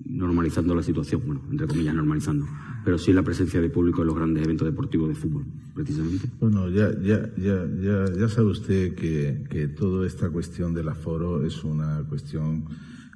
normalizando 0.03 0.73
la 0.73 0.81
situación, 0.81 1.21
bueno, 1.23 1.41
entre 1.51 1.67
comillas 1.67 1.93
normalizando, 1.93 2.47
pero 2.83 2.97
sí 2.97 3.13
la 3.13 3.21
presencia 3.21 3.61
de 3.61 3.69
público 3.69 4.01
en 4.01 4.07
los 4.07 4.15
grandes 4.15 4.43
eventos 4.43 4.65
deportivos 4.65 5.07
de 5.07 5.15
fútbol, 5.15 5.45
precisamente. 5.75 6.27
Bueno, 6.39 6.67
ya, 6.69 6.91
ya, 6.99 7.29
ya, 7.37 7.63
ya, 7.79 8.05
ya 8.11 8.27
sabe 8.27 8.47
usted 8.47 8.95
que, 8.95 9.45
que 9.47 9.67
toda 9.67 10.07
esta 10.07 10.31
cuestión 10.31 10.73
del 10.73 10.89
aforo 10.89 11.45
es 11.45 11.63
una 11.63 12.03
cuestión 12.09 12.65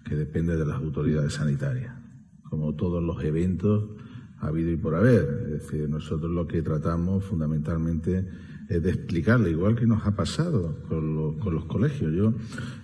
que 0.05 0.15
depende 0.15 0.55
de 0.55 0.65
las 0.65 0.77
autoridades 0.77 1.33
sanitarias, 1.33 1.95
como 2.43 2.75
todos 2.75 3.03
los 3.03 3.23
eventos 3.23 3.89
ha 4.39 4.47
habido 4.47 4.69
y 4.69 4.77
por 4.77 4.93
haber. 4.93 5.45
Es 5.45 5.63
decir, 5.63 5.89
nosotros 5.89 6.31
lo 6.31 6.47
que 6.47 6.61
tratamos 6.61 7.23
fundamentalmente 7.23 8.27
es 8.69 8.83
de 8.83 8.91
explicarle, 8.91 9.49
igual 9.49 9.75
que 9.75 9.87
nos 9.87 10.05
ha 10.05 10.15
pasado 10.15 10.83
con, 10.87 11.15
los 11.15 11.65
colegios. 11.65 12.13
Yo 12.13 12.33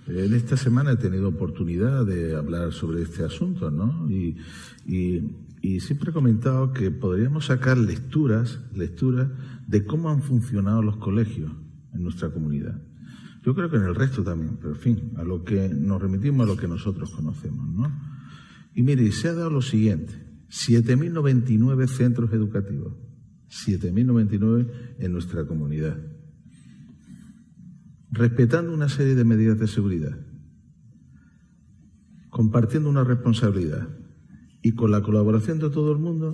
en 0.08 0.34
esta 0.34 0.56
semana 0.56 0.92
he 0.92 0.96
tenido 0.96 1.28
oportunidad 1.28 2.04
de 2.04 2.34
hablar 2.34 2.72
sobre 2.72 3.02
este 3.02 3.24
asunto, 3.24 3.70
¿no? 3.70 4.10
Y, 4.10 4.36
y, 4.84 5.22
y 5.62 5.80
siempre 5.80 6.10
he 6.10 6.12
comentado 6.12 6.72
que 6.72 6.90
podríamos 6.90 7.46
sacar 7.46 7.78
lecturas, 7.78 8.58
lecturas 8.74 9.28
de 9.68 9.86
cómo 9.86 10.10
han 10.10 10.22
funcionado 10.22 10.82
los 10.82 10.96
colegios 10.96 11.52
en 11.94 12.02
nuestra 12.02 12.30
comunidad. 12.30 12.82
Yo 13.44 13.54
creo 13.54 13.70
que 13.70 13.76
en 13.76 13.84
el 13.84 13.94
resto 13.94 14.24
también, 14.24 14.56
pero 14.56 14.74
en 14.74 14.80
fin, 14.80 15.12
a 15.16 15.22
lo 15.22 15.44
que 15.44 15.68
nos 15.68 16.02
remitimos 16.02 16.44
a 16.44 16.50
lo 16.50 16.56
que 16.56 16.66
nosotros 16.66 17.12
conocemos, 17.12 17.64
¿no? 17.68 17.92
Y 18.74 18.82
mire, 18.82 19.10
se 19.12 19.28
ha 19.28 19.34
dado 19.34 19.50
lo 19.50 19.62
siguiente, 19.62 20.12
7.099 20.50 21.86
centros 21.86 22.32
educativos, 22.32 22.92
7.099 23.50 24.96
en 24.98 25.12
nuestra 25.12 25.46
comunidad, 25.46 25.98
respetando 28.10 28.72
una 28.72 28.88
serie 28.88 29.14
de 29.14 29.24
medidas 29.24 29.58
de 29.58 29.66
seguridad, 29.66 30.18
compartiendo 32.30 32.88
una 32.88 33.04
responsabilidad 33.04 33.88
y 34.62 34.72
con 34.72 34.90
la 34.90 35.02
colaboración 35.02 35.58
de 35.58 35.70
todo 35.70 35.92
el 35.92 35.98
mundo, 35.98 36.32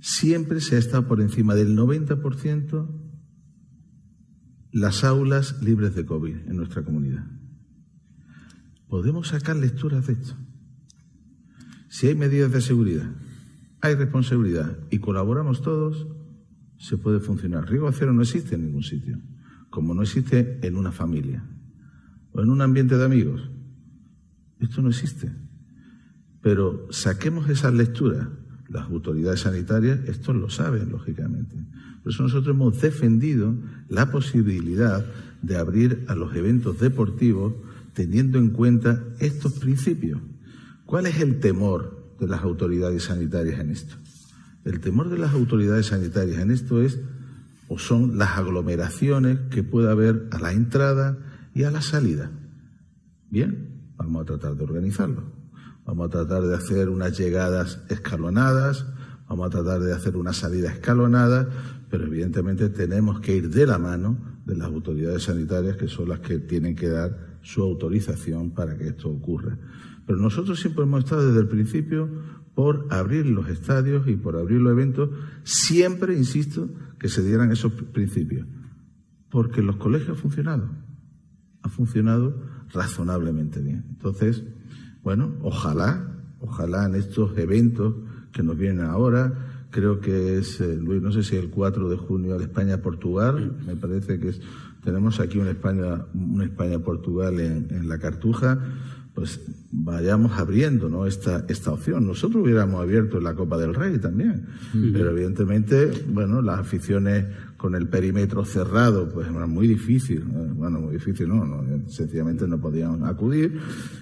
siempre 0.00 0.60
se 0.60 0.76
ha 0.76 0.78
estado 0.78 1.06
por 1.06 1.20
encima 1.20 1.54
del 1.54 1.76
90% 1.76 3.04
las 4.72 5.04
aulas 5.04 5.62
libres 5.62 5.94
de 5.94 6.04
COVID 6.04 6.48
en 6.48 6.56
nuestra 6.56 6.82
comunidad. 6.82 7.24
Podemos 8.88 9.28
sacar 9.28 9.56
lecturas 9.56 10.06
de 10.06 10.14
esto. 10.14 10.36
Si 11.88 12.08
hay 12.08 12.16
medidas 12.16 12.50
de 12.50 12.60
seguridad, 12.60 13.08
hay 13.80 13.94
responsabilidad 13.94 14.76
y 14.90 14.98
colaboramos 14.98 15.62
todos, 15.62 16.08
se 16.84 16.98
puede 16.98 17.18
funcionar. 17.18 17.66
Riesgo 17.66 17.90
cero 17.92 18.12
no 18.12 18.20
existe 18.20 18.56
en 18.56 18.66
ningún 18.66 18.82
sitio, 18.82 19.18
como 19.70 19.94
no 19.94 20.02
existe 20.02 20.58
en 20.62 20.76
una 20.76 20.92
familia 20.92 21.42
o 22.32 22.42
en 22.42 22.50
un 22.50 22.60
ambiente 22.60 22.98
de 22.98 23.04
amigos. 23.04 23.48
Esto 24.60 24.82
no 24.82 24.90
existe. 24.90 25.32
Pero 26.42 26.86
saquemos 26.90 27.48
esas 27.48 27.72
lecturas. 27.72 28.28
Las 28.68 28.90
autoridades 28.90 29.40
sanitarias 29.40 30.00
esto 30.08 30.34
lo 30.34 30.50
saben, 30.50 30.90
lógicamente. 30.90 31.56
Por 32.02 32.12
eso 32.12 32.22
nosotros 32.22 32.54
hemos 32.54 32.80
defendido 32.82 33.56
la 33.88 34.10
posibilidad 34.10 35.06
de 35.40 35.56
abrir 35.56 36.04
a 36.08 36.14
los 36.14 36.36
eventos 36.36 36.80
deportivos 36.80 37.54
teniendo 37.94 38.38
en 38.38 38.50
cuenta 38.50 39.02
estos 39.20 39.54
principios. 39.54 40.20
¿Cuál 40.84 41.06
es 41.06 41.18
el 41.20 41.40
temor 41.40 42.14
de 42.20 42.28
las 42.28 42.42
autoridades 42.42 43.04
sanitarias 43.04 43.58
en 43.58 43.70
esto? 43.70 43.96
El 44.64 44.80
temor 44.80 45.10
de 45.10 45.18
las 45.18 45.34
autoridades 45.34 45.86
sanitarias 45.86 46.40
en 46.40 46.50
esto 46.50 46.82
es 46.82 46.98
o 47.68 47.78
son 47.78 48.18
las 48.18 48.38
aglomeraciones 48.38 49.38
que 49.50 49.62
pueda 49.62 49.92
haber 49.92 50.28
a 50.30 50.38
la 50.38 50.52
entrada 50.52 51.18
y 51.54 51.64
a 51.64 51.70
la 51.70 51.82
salida. 51.82 52.30
Bien, 53.30 53.92
vamos 53.96 54.22
a 54.22 54.24
tratar 54.24 54.56
de 54.56 54.64
organizarlo. 54.64 55.22
Vamos 55.84 56.06
a 56.06 56.10
tratar 56.10 56.42
de 56.42 56.54
hacer 56.54 56.88
unas 56.88 57.16
llegadas 57.18 57.80
escalonadas, 57.90 58.86
vamos 59.28 59.46
a 59.46 59.50
tratar 59.50 59.80
de 59.80 59.92
hacer 59.92 60.16
una 60.16 60.32
salida 60.32 60.70
escalonada, 60.70 61.48
pero 61.90 62.06
evidentemente 62.06 62.70
tenemos 62.70 63.20
que 63.20 63.36
ir 63.36 63.50
de 63.50 63.66
la 63.66 63.78
mano 63.78 64.16
de 64.46 64.56
las 64.56 64.68
autoridades 64.68 65.24
sanitarias 65.24 65.76
que 65.76 65.88
son 65.88 66.08
las 66.08 66.20
que 66.20 66.38
tienen 66.38 66.74
que 66.74 66.88
dar 66.88 67.38
su 67.42 67.62
autorización 67.62 68.52
para 68.52 68.76
que 68.78 68.88
esto 68.88 69.10
ocurra. 69.10 69.58
Pero 70.06 70.18
nosotros 70.18 70.58
siempre 70.60 70.84
hemos 70.84 71.04
estado 71.04 71.26
desde 71.26 71.40
el 71.40 71.48
principio 71.48 72.08
por 72.54 72.86
abrir 72.90 73.26
los 73.26 73.48
estadios 73.48 74.06
y 74.08 74.16
por 74.16 74.36
abrir 74.36 74.60
los 74.60 74.72
eventos, 74.72 75.10
siempre, 75.42 76.16
insisto, 76.16 76.70
que 76.98 77.08
se 77.08 77.24
dieran 77.24 77.50
esos 77.50 77.72
principios. 77.72 78.46
Porque 79.28 79.62
los 79.62 79.76
colegios 79.76 80.10
han 80.10 80.16
funcionado, 80.16 80.70
ha 81.62 81.68
funcionado 81.68 82.40
razonablemente 82.72 83.60
bien. 83.60 83.84
Entonces, 83.90 84.44
bueno, 85.02 85.34
ojalá, 85.42 86.22
ojalá 86.38 86.86
en 86.86 86.94
estos 86.94 87.36
eventos 87.36 87.94
que 88.32 88.42
nos 88.42 88.56
vienen 88.56 88.86
ahora, 88.86 89.66
creo 89.70 90.00
que 90.00 90.38
es, 90.38 90.60
eh, 90.60 90.76
Luis, 90.76 91.02
no 91.02 91.10
sé 91.10 91.24
si 91.24 91.34
el 91.34 91.50
4 91.50 91.88
de 91.88 91.96
junio 91.96 92.38
de 92.38 92.44
España-Portugal, 92.44 93.58
me 93.66 93.74
parece 93.74 94.20
que 94.20 94.28
es, 94.28 94.40
tenemos 94.84 95.18
aquí 95.18 95.38
una 95.38 95.50
España, 95.50 96.06
una 96.14 96.44
España-Portugal 96.44 97.40
en, 97.40 97.66
en 97.70 97.88
la 97.88 97.98
Cartuja, 97.98 98.60
pues 99.14 99.40
vayamos 99.70 100.32
abriendo 100.38 100.88
¿no? 100.88 101.06
esta, 101.06 101.44
esta 101.48 101.72
opción. 101.72 102.06
Nosotros 102.06 102.42
hubiéramos 102.42 102.80
abierto 102.80 103.20
la 103.20 103.34
Copa 103.34 103.56
del 103.58 103.74
Rey 103.74 103.98
también, 103.98 104.46
pero 104.92 105.10
evidentemente, 105.10 105.90
bueno, 106.08 106.42
las 106.42 106.58
aficiones 106.58 107.24
con 107.56 107.76
el 107.76 107.88
perímetro 107.88 108.44
cerrado, 108.44 109.08
pues 109.08 109.28
era 109.28 109.46
muy 109.46 109.68
difícil, 109.68 110.24
¿no? 110.30 110.54
bueno, 110.54 110.80
muy 110.80 110.94
difícil, 110.94 111.28
no, 111.28 111.44
no, 111.46 111.88
sencillamente 111.88 112.46
no 112.48 112.60
podían 112.60 113.04
acudir 113.04 113.58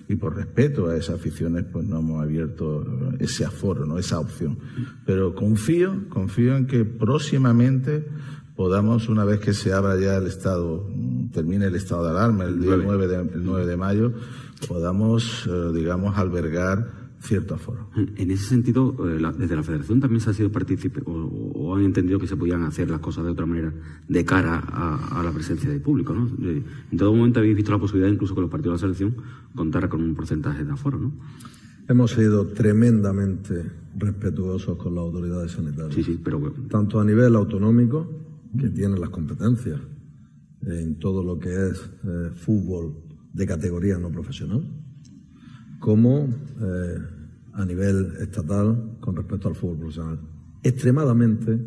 y 0.08 0.16
por 0.16 0.34
respeto 0.34 0.88
a 0.88 0.96
esas 0.96 1.16
aficiones, 1.16 1.66
pues 1.70 1.86
no 1.86 2.00
hemos 2.00 2.22
abierto 2.22 2.84
ese 3.20 3.44
aforo, 3.44 3.84
¿no? 3.84 3.98
esa 3.98 4.18
opción. 4.18 4.58
Pero 5.04 5.34
confío, 5.34 6.08
confío 6.08 6.56
en 6.56 6.66
que 6.66 6.84
próximamente 6.84 8.04
podamos, 8.56 9.08
una 9.08 9.24
vez 9.24 9.40
que 9.40 9.52
se 9.52 9.72
abra 9.72 9.98
ya 9.98 10.16
el 10.16 10.26
estado, 10.26 10.88
termine 11.32 11.66
el 11.66 11.74
estado 11.74 12.04
de 12.04 12.10
alarma 12.10 12.44
el 12.44 12.60
día 12.60 12.76
9 12.76 13.08
de, 13.08 13.16
el 13.16 13.44
9 13.44 13.66
de 13.66 13.76
mayo, 13.76 14.12
podamos, 14.66 15.48
eh, 15.50 15.72
digamos, 15.74 16.16
albergar 16.16 17.02
cierto 17.20 17.54
aforo. 17.54 17.88
En 17.94 18.30
ese 18.30 18.48
sentido, 18.48 18.96
eh, 19.08 19.22
desde 19.38 19.54
la 19.54 19.62
Federación 19.62 20.00
también 20.00 20.20
se 20.20 20.30
ha 20.30 20.32
sido 20.32 20.50
partícipe 20.50 21.02
o, 21.06 21.12
o, 21.12 21.76
han 21.76 21.84
entendido 21.84 22.18
que 22.18 22.26
se 22.26 22.36
podían 22.36 22.64
hacer 22.64 22.90
las 22.90 23.00
cosas 23.00 23.24
de 23.24 23.30
otra 23.30 23.46
manera 23.46 23.72
de 24.08 24.24
cara 24.24 24.58
a, 24.66 25.20
a, 25.20 25.22
la 25.22 25.30
presencia 25.30 25.70
de 25.70 25.78
público, 25.78 26.12
¿no? 26.12 26.28
En 26.40 26.98
todo 26.98 27.14
momento 27.14 27.38
habéis 27.38 27.54
visto 27.54 27.70
la 27.70 27.78
posibilidad, 27.78 28.12
incluso 28.12 28.34
con 28.34 28.42
los 28.42 28.50
partidos 28.50 28.80
de 28.80 28.88
la 28.88 28.94
selección, 28.94 29.24
contar 29.54 29.88
con 29.88 30.02
un 30.02 30.14
porcentaje 30.16 30.64
de 30.64 30.72
aforo, 30.72 30.98
¿no? 30.98 31.12
Hemos 31.88 32.12
sido 32.12 32.46
tremendamente 32.48 33.70
respetuosos 33.96 34.76
con 34.76 34.94
las 34.94 35.02
autoridades 35.02 35.52
sanitarias. 35.52 35.94
Sí, 35.94 36.02
sí, 36.02 36.20
pero 36.22 36.38
bueno. 36.38 36.56
Tanto 36.68 37.00
a 37.00 37.04
nivel 37.04 37.34
autonómico, 37.36 38.08
que 38.58 38.68
tienen 38.68 39.00
las 39.00 39.10
competencias 39.10 39.80
en 40.62 40.98
todo 40.98 41.22
lo 41.22 41.38
que 41.38 41.50
es 41.50 41.90
eh, 42.04 42.30
fútbol 42.34 42.94
de 43.32 43.46
categoría 43.46 43.98
no 43.98 44.10
profesional, 44.10 44.62
como 45.80 46.28
eh, 46.60 46.98
a 47.54 47.64
nivel 47.64 48.12
estatal 48.20 48.98
con 49.00 49.16
respecto 49.16 49.48
al 49.48 49.54
fútbol 49.54 49.78
profesional. 49.78 50.20
Extremadamente, 50.62 51.58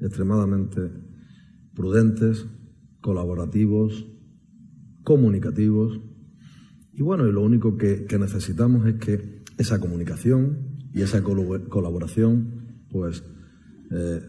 extremadamente 0.00 0.90
prudentes, 1.74 2.46
colaborativos, 3.00 4.06
comunicativos. 5.04 6.00
Y 6.92 7.02
bueno, 7.02 7.24
lo 7.24 7.42
único 7.42 7.76
que, 7.76 8.04
que 8.04 8.18
necesitamos 8.18 8.86
es 8.86 8.96
que 8.96 9.40
esa 9.56 9.78
comunicación 9.78 10.70
y 10.92 11.02
esa 11.02 11.22
colaboración, 11.22 12.84
pues 12.90 13.22
eh, 13.90 14.20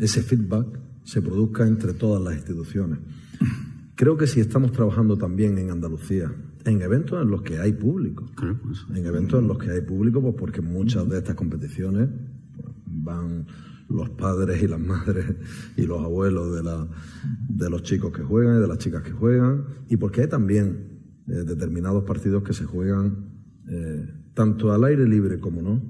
ese 0.00 0.22
feedback 0.22 0.66
se 1.04 1.22
produzca 1.22 1.66
entre 1.66 1.94
todas 1.94 2.22
las 2.22 2.34
instituciones. 2.34 2.98
Creo 3.96 4.18
que 4.18 4.26
si 4.26 4.40
estamos 4.40 4.72
trabajando 4.72 5.16
también 5.16 5.56
en 5.56 5.70
Andalucía, 5.70 6.30
en 6.66 6.82
eventos 6.82 7.22
en 7.22 7.30
los 7.30 7.40
que 7.42 7.58
hay 7.58 7.72
público, 7.72 8.30
Claro, 8.36 8.60
pues. 8.62 8.84
en 8.94 9.06
eventos 9.06 9.40
en 9.40 9.48
los 9.48 9.56
que 9.56 9.70
hay 9.70 9.80
público, 9.80 10.20
pues 10.20 10.34
porque 10.38 10.60
muchas 10.60 11.08
de 11.08 11.16
estas 11.16 11.34
competiciones 11.34 12.10
pues, 12.54 12.74
van 12.86 13.46
los 13.88 14.10
padres 14.10 14.62
y 14.62 14.66
las 14.68 14.80
madres 14.80 15.24
y 15.78 15.86
los 15.86 16.00
abuelos 16.02 16.54
de, 16.54 16.62
la, 16.62 16.86
de 17.48 17.70
los 17.70 17.82
chicos 17.84 18.12
que 18.12 18.22
juegan 18.22 18.58
y 18.58 18.60
de 18.60 18.68
las 18.68 18.78
chicas 18.78 19.02
que 19.02 19.12
juegan, 19.12 19.64
y 19.88 19.96
porque 19.96 20.22
hay 20.22 20.28
también 20.28 21.00
eh, 21.28 21.44
determinados 21.46 22.04
partidos 22.04 22.42
que 22.42 22.52
se 22.52 22.64
juegan 22.66 23.30
eh, 23.68 24.12
tanto 24.34 24.72
al 24.72 24.84
aire 24.84 25.08
libre 25.08 25.40
como 25.40 25.62
no, 25.62 25.82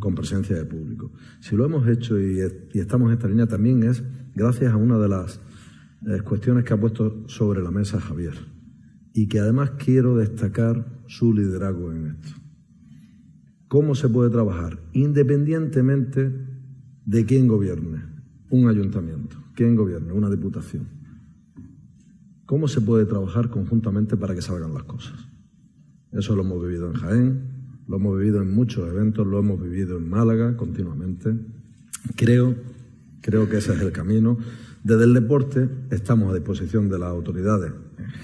con 0.00 0.16
presencia 0.16 0.56
de 0.56 0.64
público. 0.64 1.12
Si 1.40 1.54
lo 1.54 1.64
hemos 1.66 1.86
hecho 1.86 2.18
y, 2.18 2.40
y 2.72 2.80
estamos 2.80 3.08
en 3.08 3.12
esta 3.12 3.28
línea 3.28 3.46
también 3.46 3.84
es 3.84 4.02
gracias 4.34 4.72
a 4.72 4.76
una 4.76 4.98
de 4.98 5.08
las 5.08 5.40
eh, 6.06 6.20
cuestiones 6.22 6.64
que 6.64 6.74
ha 6.74 6.80
puesto 6.80 7.28
sobre 7.28 7.62
la 7.62 7.70
mesa 7.70 8.00
Javier 8.00 8.34
y 9.12 9.28
que 9.28 9.38
además 9.38 9.72
quiero 9.78 10.16
destacar 10.16 11.02
su 11.06 11.32
liderazgo 11.32 11.92
en 11.92 12.06
esto. 12.06 12.34
¿Cómo 13.68 13.94
se 13.94 14.08
puede 14.08 14.30
trabajar? 14.30 14.78
Independientemente 14.92 16.32
de 17.06 17.24
quién 17.24 17.48
gobierne, 17.48 18.02
un 18.50 18.68
ayuntamiento, 18.68 19.36
quién 19.54 19.76
gobierne, 19.76 20.12
una 20.12 20.30
diputación. 20.30 20.88
¿Cómo 22.46 22.68
se 22.68 22.80
puede 22.80 23.06
trabajar 23.06 23.48
conjuntamente 23.48 24.16
para 24.16 24.34
que 24.34 24.42
salgan 24.42 24.74
las 24.74 24.84
cosas? 24.84 25.18
Eso 26.12 26.36
lo 26.36 26.42
hemos 26.42 26.62
vivido 26.62 26.90
en 26.90 26.94
Jaén, 26.94 27.54
Lo 27.88 27.96
hemos 27.96 28.18
vivido 28.18 28.40
en 28.40 28.54
muchos 28.54 28.88
eventos, 28.88 29.26
lo 29.26 29.38
hemos 29.38 29.60
vivido 29.60 29.98
en 29.98 30.08
Málaga 30.08 30.56
continuamente. 30.56 31.36
Creo, 32.16 32.54
creo 33.20 33.48
que 33.48 33.58
ese 33.58 33.74
es 33.74 33.80
el 33.80 33.92
camino. 33.92 34.38
Desde 34.84 35.04
el 35.04 35.14
deporte 35.14 35.66
estamos 35.90 36.30
a 36.30 36.34
disposición 36.34 36.90
de 36.90 36.98
las 36.98 37.08
autoridades 37.08 37.72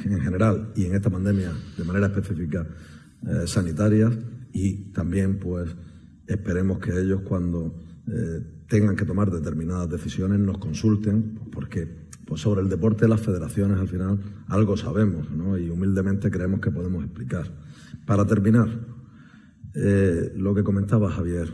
en 0.05 0.21
general 0.21 0.73
y 0.77 0.85
en 0.85 0.95
esta 0.95 1.09
pandemia 1.09 1.55
de 1.79 1.85
manera 1.85 2.09
específica 2.09 2.67
eh, 3.27 3.47
sanitarias 3.47 4.13
y 4.53 4.93
también 4.93 5.39
pues 5.39 5.75
esperemos 6.27 6.79
que 6.79 6.91
ellos 7.01 7.23
cuando 7.23 7.75
eh, 8.07 8.43
tengan 8.69 8.95
que 8.95 9.07
tomar 9.07 9.31
determinadas 9.31 9.89
decisiones 9.89 10.39
nos 10.39 10.59
consulten 10.59 11.41
porque 11.51 11.89
pues 12.27 12.43
sobre 12.43 12.61
el 12.61 12.69
deporte 12.69 13.09
las 13.09 13.23
federaciones 13.23 13.79
al 13.79 13.89
final 13.89 14.21
algo 14.49 14.77
sabemos 14.77 15.31
¿no? 15.31 15.57
y 15.57 15.71
humildemente 15.71 16.31
creemos 16.31 16.61
que 16.61 16.71
podemos 16.71 17.03
explicar. 17.03 17.51
Para 18.05 18.27
terminar, 18.27 18.69
eh, 19.75 20.31
lo 20.37 20.55
que 20.55 20.63
comentaba 20.63 21.11
Javier, 21.11 21.51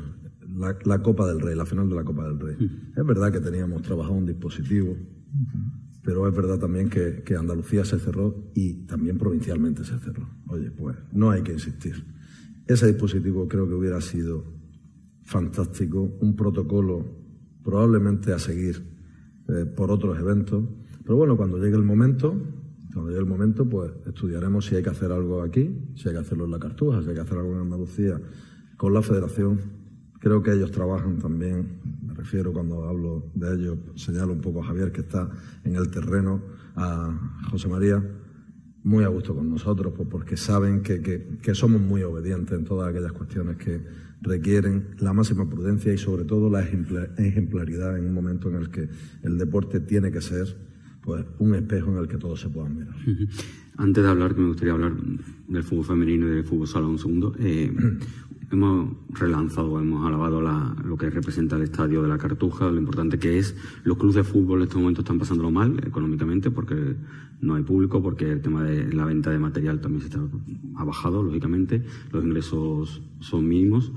la, 0.56 1.02
Copa 1.02 1.26
del 1.26 1.40
Rey, 1.40 1.54
la 1.54 1.66
final 1.66 1.88
de 1.88 1.94
la 1.94 2.04
Copa 2.04 2.26
del 2.26 2.38
Rey. 2.38 2.56
Es 2.96 3.06
verdad 3.06 3.32
que 3.32 3.40
teníamos 3.40 3.82
trabajado 3.82 4.14
un 4.14 4.26
dispositivo, 4.26 4.96
pero 6.02 6.26
es 6.26 6.34
verdad 6.34 6.58
también 6.58 6.88
que, 6.88 7.22
que, 7.24 7.36
Andalucía 7.36 7.84
se 7.84 7.98
cerró 7.98 8.50
y 8.54 8.86
también 8.86 9.18
provincialmente 9.18 9.84
se 9.84 9.98
cerró. 9.98 10.28
Oye, 10.48 10.70
pues 10.70 10.96
no 11.12 11.30
hay 11.30 11.42
que 11.42 11.52
insistir. 11.52 12.04
Ese 12.66 12.86
dispositivo 12.86 13.46
creo 13.48 13.68
que 13.68 13.74
hubiera 13.74 14.00
sido 14.00 14.44
fantástico, 15.22 16.16
un 16.20 16.36
protocolo 16.36 17.04
probablemente 17.62 18.32
a 18.32 18.38
seguir 18.38 18.96
eh, 19.48 19.66
por 19.66 19.90
otros 19.90 20.18
eventos. 20.18 20.64
Pero 21.02 21.16
bueno, 21.16 21.36
cuando 21.36 21.58
llegue 21.58 21.76
el 21.76 21.82
momento, 21.82 22.34
cuando 22.92 23.10
llegue 23.10 23.20
el 23.20 23.26
momento, 23.26 23.68
pues 23.68 23.92
estudiaremos 24.06 24.64
si 24.66 24.76
hay 24.76 24.82
que 24.82 24.90
hacer 24.90 25.12
algo 25.12 25.42
aquí, 25.42 25.92
si 25.96 26.08
hay 26.08 26.14
que 26.14 26.20
hacerlo 26.20 26.44
en 26.46 26.52
la 26.52 26.58
Cartuja, 26.58 27.02
si 27.02 27.08
hay 27.08 27.14
que 27.14 27.20
hacer 27.20 27.38
algo 27.38 27.52
en 27.52 27.60
Andalucía 27.60 28.20
con 28.76 28.94
la 28.94 29.02
Federación 29.02 29.75
Creo 30.20 30.42
que 30.42 30.52
ellos 30.52 30.70
trabajan 30.70 31.18
también, 31.18 31.80
me 32.06 32.14
refiero 32.14 32.52
cuando 32.52 32.84
hablo 32.88 33.30
de 33.34 33.54
ellos, 33.54 33.78
señalo 33.94 34.32
un 34.32 34.40
poco 34.40 34.62
a 34.62 34.66
Javier 34.66 34.92
que 34.92 35.02
está 35.02 35.30
en 35.64 35.76
el 35.76 35.90
terreno, 35.90 36.42
a 36.74 37.48
José 37.50 37.68
María, 37.68 38.02
muy 38.86 39.02
a 39.02 39.08
gusto 39.08 39.34
con 39.34 39.50
nosotros, 39.50 39.92
pues 39.96 40.08
porque 40.08 40.36
saben 40.36 40.80
que, 40.82 41.02
que, 41.42 41.54
somos 41.54 41.80
muy 41.80 42.02
obedientes 42.02 42.56
en 42.56 42.64
todas 42.64 42.88
aquellas 42.88 43.10
cuestiones 43.12 43.56
que 43.56 43.82
requieren 44.22 44.94
la 44.98 45.12
máxima 45.12 45.48
prudencia 45.50 45.92
y 45.92 45.98
sobre 45.98 46.24
todo 46.24 46.48
la 46.48 46.62
ejemplaridad 46.62 47.98
en 47.98 48.06
un 48.06 48.14
momento 48.14 48.48
en 48.48 48.56
el 48.56 48.70
que 48.70 48.88
el 49.22 49.38
deporte 49.38 49.80
tiene 49.80 50.12
que 50.12 50.20
ser 50.20 50.56
pues 51.02 51.24
un 51.38 51.54
espejo 51.54 51.90
en 51.92 51.98
el 51.98 52.08
que 52.08 52.16
todos 52.16 52.40
se 52.40 52.48
puedan 52.48 52.76
mirar. 52.76 52.94
Antes 53.76 54.02
de 54.02 54.10
hablar, 54.10 54.34
que 54.34 54.40
me 54.40 54.48
gustaría 54.48 54.72
hablar 54.72 54.94
del 55.48 55.62
fútbol 55.62 55.84
femenino 55.84 56.26
y 56.28 56.30
del 56.30 56.44
fútbol 56.44 56.66
sala 56.66 56.86
un 56.86 56.98
segundo, 56.98 57.34
eh, 57.38 57.72
hemos 58.50 58.96
relanzado, 59.10 59.80
hemos 59.80 60.06
alabado 60.06 60.40
lo 60.40 60.96
que 60.96 61.10
representa 61.10 61.56
el 61.56 61.62
estadio 61.62 62.02
de 62.02 62.08
la 62.08 62.18
Cartuja, 62.18 62.70
lo 62.70 62.78
importante 62.78 63.18
que 63.18 63.38
es. 63.38 63.56
Los 63.84 63.98
clubes 63.98 64.16
de 64.16 64.24
fútbol 64.24 64.60
en 64.60 64.64
estos 64.64 64.80
momentos 64.80 65.04
están 65.04 65.18
pasándolo 65.18 65.50
mal 65.50 65.78
económicamente 65.84 66.50
porque 66.50 66.96
no 67.40 67.54
hay 67.54 67.62
público, 67.62 68.02
porque 68.02 68.30
el 68.30 68.40
tema 68.40 68.62
de 68.62 68.92
la 68.92 69.04
venta 69.04 69.30
de 69.30 69.38
material 69.38 69.80
también 69.80 70.02
se 70.02 70.08
está, 70.08 70.20
ha 70.76 70.84
bajado, 70.84 71.22
lógicamente, 71.22 71.84
los 72.12 72.24
ingresos 72.24 73.02
son 73.20 73.48
mínimos. 73.48 73.92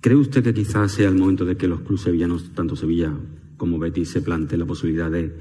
¿Cree 0.00 0.16
usted 0.16 0.42
que 0.42 0.54
quizás 0.54 0.92
sea 0.92 1.08
el 1.08 1.16
momento 1.16 1.44
de 1.44 1.56
que 1.56 1.68
los 1.68 1.80
clubes 1.80 2.02
sevillanos, 2.02 2.52
tanto 2.54 2.76
Sevilla 2.76 3.14
como 3.56 3.78
Betis, 3.78 4.10
se 4.10 4.22
planteen 4.22 4.60
la 4.60 4.66
posibilidad 4.66 5.10
de 5.10 5.36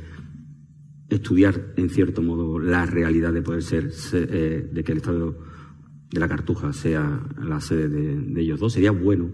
estudiar, 1.10 1.74
en 1.78 1.89
cierto 1.89 2.22
modo, 2.22 2.60
la 2.60 2.86
realidad 2.86 3.32
de 3.32 3.41
poder 3.41 3.64
ser, 3.64 3.91
eh, 4.14 4.70
de 4.72 4.84
que 4.84 4.91
el 4.91 4.97
estadio 4.97 5.49
de 6.12 6.20
la 6.20 6.28
Cartuja 6.28 6.74
sea 6.74 7.20
la 7.41 7.62
sede 7.62 7.88
de, 7.89 8.41
ellos 8.41 8.60
dos. 8.60 8.74
Sería 8.74 8.91
bueno 8.91 9.30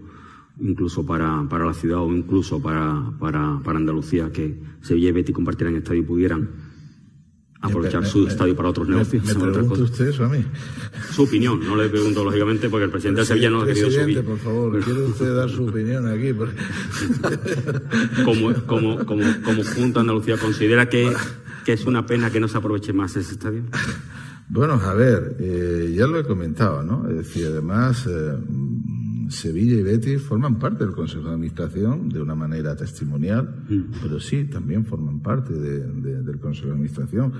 incluso 0.58 1.04
para, 1.04 1.46
para 1.48 1.66
la 1.66 1.74
ciudad 1.74 2.00
o 2.00 2.12
incluso 2.12 2.62
para, 2.62 3.12
para, 3.18 3.60
para 3.62 3.78
Andalucía 3.78 4.32
que 4.32 4.58
Sevilla 4.80 5.10
y 5.10 5.12
Betty 5.12 5.32
compartieran 5.32 5.76
estadio 5.76 6.00
y 6.00 6.04
pudieran 6.04 6.48
aprovechar 7.60 8.06
su 8.06 8.26
estadio 8.26 8.54
para 8.54 8.70
otros 8.70 8.88
negocios. 8.88 9.24
¿Me, 9.36 9.52
pregunta 9.52 9.82
usted 9.82 10.08
eso 10.08 10.24
a 10.24 10.28
mí? 10.28 10.44
Su 11.10 11.24
opinión, 11.24 11.60
no 11.60 11.76
le 11.76 11.88
pregunto 11.88 12.24
lógicamente 12.24 12.68
porque 12.68 12.84
el 12.84 12.90
presidente 12.90 13.22
de 13.22 13.26
Sevilla 13.26 13.50
no 13.50 13.62
ha 13.62 13.66
querido 13.66 13.90
subir. 13.90 14.24
por 14.24 14.38
favor, 14.38 14.80
¿quiere 14.80 15.02
usted 15.02 15.34
dar 15.34 15.50
su 15.50 15.66
opinión 15.66 16.06
aquí? 16.08 16.32
como, 18.24 18.54
como, 18.66 19.04
como, 19.04 19.24
como 19.42 19.64
Junta 19.64 20.00
Andalucía 20.00 20.36
considera 20.38 20.88
que, 20.88 21.12
que 21.64 21.72
es 21.72 21.84
una 21.86 22.06
pena 22.06 22.30
que 22.30 22.40
no 22.40 22.48
se 22.48 22.58
aproveche 22.58 22.92
más 22.92 23.16
ese 23.16 23.32
estadio. 23.32 23.62
Bueno, 24.48 24.74
a 24.74 24.94
ver, 24.94 25.36
eh, 25.40 25.92
ya 25.96 26.06
lo 26.06 26.20
he 26.20 26.24
comentado, 26.24 26.82
¿no? 26.82 27.08
Es 27.10 27.16
decir, 27.16 27.48
además, 27.48 28.06
eh, 28.06 28.36
Sevilla 29.28 29.74
y 29.74 29.82
Betis 29.82 30.22
forman 30.22 30.60
parte 30.60 30.84
del 30.84 30.94
Consejo 30.94 31.24
de 31.24 31.34
Administración 31.34 32.08
de 32.08 32.22
una 32.22 32.36
manera 32.36 32.76
testimonial, 32.76 33.64
pero 34.00 34.20
sí, 34.20 34.44
también 34.44 34.86
forman 34.86 35.20
parte 35.20 35.52
del 35.52 36.38
Consejo 36.38 36.68
de 36.68 36.74
Administración. 36.74 37.32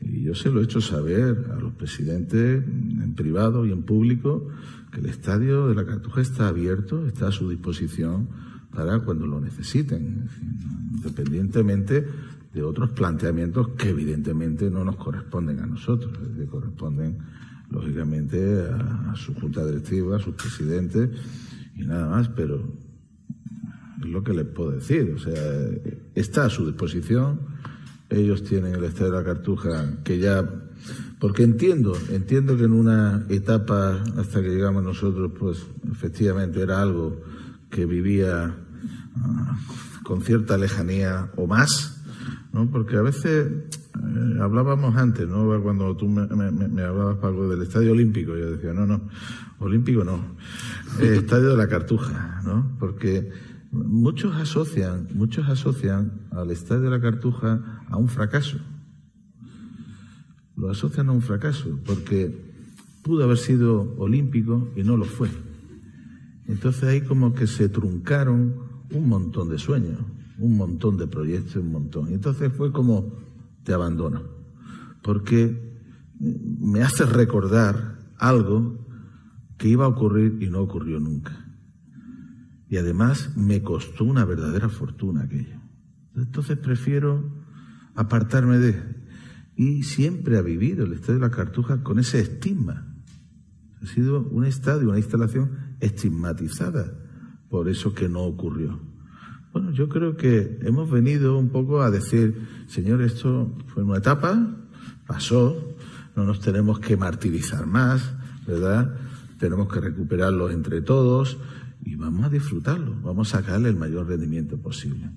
Y 0.00 0.22
yo 0.22 0.34
se 0.36 0.50
lo 0.50 0.60
he 0.60 0.64
hecho 0.64 0.80
saber 0.80 1.46
a 1.50 1.56
los 1.56 1.72
presidentes 1.74 2.62
en 2.64 3.14
privado 3.16 3.66
y 3.66 3.72
en 3.72 3.82
público 3.82 4.48
que 4.92 5.00
el 5.00 5.06
estadio 5.06 5.66
de 5.66 5.74
la 5.74 5.84
Cartuja 5.84 6.20
está 6.20 6.46
abierto, 6.46 7.06
está 7.06 7.28
a 7.28 7.32
su 7.32 7.50
disposición 7.50 8.28
para 8.72 9.00
cuando 9.00 9.26
lo 9.26 9.40
necesiten, 9.40 10.28
independientemente 10.92 12.06
de 12.52 12.62
otros 12.62 12.90
planteamientos 12.90 13.68
que 13.70 13.90
evidentemente 13.90 14.70
no 14.70 14.84
nos 14.84 14.96
corresponden 14.96 15.60
a 15.60 15.66
nosotros, 15.66 16.12
que 16.36 16.46
corresponden 16.46 17.18
lógicamente 17.70 18.64
a, 18.68 19.14
su 19.14 19.34
junta 19.34 19.64
directiva, 19.64 20.16
a 20.16 20.20
sus 20.20 20.34
presidentes 20.34 21.10
y 21.76 21.84
nada 21.84 22.08
más, 22.08 22.28
pero 22.28 22.60
es 24.00 24.06
lo 24.06 24.22
que 24.24 24.32
les 24.32 24.46
puedo 24.46 24.72
decir, 24.72 25.12
o 25.14 25.18
sea, 25.18 25.34
está 26.14 26.46
a 26.46 26.50
su 26.50 26.66
disposición, 26.66 27.40
ellos 28.08 28.42
tienen 28.42 28.74
el 28.74 28.84
Estado 28.84 29.12
de 29.12 29.18
la 29.18 29.24
Cartuja 29.24 30.02
que 30.02 30.18
ya 30.18 30.48
porque 31.18 31.42
entiendo, 31.42 31.96
entiendo 32.10 32.56
que 32.56 32.64
en 32.64 32.72
una 32.72 33.26
etapa 33.28 34.02
hasta 34.16 34.42
que 34.42 34.48
llegamos 34.48 34.82
nosotros, 34.82 35.30
pues 35.38 35.66
efectivamente 35.92 36.62
era 36.62 36.80
algo 36.80 37.20
que 37.70 37.86
vivía 37.86 38.54
ah, 39.16 39.58
con 40.02 40.22
cierta 40.22 40.58
lejanía 40.58 41.30
o 41.36 41.46
más, 41.46 42.02
¿no? 42.52 42.70
Porque 42.70 42.96
a 42.96 43.02
veces 43.02 43.46
eh, 43.46 44.38
hablábamos 44.40 44.96
antes, 44.96 45.28
¿no? 45.28 45.60
Cuando 45.62 45.96
tú 45.96 46.08
me, 46.08 46.22
hablabas, 46.82 47.16
Pablo, 47.18 47.48
del 47.48 47.62
Estadio 47.62 47.92
Olímpico, 47.92 48.36
yo 48.36 48.52
decía, 48.52 48.72
no, 48.72 48.86
no, 48.86 49.08
Olímpico 49.58 50.04
no, 50.04 50.36
el 51.00 51.14
Estadio 51.14 51.50
de 51.50 51.56
la 51.56 51.68
Cartuja, 51.68 52.40
¿no? 52.44 52.76
Porque 52.78 53.30
muchos 53.70 54.34
asocian, 54.36 55.08
muchos 55.14 55.48
asocian 55.48 56.26
al 56.32 56.50
Estadio 56.50 56.82
de 56.82 56.90
la 56.90 57.00
Cartuja 57.00 57.82
a 57.88 57.96
un 57.96 58.08
fracaso. 58.08 58.58
Lo 60.56 60.70
asocian 60.70 61.08
a 61.08 61.12
un 61.12 61.22
fracaso, 61.22 61.78
porque 61.86 62.50
pudo 63.02 63.24
haber 63.24 63.38
sido 63.38 63.94
olímpico 63.96 64.68
y 64.76 64.82
no 64.82 64.96
lo 64.96 65.04
fue. 65.04 65.28
Entonces 66.50 66.84
ahí 66.84 67.00
como 67.02 67.32
que 67.32 67.46
se 67.46 67.68
truncaron 67.68 68.54
un 68.92 69.08
montón 69.08 69.48
de 69.48 69.58
sueños 69.58 69.98
un 70.40 70.56
montón 70.56 70.96
de 70.96 71.06
proyectos, 71.06 71.56
un 71.56 71.70
montón. 71.70 72.08
Entonces 72.08 72.52
fue 72.52 72.72
como, 72.72 73.12
te 73.62 73.72
abandono, 73.72 74.22
porque 75.02 75.78
me 76.18 76.82
hace 76.82 77.04
recordar 77.04 77.98
algo 78.16 78.86
que 79.58 79.68
iba 79.68 79.84
a 79.84 79.88
ocurrir 79.88 80.42
y 80.42 80.48
no 80.48 80.60
ocurrió 80.60 80.98
nunca. 80.98 81.46
Y 82.68 82.78
además 82.78 83.36
me 83.36 83.62
costó 83.62 84.04
una 84.04 84.24
verdadera 84.24 84.68
fortuna 84.68 85.24
aquello. 85.24 85.60
Entonces 86.16 86.56
prefiero 86.56 87.44
apartarme 87.94 88.58
de... 88.58 89.00
Y 89.56 89.82
siempre 89.82 90.38
ha 90.38 90.42
vivido 90.42 90.86
el 90.86 90.94
Estadio 90.94 91.14
de 91.14 91.26
la 91.26 91.30
Cartuja 91.30 91.82
con 91.82 91.98
ese 91.98 92.20
estigma. 92.20 92.96
Ha 93.82 93.86
sido 93.86 94.26
un 94.30 94.46
estadio, 94.46 94.88
una 94.88 94.98
instalación 94.98 95.50
estigmatizada 95.80 96.92
por 97.50 97.68
eso 97.68 97.92
que 97.92 98.08
no 98.08 98.22
ocurrió. 98.22 98.80
Bueno, 99.52 99.72
yo 99.72 99.88
creo 99.88 100.16
que 100.16 100.60
hemos 100.62 100.88
venido 100.88 101.36
un 101.36 101.48
poco 101.48 101.82
a 101.82 101.90
decir, 101.90 102.46
Señor, 102.68 103.02
esto 103.02 103.56
fue 103.66 103.82
una 103.82 103.98
etapa, 103.98 104.56
pasó, 105.06 105.76
no 106.14 106.24
nos 106.24 106.40
tenemos 106.40 106.78
que 106.78 106.96
martirizar 106.96 107.66
más, 107.66 108.14
¿verdad? 108.46 108.96
Tenemos 109.40 109.72
que 109.72 109.80
recuperarlo 109.80 110.50
entre 110.50 110.82
todos 110.82 111.38
y 111.82 111.96
vamos 111.96 112.26
a 112.26 112.28
disfrutarlo, 112.28 112.94
vamos 113.02 113.34
a 113.34 113.38
sacarle 113.38 113.68
el 113.68 113.76
mayor 113.76 114.06
rendimiento 114.06 114.56
posible. 114.58 115.10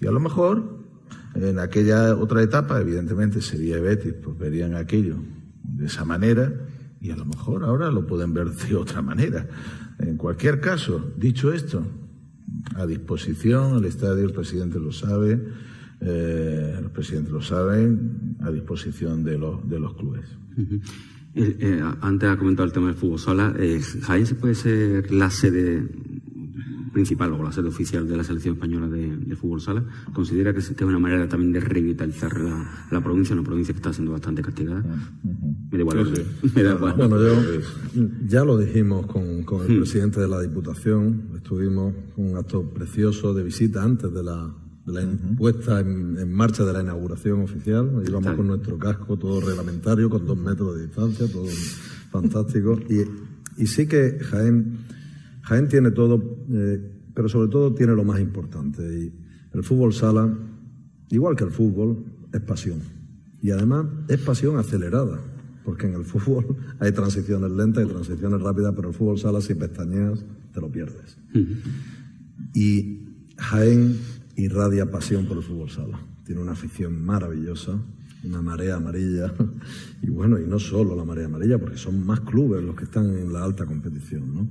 Y 0.00 0.06
a 0.06 0.10
lo 0.10 0.18
mejor, 0.18 0.84
en 1.36 1.60
aquella 1.60 2.16
otra 2.16 2.42
etapa, 2.42 2.80
evidentemente 2.80 3.40
sería 3.40 3.78
Betis, 3.80 4.14
pues 4.14 4.36
verían 4.36 4.74
aquello 4.74 5.18
de 5.62 5.86
esa 5.86 6.04
manera 6.04 6.52
y 7.00 7.10
a 7.10 7.16
lo 7.16 7.24
mejor 7.24 7.64
ahora 7.64 7.90
lo 7.90 8.06
pueden 8.06 8.34
ver 8.34 8.50
de 8.50 8.76
otra 8.76 9.02
manera. 9.02 9.46
En 9.98 10.16
cualquier 10.16 10.60
caso, 10.60 11.12
dicho 11.16 11.52
esto, 11.52 11.86
a 12.74 12.86
disposición, 12.86 13.78
el 13.78 13.84
estadio, 13.84 14.24
el 14.24 14.32
presidente 14.32 14.78
lo 14.78 14.92
sabe, 14.92 15.42
eh, 16.00 16.78
los 16.80 16.92
presidentes 16.92 17.32
lo 17.32 17.42
saben, 17.42 18.36
a 18.40 18.50
disposición 18.50 19.24
de 19.24 19.38
los, 19.38 19.68
de 19.68 19.80
los 19.80 19.94
clubes. 19.94 20.28
Eh, 21.34 21.56
eh, 21.60 21.82
antes 22.00 22.28
ha 22.28 22.36
comentado 22.36 22.66
el 22.66 22.72
tema 22.72 22.86
del 22.88 22.96
fútbol 22.96 23.18
sala. 23.18 23.54
Eh, 23.58 23.80
¿Jaén 24.02 24.26
se 24.26 24.34
puede 24.34 24.54
ser 24.54 25.12
la 25.12 25.30
sede 25.30 25.88
principal 26.98 27.32
o 27.32 27.42
la 27.42 27.52
sede 27.52 27.68
oficial 27.68 28.08
de 28.08 28.16
la 28.16 28.24
selección 28.24 28.54
española 28.54 28.88
de, 28.88 29.36
fútbol 29.36 29.60
sala? 29.60 29.84
¿Considera 30.12 30.52
que 30.52 30.58
es, 30.58 30.74
una 30.80 30.98
manera 30.98 31.28
también 31.28 31.52
de 31.52 31.60
revitalizar 31.60 32.32
la, 32.90 33.00
provincia, 33.00 33.34
una 33.34 33.44
provincia 33.44 33.72
que 33.72 33.78
está 33.78 33.92
siendo 33.92 34.12
bastante 34.12 34.42
castigada? 34.42 34.82
Me 35.70 35.78
da 35.78 35.78
igual. 35.78 36.26
Me 36.54 36.62
da 36.62 36.74
igual. 36.74 36.94
Bueno, 36.96 37.16
ya 38.26 38.44
lo 38.44 38.58
dijimos 38.58 39.06
con, 39.06 39.22
el 39.22 39.44
hmm. 39.44 39.78
presidente 39.78 40.20
de 40.20 40.28
la 40.28 40.40
Diputación. 40.40 41.30
Estuvimos 41.36 41.94
un 42.16 42.36
acto 42.36 42.68
precioso 42.68 43.32
de 43.32 43.44
visita 43.44 43.84
antes 43.84 44.12
de 44.12 44.22
la 44.24 44.52
la 44.92 45.02
puesta 45.36 45.80
en, 45.80 46.32
marcha 46.32 46.64
de 46.64 46.72
la 46.72 46.80
inauguración 46.80 47.42
oficial. 47.42 48.02
Íbamos 48.06 48.34
con 48.34 48.46
nuestro 48.46 48.78
casco 48.78 49.16
todo 49.18 49.40
reglamentario, 49.40 50.08
con 50.08 50.26
dos 50.26 50.38
metros 50.38 50.76
de 50.76 50.86
distancia, 50.86 51.30
todo 51.30 51.46
fantástico. 52.10 52.78
Y, 52.88 53.66
sí 53.66 53.86
que 53.86 54.18
Jaén, 54.18 54.78
Jaén 55.48 55.66
tiene 55.68 55.90
todo, 55.92 56.22
eh, 56.52 56.78
pero 57.14 57.28
sobre 57.30 57.48
todo 57.48 57.72
tiene 57.72 57.94
lo 57.94 58.04
más 58.04 58.20
importante. 58.20 58.82
Y 58.82 59.12
el 59.54 59.64
fútbol 59.64 59.94
sala, 59.94 60.30
igual 61.08 61.36
que 61.36 61.44
el 61.44 61.50
fútbol, 61.50 62.04
es 62.34 62.40
pasión. 62.42 62.80
Y 63.40 63.50
además 63.50 63.86
es 64.08 64.18
pasión 64.18 64.58
acelerada, 64.58 65.18
porque 65.64 65.86
en 65.86 65.94
el 65.94 66.04
fútbol 66.04 66.54
hay 66.80 66.92
transiciones 66.92 67.50
lentas 67.50 67.86
y 67.86 67.88
transiciones 67.88 68.42
rápidas, 68.42 68.74
pero 68.76 68.88
el 68.88 68.94
fútbol 68.94 69.18
sala, 69.18 69.40
si 69.40 69.54
pestañeas, 69.54 70.22
te 70.52 70.60
lo 70.60 70.70
pierdes. 70.70 71.16
Y 72.52 73.06
Jaén 73.38 73.96
irradia 74.36 74.90
pasión 74.90 75.24
por 75.24 75.38
el 75.38 75.42
fútbol 75.42 75.70
sala. 75.70 75.98
Tiene 76.24 76.42
una 76.42 76.52
afición 76.52 77.02
maravillosa, 77.06 77.80
una 78.24 78.42
marea 78.42 78.76
amarilla. 78.76 79.32
Y 80.00 80.10
bueno, 80.10 80.38
y 80.38 80.46
no 80.46 80.60
solo 80.60 80.94
la 80.94 81.04
marea 81.04 81.26
amarilla, 81.26 81.58
porque 81.58 81.76
son 81.76 82.06
más 82.06 82.20
clubes 82.20 82.62
los 82.62 82.76
que 82.76 82.84
están 82.84 83.18
en 83.18 83.32
la 83.32 83.42
alta 83.42 83.66
competición. 83.66 84.32
¿no? 84.32 84.48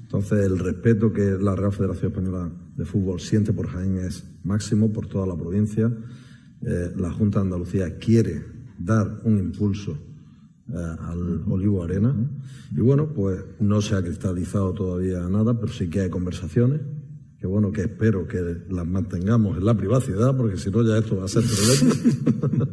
Entonces, 0.00 0.44
el 0.44 0.58
respeto 0.58 1.12
que 1.12 1.38
la 1.40 1.54
Real 1.54 1.72
Federación 1.72 2.10
Española 2.10 2.50
de 2.76 2.84
Fútbol 2.84 3.20
siente 3.20 3.52
por 3.52 3.68
Jaén 3.68 3.98
es 3.98 4.24
máximo 4.42 4.92
por 4.92 5.06
toda 5.06 5.24
la 5.24 5.36
provincia. 5.36 5.88
Eh, 6.62 6.92
la 6.96 7.12
Junta 7.12 7.38
de 7.38 7.44
Andalucía 7.44 7.96
quiere 7.96 8.44
dar 8.76 9.20
un 9.22 9.38
impulso 9.38 9.96
eh, 10.68 10.96
al 10.98 11.44
Olivo 11.46 11.84
Arena. 11.84 12.12
Y 12.76 12.80
bueno, 12.80 13.12
pues 13.14 13.40
no 13.60 13.80
se 13.80 13.94
ha 13.94 14.02
cristalizado 14.02 14.72
todavía 14.72 15.28
nada, 15.28 15.54
pero 15.60 15.72
sí 15.72 15.88
que 15.88 16.00
hay 16.00 16.10
conversaciones 16.10 16.80
que 17.40 17.46
bueno, 17.46 17.70
que 17.70 17.82
espero 17.82 18.26
que 18.26 18.64
las 18.68 18.86
mantengamos 18.86 19.56
en 19.56 19.64
la 19.64 19.76
privacidad, 19.76 20.36
porque 20.36 20.56
si 20.56 20.70
no 20.70 20.82
ya 20.82 20.98
esto 20.98 21.16
va 21.16 21.24
a 21.24 21.28
ser 21.28 21.44
tremendo. 21.44 22.68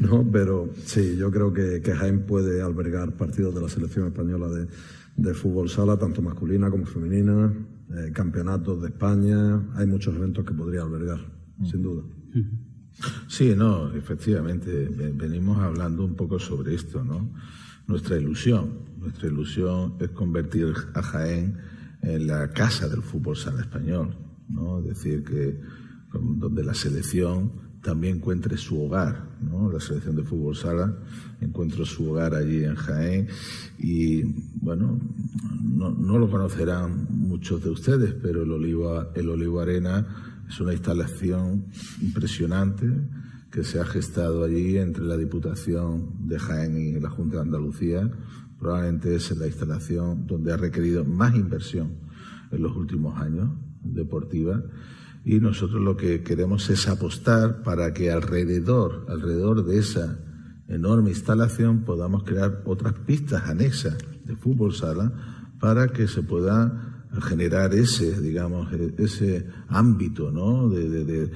no, 0.00 0.26
pero 0.32 0.70
sí, 0.84 1.16
yo 1.18 1.30
creo 1.30 1.52
que, 1.52 1.82
que, 1.82 1.92
Jaén 1.92 2.20
puede 2.20 2.62
albergar 2.62 3.12
partidos 3.12 3.54
de 3.54 3.60
la 3.60 3.68
selección 3.68 4.06
española 4.06 4.48
de, 4.48 4.68
de 5.16 5.34
fútbol 5.34 5.68
sala, 5.68 5.98
tanto 5.98 6.22
masculina 6.22 6.70
como 6.70 6.86
femenina, 6.86 7.52
eh, 7.90 8.10
campeonatos 8.12 8.80
de 8.80 8.88
España, 8.88 9.62
hay 9.74 9.86
muchos 9.86 10.14
eventos 10.16 10.46
que 10.46 10.54
podría 10.54 10.82
albergar, 10.82 11.20
sin 11.64 11.82
duda. 11.82 12.02
Sí, 13.28 13.52
no, 13.54 13.94
efectivamente, 13.94 14.88
venimos 15.14 15.58
hablando 15.58 16.02
un 16.02 16.14
poco 16.14 16.38
sobre 16.38 16.74
esto, 16.74 17.04
¿no? 17.04 17.28
Nuestra 17.86 18.16
ilusión, 18.16 18.70
nuestra 18.98 19.28
ilusión 19.28 19.96
es 20.00 20.08
convertir 20.12 20.72
a 20.94 21.02
Jaén 21.02 21.58
en 22.06 22.26
la 22.28 22.52
casa 22.52 22.88
del 22.88 23.02
fútbol 23.02 23.36
sala 23.36 23.62
español, 23.62 24.16
¿no? 24.48 24.78
Es 24.78 24.86
decir, 24.86 25.24
que 25.24 25.60
donde 26.12 26.62
la 26.62 26.72
selección 26.72 27.50
también 27.82 28.16
encuentre 28.16 28.56
su 28.56 28.80
hogar, 28.80 29.36
¿no? 29.40 29.70
La 29.70 29.80
selección 29.80 30.14
de 30.14 30.22
fútbol 30.22 30.56
sala 30.56 30.96
encuentra 31.40 31.84
su 31.84 32.08
hogar 32.08 32.34
allí 32.34 32.64
en 32.64 32.76
Jaén 32.76 33.28
y, 33.78 34.22
bueno, 34.60 35.00
no, 35.62 36.18
lo 36.18 36.30
conocerán 36.30 37.08
muchos 37.10 37.62
de 37.62 37.70
ustedes, 37.70 38.14
pero 38.22 38.44
el 38.44 38.52
Olivo, 38.52 39.12
el 39.14 39.28
Olivo 39.28 39.60
Arena 39.60 40.06
es 40.48 40.60
una 40.60 40.72
instalación 40.72 41.66
impresionante 42.00 42.86
que 43.50 43.64
se 43.64 43.80
ha 43.80 43.84
gestado 43.84 44.44
allí 44.44 44.78
entre 44.78 45.04
la 45.04 45.16
Diputación 45.16 46.28
de 46.28 46.38
Jaén 46.38 46.78
y 46.78 47.00
la 47.00 47.10
Junta 47.10 47.36
de 47.36 47.42
Andalucía 47.42 48.10
probablemente 48.58 49.14
es 49.14 49.36
la 49.36 49.46
instalación 49.46 50.26
donde 50.26 50.52
ha 50.52 50.56
requerido 50.56 51.04
más 51.04 51.34
inversión 51.34 51.98
en 52.50 52.62
los 52.62 52.76
últimos 52.76 53.20
años 53.20 53.50
deportiva. 53.82 54.62
Y 55.24 55.40
nosotros 55.40 55.82
lo 55.82 55.96
que 55.96 56.22
queremos 56.22 56.70
es 56.70 56.88
apostar 56.88 57.62
para 57.62 57.92
que 57.92 58.12
alrededor, 58.12 59.06
alrededor 59.08 59.64
de 59.64 59.78
esa 59.78 60.18
enorme 60.68 61.10
instalación 61.10 61.84
podamos 61.84 62.24
crear 62.24 62.62
otras 62.64 62.94
pistas 62.94 63.48
anexas 63.48 63.96
de 64.24 64.36
fútbol 64.36 64.72
sala 64.72 65.12
para 65.60 65.88
que 65.88 66.08
se 66.08 66.22
pueda 66.22 66.95
generar 67.20 67.74
ese, 67.74 68.20
digamos, 68.20 68.72
e, 68.72 68.94
ese 68.98 69.46
ámbito 69.68 70.30
¿no? 70.30 70.68
de, 70.68 71.30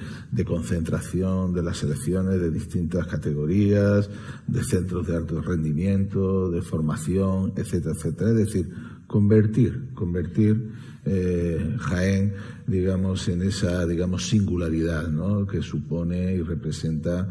concentración 0.45 1.53
de 1.53 1.63
las 1.63 1.77
selecciones 1.77 2.39
de 2.39 2.51
distintas 2.51 3.07
categorías, 3.07 4.09
de 4.47 4.63
centros 4.63 5.07
de 5.07 5.15
alto 5.15 5.41
rendimiento, 5.41 6.49
de 6.49 6.61
formación, 6.61 7.53
etcétera, 7.55 7.95
etcétera. 7.95 8.31
Es 8.31 8.37
decir, 8.37 8.69
convertir, 9.07 9.89
convertir 9.93 10.71
eh, 11.05 11.75
Jaén, 11.79 12.33
digamos, 12.67 13.27
en 13.27 13.41
esa, 13.43 13.85
digamos, 13.85 14.27
singularidad 14.27 15.07
¿no? 15.09 15.47
que 15.47 15.61
supone 15.61 16.33
y 16.33 16.41
representa 16.41 17.27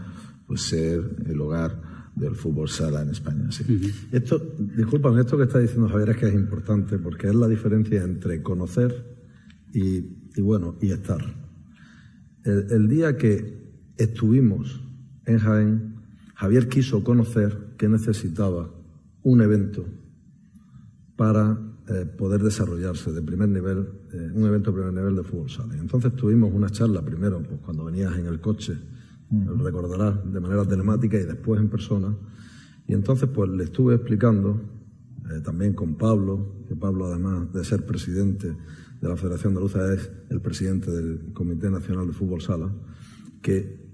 pues, 0.47 0.63
ser 0.63 1.03
el 1.27 1.41
hogar 1.41 1.90
del 2.21 2.37
fútbol 2.37 2.69
sala 2.69 3.03
en 3.03 3.11
España. 3.11 3.51
Sí. 3.51 3.65
Esto, 4.13 4.39
disculpan, 4.59 5.19
esto 5.19 5.37
que 5.37 5.45
está 5.45 5.59
diciendo 5.59 5.89
Javier 5.89 6.11
es 6.11 6.17
que 6.19 6.29
es 6.29 6.35
importante 6.35 6.99
porque 6.99 7.29
es 7.29 7.35
la 7.35 7.49
diferencia 7.49 8.03
entre 8.03 8.43
conocer 8.43 9.19
y, 9.73 10.41
bueno, 10.41 10.77
y 10.81 10.91
estar. 10.93 11.21
El, 12.45 12.89
día 12.89 13.17
que 13.17 13.93
estuvimos 13.97 14.81
en 15.27 15.39
Jaén, 15.39 15.95
Javier 16.35 16.69
quiso 16.69 17.05
conocer 17.05 17.75
que 17.77 17.89
necesitaba 17.89 18.71
un 19.23 19.41
evento 19.43 19.87
para 21.17 21.59
eh, 21.89 22.07
poder 22.07 22.43
desarrollarse 22.43 23.13
de 23.13 23.21
primer 23.21 23.49
nivel, 23.49 23.89
eh, 24.13 24.31
un 24.33 24.47
evento 24.47 24.71
de 24.71 24.77
primer 24.79 24.95
nivel 24.95 25.17
de 25.17 25.23
fútbol 25.23 25.51
sala. 25.51 25.75
Entonces 25.75 26.15
tuvimos 26.17 26.53
una 26.53 26.71
charla 26.71 27.05
primero, 27.05 27.43
pues 27.43 27.61
cuando 27.61 27.85
venías 27.85 28.17
en 28.17 28.27
el 28.27 28.41
coche 28.41 28.79
lo 29.31 29.57
recordará 29.65 30.11
de 30.11 30.41
manera 30.41 30.67
telemática 30.67 31.19
y 31.19 31.25
después 31.25 31.61
en 31.61 31.69
persona. 31.69 32.17
Y 32.87 32.95
entonces 32.95 33.29
pues 33.33 33.51
le 33.51 33.65
estuve 33.65 33.95
explicando, 33.95 34.61
eh, 35.31 35.41
también 35.45 35.75
con 35.75 35.97
Pablo, 35.97 36.65
que 36.67 36.75
Pablo 36.75 37.07
además 37.07 37.53
de 37.53 37.65
ser 37.65 37.87
presidente 37.87 38.49
de 39.01 39.09
la 39.09 39.17
Federación 39.17 39.53
Andaluza 39.53 39.93
es 39.95 40.11
el 40.31 40.41
presidente 40.41 40.91
del 40.91 41.33
Comité 41.33 41.71
Nacional 41.71 42.09
de 42.09 42.13
Fútbol 42.13 42.41
Sala, 42.41 42.71
que 43.41 43.89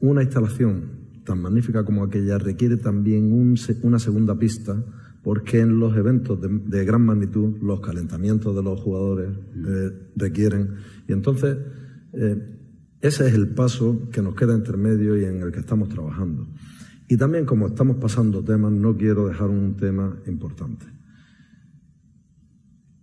una 0.00 0.22
instalación 0.22 1.04
tan 1.24 1.40
magnífica 1.40 1.84
como 1.84 2.04
aquella 2.04 2.38
requiere 2.38 2.76
también 2.76 3.56
una 3.82 3.98
segunda 3.98 4.38
pista 4.38 4.84
porque 5.24 5.60
en 5.60 5.80
los 5.80 5.96
eventos 5.96 6.38
de, 6.40 6.84
gran 6.84 7.04
magnitud 7.04 7.56
los 7.62 7.80
calentamientos 7.80 8.54
de 8.54 8.62
los 8.62 8.78
jugadores 8.78 9.30
eh, 9.30 10.10
requieren. 10.16 10.74
Y 11.08 11.14
entonces 11.14 11.56
eh, 12.12 12.36
ese 13.04 13.28
es 13.28 13.34
el 13.34 13.48
paso 13.50 14.08
que 14.10 14.22
nos 14.22 14.34
queda 14.34 14.54
entre 14.54 14.78
medio 14.78 15.14
y 15.18 15.26
en 15.26 15.42
el 15.42 15.52
que 15.52 15.60
estamos 15.60 15.90
trabajando. 15.90 16.48
Y 17.06 17.18
también 17.18 17.44
como 17.44 17.66
estamos 17.66 17.98
pasando 17.98 18.42
temas, 18.42 18.72
no 18.72 18.96
quiero 18.96 19.28
dejar 19.28 19.50
un 19.50 19.76
tema 19.76 20.16
importante. 20.26 20.86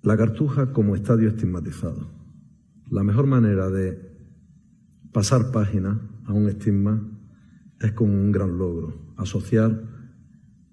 La 0.02 0.18
cartuja 0.18 0.74
como 0.74 0.95
estadio 0.95 1.30
estigmatizado. 1.30 2.10
La 2.89 3.04
mejor 3.04 3.28
manera 3.28 3.70
de 3.70 4.18
pasar 5.12 5.52
página 5.52 6.02
a 6.26 6.34
un 6.34 6.49
estigma 6.49 7.08
es 7.80 7.91
con 7.91 8.10
un 8.10 8.32
gran 8.32 8.58
logro, 8.58 9.14
asociar 9.18 9.84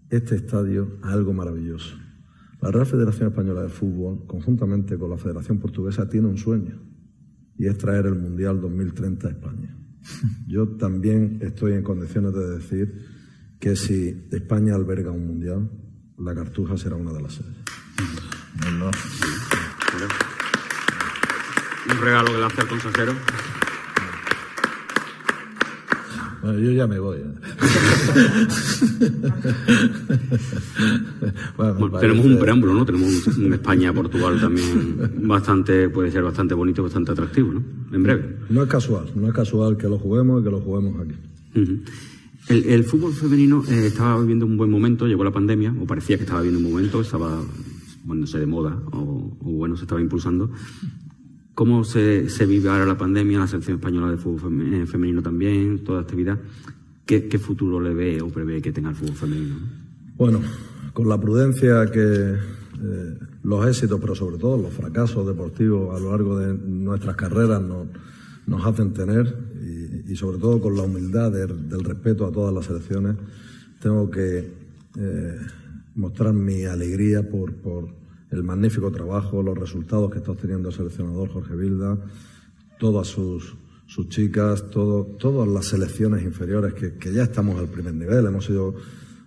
este 0.08 0.36
estadio 0.36 0.96
a 1.02 1.12
algo 1.12 1.34
maravilloso. 1.34 1.98
La 2.62 2.70
Real 2.70 2.86
Federación 2.86 3.28
Española 3.28 3.60
de 3.60 3.68
Fútbol, 3.68 4.26
conjuntamente 4.26 4.96
con 4.96 5.10
la 5.10 5.18
Federación 5.18 5.58
Portuguesa, 5.58 6.08
tiene 6.08 6.28
un 6.28 6.38
sueño 6.38 6.87
y 7.58 7.66
es 7.66 7.76
traer 7.76 8.06
el 8.06 8.14
Mundial 8.14 8.60
2030 8.60 9.28
a 9.28 9.30
España. 9.30 9.76
Yo 10.46 10.68
también 10.76 11.38
estoy 11.42 11.72
en 11.72 11.82
condiciones 11.82 12.32
de 12.32 12.56
decir 12.56 13.18
que 13.58 13.74
si 13.76 14.28
España 14.30 14.74
alberga 14.74 15.10
un 15.10 15.26
Mundial, 15.26 15.68
la 16.18 16.34
Cartuja 16.34 16.76
será 16.76 16.96
una 16.96 17.12
de 17.12 17.22
las 17.22 17.34
sedes. 17.34 17.56
Un 21.90 22.00
regalo 22.00 22.26
que 22.26 22.38
le 22.38 22.44
hace 22.44 22.60
al 22.60 22.68
consejero. 22.68 23.12
Bueno, 26.42 26.58
yo 26.60 26.70
ya 26.72 26.86
me 26.86 26.98
voy. 26.98 27.18
¿eh? 27.18 27.24
tenemos 32.00 32.26
un 32.26 32.38
preámbulo, 32.38 32.74
¿no? 32.74 32.86
Tenemos 32.86 33.26
un 33.36 33.52
España-Portugal 33.52 34.40
también 34.40 35.26
bastante, 35.26 35.88
puede 35.88 36.10
ser 36.10 36.22
bastante 36.22 36.54
bonito, 36.54 36.82
bastante 36.82 37.12
atractivo, 37.12 37.52
¿no? 37.52 37.62
En 37.92 38.02
breve. 38.02 38.36
No 38.50 38.62
es 38.62 38.68
casual, 38.68 39.10
no 39.14 39.28
es 39.28 39.34
casual 39.34 39.76
que 39.76 39.88
lo 39.88 39.98
juguemos 39.98 40.40
y 40.40 40.44
que 40.44 40.50
lo 40.50 40.60
juguemos 40.60 41.00
aquí. 41.00 41.14
El, 42.48 42.84
fútbol 42.84 43.12
femenino 43.12 43.62
eh, 43.68 43.86
estaba 43.86 44.18
viviendo 44.20 44.46
un 44.46 44.56
buen 44.56 44.70
momento, 44.70 45.06
llegó 45.06 45.22
la 45.22 45.30
pandemia, 45.30 45.74
o 45.80 45.86
parecía 45.86 46.16
que 46.16 46.22
estaba 46.22 46.40
viviendo 46.40 46.66
un 46.66 46.72
momento, 46.72 47.00
estaba 47.00 47.42
poniéndose 48.06 48.38
de 48.38 48.46
moda, 48.46 48.78
o, 48.92 49.36
bueno, 49.40 49.76
se 49.76 49.82
estaba 49.82 50.00
impulsando. 50.00 50.50
¿Cómo 51.58 51.82
se, 51.82 52.30
se, 52.30 52.46
vive 52.46 52.70
ahora 52.70 52.86
la 52.86 52.96
pandemia, 52.96 53.40
la 53.40 53.48
selección 53.48 53.78
española 53.78 54.12
de 54.12 54.16
fútbol 54.16 54.62
eh, 54.72 54.86
femenino 54.86 55.20
también, 55.22 55.82
toda 55.82 56.02
actividad? 56.02 56.38
¿Qué, 57.04 57.26
¿Qué, 57.26 57.36
futuro 57.36 57.80
le 57.80 57.92
ve 57.94 58.22
o 58.22 58.28
prevé 58.28 58.62
que 58.62 58.70
tenga 58.70 58.90
el 58.90 58.94
fútbol 58.94 59.16
femenino? 59.16 59.56
Bueno, 60.16 60.40
con 60.92 61.08
la 61.08 61.20
prudencia 61.20 61.90
que 61.90 62.00
eh, 62.00 63.18
los 63.42 63.66
éxitos, 63.66 63.98
pero 64.00 64.14
sobre 64.14 64.38
todo 64.38 64.56
los 64.56 64.72
fracasos 64.72 65.26
deportivos 65.26 65.96
a 65.96 65.98
lo 65.98 66.12
largo 66.12 66.38
de 66.38 66.54
nuestras 66.54 67.16
carreras 67.16 67.60
nos, 67.60 67.88
nos 68.46 68.64
hacen 68.64 68.92
tener 68.92 69.26
y, 70.06 70.14
sobre 70.14 70.38
todo 70.38 70.60
con 70.60 70.76
la 70.76 70.84
humildad 70.84 71.32
del, 71.32 71.82
respeto 71.82 72.24
a 72.24 72.30
todas 72.30 72.54
las 72.54 72.66
selecciones, 72.66 73.16
tengo 73.82 74.08
que 74.08 74.48
eh, 74.96 75.38
mostrar 75.96 76.32
mi 76.34 76.66
alegría 76.66 77.28
por, 77.28 77.52
por 77.54 77.88
el 78.30 78.42
magnífico 78.42 78.90
trabajo, 78.90 79.42
los 79.42 79.56
resultados 79.56 80.10
que 80.10 80.18
está 80.18 80.32
obteniendo 80.32 80.68
el 80.68 80.74
seleccionador 80.74 81.28
Jorge 81.30 81.56
Vilda, 81.56 81.98
todas 82.78 83.08
sus, 83.08 83.56
sus 83.86 84.08
chicas, 84.08 84.70
todas 84.70 85.48
las 85.48 85.66
selecciones 85.66 86.22
inferiores 86.22 86.74
que, 86.74 86.94
que, 86.94 87.12
ya 87.12 87.24
estamos 87.24 87.58
al 87.58 87.68
primer 87.68 87.94
nivel. 87.94 88.26
Hemos 88.26 88.44
sido 88.44 88.74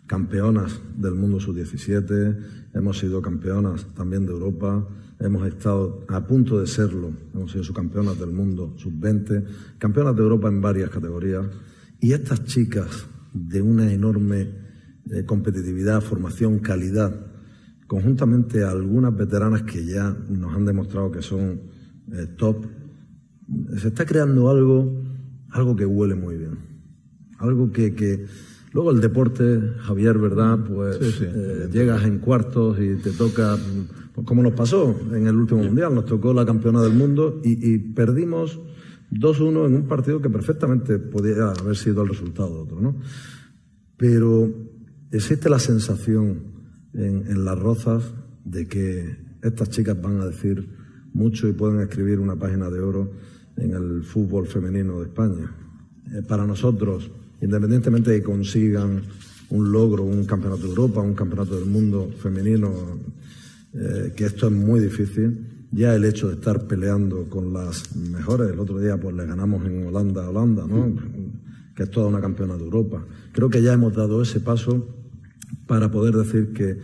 campeonas 0.06 0.80
del 0.96 1.16
mundo 1.16 1.40
sub-17, 1.40 2.38
hemos 2.74 3.00
sido 3.00 3.22
campeonas 3.22 3.88
también 3.96 4.26
de 4.26 4.34
Europa, 4.34 4.88
hemos 5.20 5.48
estado 5.48 6.06
a 6.10 6.26
punto 6.28 6.60
de 6.60 6.68
serlo, 6.68 7.12
hemos 7.34 7.52
sido 7.52 7.64
subcampeonas 7.64 8.20
del 8.20 8.32
mundo 8.32 8.74
sub-20, 8.78 9.46
campeonas 9.78 10.16
de 10.16 10.22
Europa 10.22 10.50
en 10.50 10.62
varias 10.62 10.90
categorías. 10.90 11.48
Y 12.00 12.14
estas 12.14 12.44
chicas 12.44 13.06
de 13.34 13.62
una 13.62 13.92
enorme 13.92 14.50
eh, 15.10 15.24
competitividad, 15.26 16.02
formación, 16.02 16.60
calidad, 16.60 17.31
conjuntamente 17.92 18.64
a 18.64 18.72
algunas 18.72 19.14
veteranas 19.14 19.64
que 19.64 19.84
ya 19.84 20.16
nos 20.30 20.56
han 20.56 20.64
demostrado 20.64 21.12
que 21.12 21.22
son 21.22 21.60
eh, 22.14 22.26
top, 22.38 22.66
se 23.78 23.90
está 23.90 24.06
creando 24.06 24.50
algo, 24.50 25.04
algo 25.50 25.76
que 25.76 25.86
huele 25.86 26.16
muy 26.16 26.38
bien. 26.38 26.58
Algo 27.40 27.70
que, 27.70 27.94
que 27.94 28.26
luego 28.72 28.92
el 28.92 29.02
deporte, 29.02 29.74
Javier, 29.80 30.18
¿verdad? 30.20 30.60
Pues 30.66 31.20
eh, 31.22 31.68
llegas 31.70 32.06
en 32.06 32.20
cuartos 32.20 32.80
y 32.80 32.96
te 32.96 33.12
toca, 33.12 33.58
pues, 34.16 34.26
como 34.26 34.42
nos 34.42 34.54
pasó 34.54 34.98
en 35.12 35.28
el 35.28 35.36
último 35.36 35.62
mundial, 35.62 35.94
nos 35.94 36.06
tocó 36.06 36.34
la 36.34 36.46
campeona 36.46 36.82
del 36.82 36.94
mundo 36.94 37.42
y, 37.44 37.74
y 37.74 37.78
perdimos 37.78 38.58
2-1 39.12 39.68
en 39.68 39.76
un 39.76 39.88
partido 39.90 40.22
que 40.22 40.30
perfectamente 40.30 40.98
podía 40.98 41.50
haber 41.50 41.76
sido 41.76 42.04
el 42.04 42.08
resultado 42.08 42.56
de 42.56 42.62
otro, 42.62 42.80
¿no? 42.80 42.96
Pero 43.98 44.50
existe 45.12 45.50
la 45.50 45.60
sensación 45.60 46.61
en, 46.94 47.46
las 47.46 47.58
rozas 47.58 48.04
de 48.44 48.68
que 48.68 49.16
estas 49.42 49.70
chicas 49.70 50.02
van 50.02 50.20
a 50.20 50.26
decir 50.26 50.68
mucho 51.14 51.48
y 51.48 51.54
pueden 51.54 51.82
escribir 51.82 52.20
una 52.20 52.36
página 52.36 52.70
de 52.70 52.80
oro 52.80 53.12
en 53.58 53.74
el 53.74 54.04
fútbol 54.04 54.48
femenino 54.48 55.00
de 55.00 55.08
España. 55.08 55.56
Eh, 56.14 56.22
para 56.28 56.46
nosotros, 56.46 57.12
independientemente 57.42 58.12
de 58.12 58.20
que 58.20 58.26
consigan 58.26 59.02
un 59.50 59.72
logro, 59.72 60.04
un 60.04 60.26
campeonato 60.26 60.64
de 60.64 60.70
Europa, 60.70 61.02
un 61.02 61.14
campeonato 61.14 61.56
del 61.56 61.66
mundo 61.66 62.10
femenino, 62.18 62.72
eh, 63.74 64.14
que 64.16 64.26
esto 64.26 64.48
es 64.48 64.54
muy 64.54 64.80
difícil, 64.80 65.68
ya 65.72 65.96
el 65.96 66.04
hecho 66.06 66.28
de 66.28 66.36
estar 66.36 66.68
peleando 66.68 67.30
con 67.30 67.54
las 67.54 67.96
mejores, 67.96 68.52
el 68.52 68.60
otro 68.60 68.80
día 68.80 69.00
pues 69.00 69.16
le 69.16 69.26
ganamos 69.26 69.66
en 69.66 69.88
Holanda 69.88 70.26
a 70.26 70.30
Holanda, 70.30 70.66
¿no? 70.68 70.96
que 71.76 71.84
es 71.84 71.92
toda 71.92 72.08
una 72.08 72.20
campeona 72.20 72.58
de 72.58 72.64
Europa. 72.64 73.06
Creo 73.32 73.50
que 73.50 73.62
ya 73.62 73.74
hemos 73.74 73.96
dado 73.96 74.22
ese 74.22 74.42
paso 74.42 75.01
para 75.72 75.90
poder 75.90 76.14
decir 76.18 76.52
que 76.52 76.80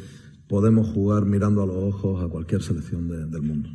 podemos 0.48 0.88
jugar 0.88 1.26
mirando 1.26 1.62
a 1.62 1.66
los 1.66 1.76
ojos 1.76 2.24
a 2.24 2.30
cualquier 2.30 2.64
selección 2.64 3.10
del 3.10 3.42
mundo. 3.42 3.70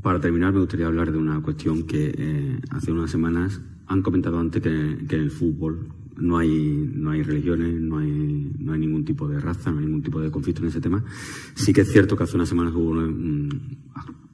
Para 0.00 0.18
terminar, 0.18 0.54
me 0.54 0.60
gustaría 0.60 0.86
hablar 0.86 1.12
de 1.12 1.18
una 1.18 1.42
cuestión 1.42 1.82
que 1.82 2.14
eh, 2.16 2.58
hace 2.70 2.90
unas 2.90 3.10
semanas 3.10 3.60
han 3.86 4.00
comentado 4.00 4.38
antes 4.38 4.62
que, 4.62 4.70
en 4.70 5.06
el 5.10 5.30
fútbol 5.30 5.88
no 6.16 6.38
hay, 6.38 6.90
no 6.94 7.10
hay 7.10 7.22
religiones, 7.22 7.78
no 7.78 7.98
hay, 7.98 8.50
no 8.58 8.72
hay 8.72 8.80
ningún 8.80 9.04
tipo 9.04 9.28
de 9.28 9.38
raza, 9.38 9.70
no 9.70 9.80
hay 9.80 9.84
ningún 9.84 10.02
tipo 10.02 10.18
de 10.18 10.30
conflicto 10.30 10.62
en 10.62 10.68
ese 10.68 10.80
tema. 10.80 11.04
Sí 11.54 11.74
que 11.74 11.82
es 11.82 11.92
cierto 11.92 12.16
que 12.16 12.22
hace 12.22 12.36
unas 12.36 12.48
semanas 12.48 12.72
hubo 12.74 12.94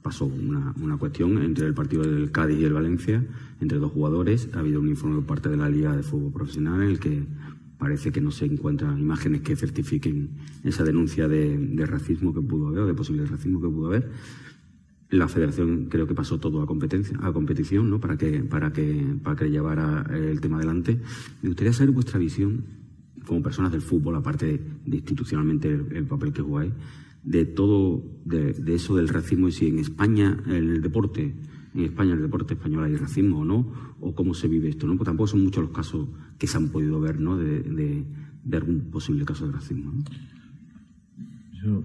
pasó 0.01 0.23
una, 0.23 0.73
una, 0.81 0.95
cuestión 0.95 1.37
entre 1.43 1.67
el 1.67 1.73
partido 1.73 2.03
del 2.03 2.31
Cádiz 2.31 2.57
y 2.59 2.63
el 2.63 2.71
Valencia, 2.71 3.27
entre 3.59 3.77
dos 3.77 3.91
jugadores. 3.91 4.47
Ha 4.53 4.59
habido 4.59 4.79
un 4.79 4.87
informe 4.87 5.17
por 5.17 5.25
parte 5.25 5.49
de 5.49 5.57
la 5.57 5.67
Liga 5.67 5.93
de 5.97 6.03
Fútbol 6.03 6.31
Profesional 6.31 6.81
en 6.81 6.89
el 6.89 6.99
que 7.01 7.27
parece 7.79 8.11
que 8.11 8.21
no 8.21 8.29
se 8.29 8.45
encuentran 8.45 8.99
imágenes 8.99 9.41
que 9.41 9.55
certifiquen 9.55 10.31
esa 10.63 10.83
denuncia 10.83 11.27
de, 11.27 11.85
racismo 11.87 12.33
que 12.33 12.41
pudo 12.41 12.67
haber 12.67 12.81
o 12.81 12.85
de 12.85 12.93
posible 12.93 13.25
racismo 13.25 13.61
que 13.61 13.69
pudo 13.69 13.87
haber. 13.87 14.11
La 15.09 15.27
federación 15.27 15.87
creo 15.89 16.05
que 16.05 16.13
pasó 16.13 16.39
todo 16.39 16.61
a 16.61 16.67
competencia, 16.67 17.17
a 17.21 17.31
competición, 17.31 17.89
¿no? 17.89 17.99
Para 17.99 18.17
que, 18.17 18.43
para 18.43 18.71
que, 18.71 19.15
para 19.23 19.35
que 19.37 19.49
llevara 19.49 20.05
el 20.13 20.39
tema 20.41 20.57
adelante. 20.57 20.99
Me 21.41 21.49
gustaría 21.49 21.73
saber 21.73 21.91
vuestra 21.91 22.19
visión 22.19 22.65
como 23.25 23.41
personas 23.41 23.71
del 23.71 23.81
fútbol, 23.81 24.17
aparte 24.17 24.45
de, 24.85 24.97
institucionalmente 24.97 25.69
el, 25.71 26.05
papel 26.05 26.33
que 26.33 26.41
jugáis, 26.41 26.73
de 27.23 27.45
todo, 27.45 28.03
de, 28.25 28.53
de, 28.53 28.75
eso 28.75 28.95
del 28.97 29.07
racismo 29.07 29.47
y 29.47 29.51
si 29.51 29.67
en 29.67 29.79
España, 29.79 30.37
el 30.47 30.81
deporte, 30.81 31.33
en 31.73 31.81
España, 31.81 32.13
el 32.13 32.21
deporte 32.21 32.55
español 32.55 32.85
hay 32.85 32.95
racismo 32.95 33.39
o 33.39 33.45
no, 33.45 33.95
o 33.99 34.15
cómo 34.15 34.33
se 34.33 34.47
vive 34.47 34.69
esto, 34.69 34.87
¿no? 34.87 34.97
Tampoco 34.97 35.27
son 35.27 35.43
muchos 35.43 35.63
los 35.63 35.71
casos 35.71 36.07
que 36.37 36.47
se 36.47 36.57
han 36.57 36.69
podido 36.69 36.99
ver, 36.99 37.19
¿no? 37.19 37.37
De, 37.37 38.05
algún 38.51 38.89
posible 38.89 39.25
caso 39.25 39.45
de 39.45 39.53
racismo. 39.53 39.93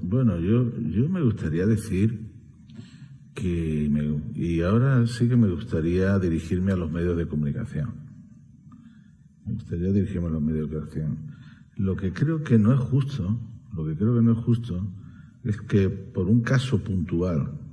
bueno, 0.02 0.38
yo, 0.38 0.72
yo 0.78 1.08
me 1.08 1.20
gustaría 1.20 1.66
decir 1.66 2.32
que, 3.34 3.90
y 4.34 4.60
ahora 4.62 5.06
sí 5.06 5.28
que 5.28 5.36
me 5.36 5.50
gustaría 5.50 6.18
dirigirme 6.18 6.72
a 6.72 6.76
los 6.76 6.90
medios 6.90 7.16
de 7.16 7.26
comunicación. 7.26 7.92
Me 9.44 9.54
gustaría 9.54 9.92
dirigirme 9.92 10.28
a 10.28 10.30
los 10.30 10.42
medios 10.42 10.70
de 10.70 10.76
comunicación. 10.76 11.34
Lo 11.76 11.96
que 11.96 12.12
creo 12.12 12.42
que 12.42 12.58
no 12.58 12.72
es 12.72 12.80
justo, 12.80 13.38
lo 13.74 13.84
que 13.84 13.96
creo 13.96 14.14
que 14.14 14.22
no 14.22 14.32
es 14.32 14.38
justo, 14.38 14.86
es 15.42 15.60
que 15.60 15.90
por 15.90 16.28
un 16.28 16.40
caso 16.40 16.82
puntual, 16.82 17.63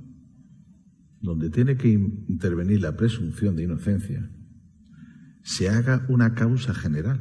donde 1.22 1.50
tiene 1.50 1.76
que 1.76 1.88
intervenir 1.88 2.82
la 2.82 2.96
presunción 2.96 3.56
de 3.56 3.62
inocencia, 3.62 4.28
se 5.42 5.68
haga 5.68 6.04
una 6.08 6.34
causa 6.34 6.74
general. 6.74 7.20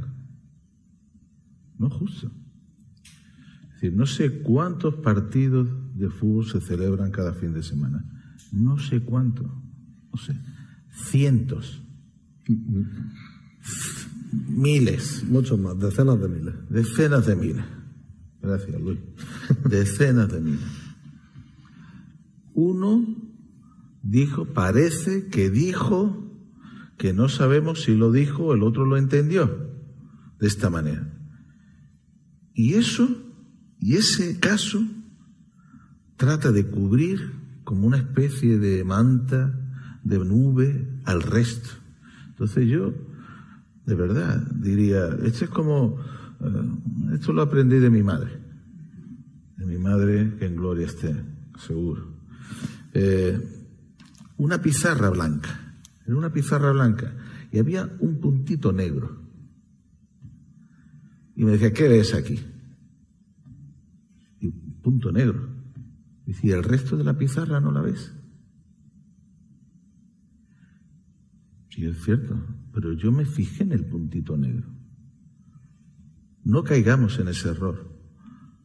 No 1.77 1.89
justo. 1.89 2.31
Es 3.63 3.73
decir, 3.75 3.93
no 3.93 4.05
sé 4.05 4.41
cuántos 4.41 4.95
partidos 4.95 5.69
de 5.95 6.09
fútbol 6.09 6.45
se 6.45 6.61
celebran 6.61 7.11
cada 7.11 7.33
fin 7.33 7.53
de 7.53 7.63
semana. 7.63 8.03
No 8.51 8.77
sé 8.77 9.01
cuánto. 9.01 9.43
No 10.11 10.17
sé. 10.19 10.35
Cientos. 10.91 11.81
Miles. 14.47 15.23
Muchos 15.27 15.59
más. 15.59 15.79
Decenas 15.79 16.19
de 16.19 16.27
miles. 16.27 16.53
Decenas 16.69 17.25
de 17.25 17.35
miles. 17.35 17.65
Gracias, 18.41 18.81
Luis. 18.81 18.99
Decenas 19.69 20.31
de 20.31 20.41
miles. 20.41 20.65
Uno 22.53 23.20
dijo, 24.01 24.45
parece 24.45 25.27
que 25.27 25.49
dijo 25.49 26.31
que 26.97 27.13
no 27.13 27.29
sabemos 27.29 27.83
si 27.83 27.95
lo 27.95 28.11
dijo 28.11 28.45
o 28.45 28.53
el 28.53 28.63
otro 28.63 28.85
lo 28.85 28.97
entendió 28.97 29.71
de 30.39 30.47
esta 30.47 30.69
manera. 30.69 31.07
Y 32.53 32.73
eso, 32.73 33.07
y 33.79 33.95
ese 33.95 34.39
caso, 34.39 34.83
trata 36.17 36.51
de 36.51 36.67
cubrir 36.67 37.31
como 37.63 37.87
una 37.87 37.97
especie 37.97 38.59
de 38.59 38.83
manta, 38.83 39.57
de 40.03 40.19
nube 40.19 40.87
al 41.05 41.21
resto. 41.21 41.69
Entonces 42.29 42.67
yo, 42.67 42.93
de 43.85 43.95
verdad, 43.95 44.41
diría, 44.55 45.07
esto 45.23 45.45
es 45.45 45.51
como, 45.51 45.99
eh, 46.39 47.13
esto 47.13 47.33
lo 47.33 47.41
aprendí 47.41 47.79
de 47.79 47.89
mi 47.89 48.03
madre, 48.03 48.31
de 49.57 49.65
mi 49.65 49.77
madre 49.77 50.35
que 50.37 50.45
en 50.45 50.55
gloria 50.55 50.85
esté, 50.85 51.15
seguro. 51.57 52.13
Eh, 52.93 53.60
una 54.41 54.59
pizarra 54.59 55.11
blanca, 55.11 55.77
en 56.07 56.15
una 56.15 56.33
pizarra 56.33 56.71
blanca, 56.71 57.15
y 57.51 57.59
había 57.59 57.95
un 57.99 58.19
puntito 58.19 58.73
negro. 58.73 59.21
Y 61.35 61.45
me 61.45 61.51
decía, 61.51 61.71
¿qué 61.71 61.87
ves 61.87 62.15
aquí? 62.15 62.39
Y 64.39 64.49
punto 64.81 65.11
negro. 65.11 65.47
Y 66.25 66.31
decía, 66.33 66.55
¿el 66.55 66.63
resto 66.63 66.97
de 66.97 67.03
la 67.03 67.19
pizarra 67.19 67.59
no 67.59 67.71
la 67.71 67.81
ves? 67.81 68.15
Sí, 71.69 71.85
es 71.85 72.03
cierto, 72.03 72.43
pero 72.73 72.93
yo 72.93 73.11
me 73.11 73.25
fijé 73.25 73.61
en 73.61 73.73
el 73.73 73.85
puntito 73.85 74.37
negro. 74.37 74.67
No 76.43 76.63
caigamos 76.63 77.19
en 77.19 77.27
ese 77.27 77.49
error. 77.49 77.95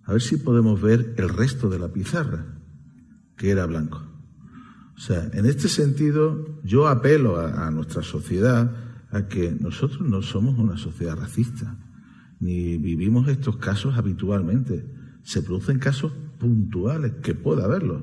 A 0.04 0.12
ver 0.12 0.22
si 0.22 0.38
podemos 0.38 0.80
ver 0.80 1.14
el 1.18 1.28
resto 1.28 1.68
de 1.68 1.78
la 1.78 1.92
pizarra, 1.92 2.62
que 3.36 3.50
era 3.50 3.66
blanco. 3.66 4.15
O 4.96 4.98
sea, 4.98 5.28
en 5.32 5.44
este 5.44 5.68
sentido, 5.68 6.60
yo 6.64 6.88
apelo 6.88 7.38
a, 7.38 7.70
nuestra 7.70 8.02
sociedad 8.02 8.74
a 8.74 8.86
a 9.10 9.28
que 9.28 9.56
nosotros 9.58 10.08
no 10.08 10.22
somos 10.22 10.58
una 10.58 10.76
sociedad 10.76 11.16
racista, 11.16 11.78
ni 12.40 12.76
vivimos 12.76 13.28
estos 13.28 13.56
casos 13.56 13.96
habitualmente. 13.96 14.84
Se 15.22 15.42
producen 15.42 15.78
casos 15.78 16.12
puntuales, 16.38 17.12
que 17.22 17.34
puede 17.34 17.62
haberlos. 17.62 18.02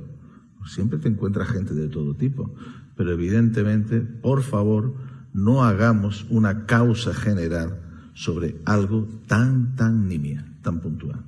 Siempre 0.65 0.97
te 0.97 1.09
encuentras 1.09 1.49
gente 1.49 1.73
de 1.73 1.89
todo 1.89 2.15
tipo, 2.15 2.55
pero 2.95 3.11
evidentemente, 3.11 3.99
por 3.99 4.43
favor, 4.43 4.95
no 5.33 5.63
hagamos 5.63 6.25
una 6.29 6.65
causa 6.65 7.13
general 7.13 7.81
sobre 8.13 8.61
algo 8.65 9.07
tan, 9.27 9.75
tan 9.75 10.07
nimia, 10.07 10.45
tan 10.61 10.79
puntual. 10.79 11.25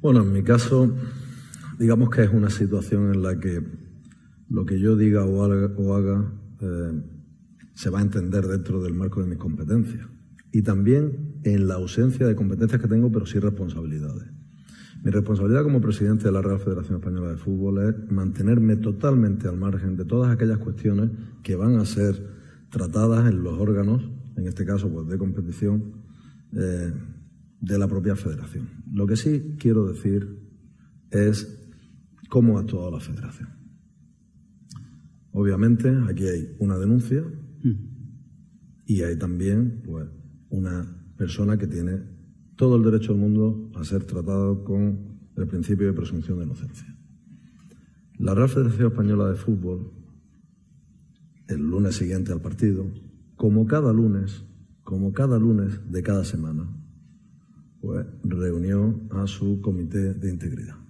Bueno, 0.00 0.22
en 0.22 0.32
mi 0.32 0.42
caso, 0.44 0.94
digamos 1.82 2.10
que 2.10 2.22
es 2.22 2.30
una 2.30 2.48
situación 2.48 3.12
en 3.12 3.22
la 3.24 3.40
que 3.40 3.60
lo 4.48 4.64
que 4.64 4.78
yo 4.78 4.94
diga 4.94 5.24
o 5.24 5.42
haga, 5.42 6.32
eh, 6.60 7.02
se 7.74 7.90
va 7.90 7.98
a 7.98 8.02
entender 8.02 8.46
dentro 8.46 8.80
del 8.80 8.94
marco 8.94 9.20
de 9.20 9.26
mis 9.26 9.38
competencias. 9.38 10.06
Y 10.52 10.62
también 10.62 11.40
en 11.42 11.66
la 11.66 11.74
ausencia 11.74 12.24
de 12.24 12.36
competencias 12.36 12.80
que 12.80 12.86
tengo, 12.86 13.10
pero 13.10 13.26
sí 13.26 13.40
responsabilidades. 13.40 14.30
Mi 15.02 15.10
responsabilidad 15.10 15.64
como 15.64 15.80
presidente 15.80 16.26
de 16.26 16.30
la 16.30 16.40
Real 16.40 16.60
Federación 16.60 17.00
Española 17.00 17.30
de 17.30 17.36
Fútbol 17.36 17.88
es 17.88 18.12
mantenerme 18.12 18.76
totalmente 18.76 19.48
al 19.48 19.56
margen 19.56 19.96
de 19.96 20.04
todas 20.04 20.30
aquellas 20.30 20.58
cuestiones 20.58 21.10
que 21.42 21.56
van 21.56 21.74
a 21.78 21.84
ser 21.84 22.14
tratadas 22.70 23.28
en 23.28 23.42
los 23.42 23.58
órganos, 23.58 24.08
en 24.36 24.46
este 24.46 24.64
caso 24.64 24.88
pues, 24.88 25.08
de 25.08 25.18
competición, 25.18 25.94
eh, 26.52 26.92
de 27.60 27.78
la 27.78 27.88
propia 27.88 28.14
federación. 28.14 28.68
Lo 28.92 29.04
que 29.08 29.16
sí 29.16 29.56
quiero 29.58 29.88
decir 29.88 30.38
es 31.10 31.58
cómo 32.32 32.56
ha 32.56 32.62
actuado 32.62 32.90
la 32.90 32.98
federación. 32.98 33.50
Obviamente 35.32 35.94
aquí 36.08 36.26
hay 36.26 36.56
una 36.60 36.78
denuncia 36.78 37.22
y 38.86 39.02
hay 39.02 39.18
también 39.18 39.82
pues, 39.84 40.08
una 40.48 41.12
persona 41.18 41.58
que 41.58 41.66
tiene 41.66 42.00
todo 42.56 42.76
el 42.76 42.84
derecho 42.84 43.12
del 43.12 43.20
mundo 43.20 43.70
a 43.74 43.84
ser 43.84 44.04
tratado 44.04 44.64
con 44.64 45.18
el 45.36 45.46
principio 45.46 45.86
de 45.88 45.92
presunción 45.92 46.38
de 46.38 46.46
inocencia. 46.46 46.96
La 48.18 48.34
Real 48.34 48.48
Federación 48.48 48.86
Española 48.86 49.28
de 49.28 49.34
Fútbol, 49.34 49.92
el 51.48 51.60
lunes 51.60 51.96
siguiente 51.96 52.32
al 52.32 52.40
partido, 52.40 52.86
como 53.36 53.66
cada 53.66 53.92
lunes, 53.92 54.42
como 54.84 55.12
cada 55.12 55.38
lunes 55.38 55.80
de 55.90 56.02
cada 56.02 56.24
semana, 56.24 56.66
pues 57.82 58.06
reunió 58.24 59.02
a 59.10 59.26
su 59.26 59.60
comité 59.60 60.14
de 60.14 60.30
integridad. 60.30 60.81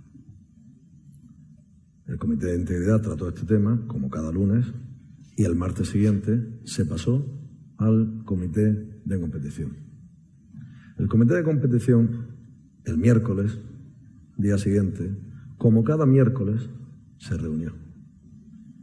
El 2.06 2.18
comité 2.18 2.48
de 2.48 2.58
integridad 2.58 3.00
trató 3.00 3.28
este 3.28 3.46
tema, 3.46 3.84
como 3.86 4.10
cada 4.10 4.32
lunes, 4.32 4.66
y 5.36 5.44
el 5.44 5.54
martes 5.54 5.88
siguiente 5.88 6.60
se 6.64 6.84
pasó 6.84 7.24
al 7.78 8.22
comité 8.24 9.00
de 9.04 9.20
competición. 9.20 9.76
El 10.98 11.08
comité 11.08 11.34
de 11.34 11.44
competición, 11.44 12.26
el 12.84 12.98
miércoles, 12.98 13.58
día 14.36 14.58
siguiente, 14.58 15.16
como 15.58 15.84
cada 15.84 16.06
miércoles, 16.06 16.68
se 17.18 17.36
reunió 17.36 17.72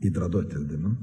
y 0.02 0.12
trató 0.12 0.42
este 0.42 0.58
tema. 0.66 0.98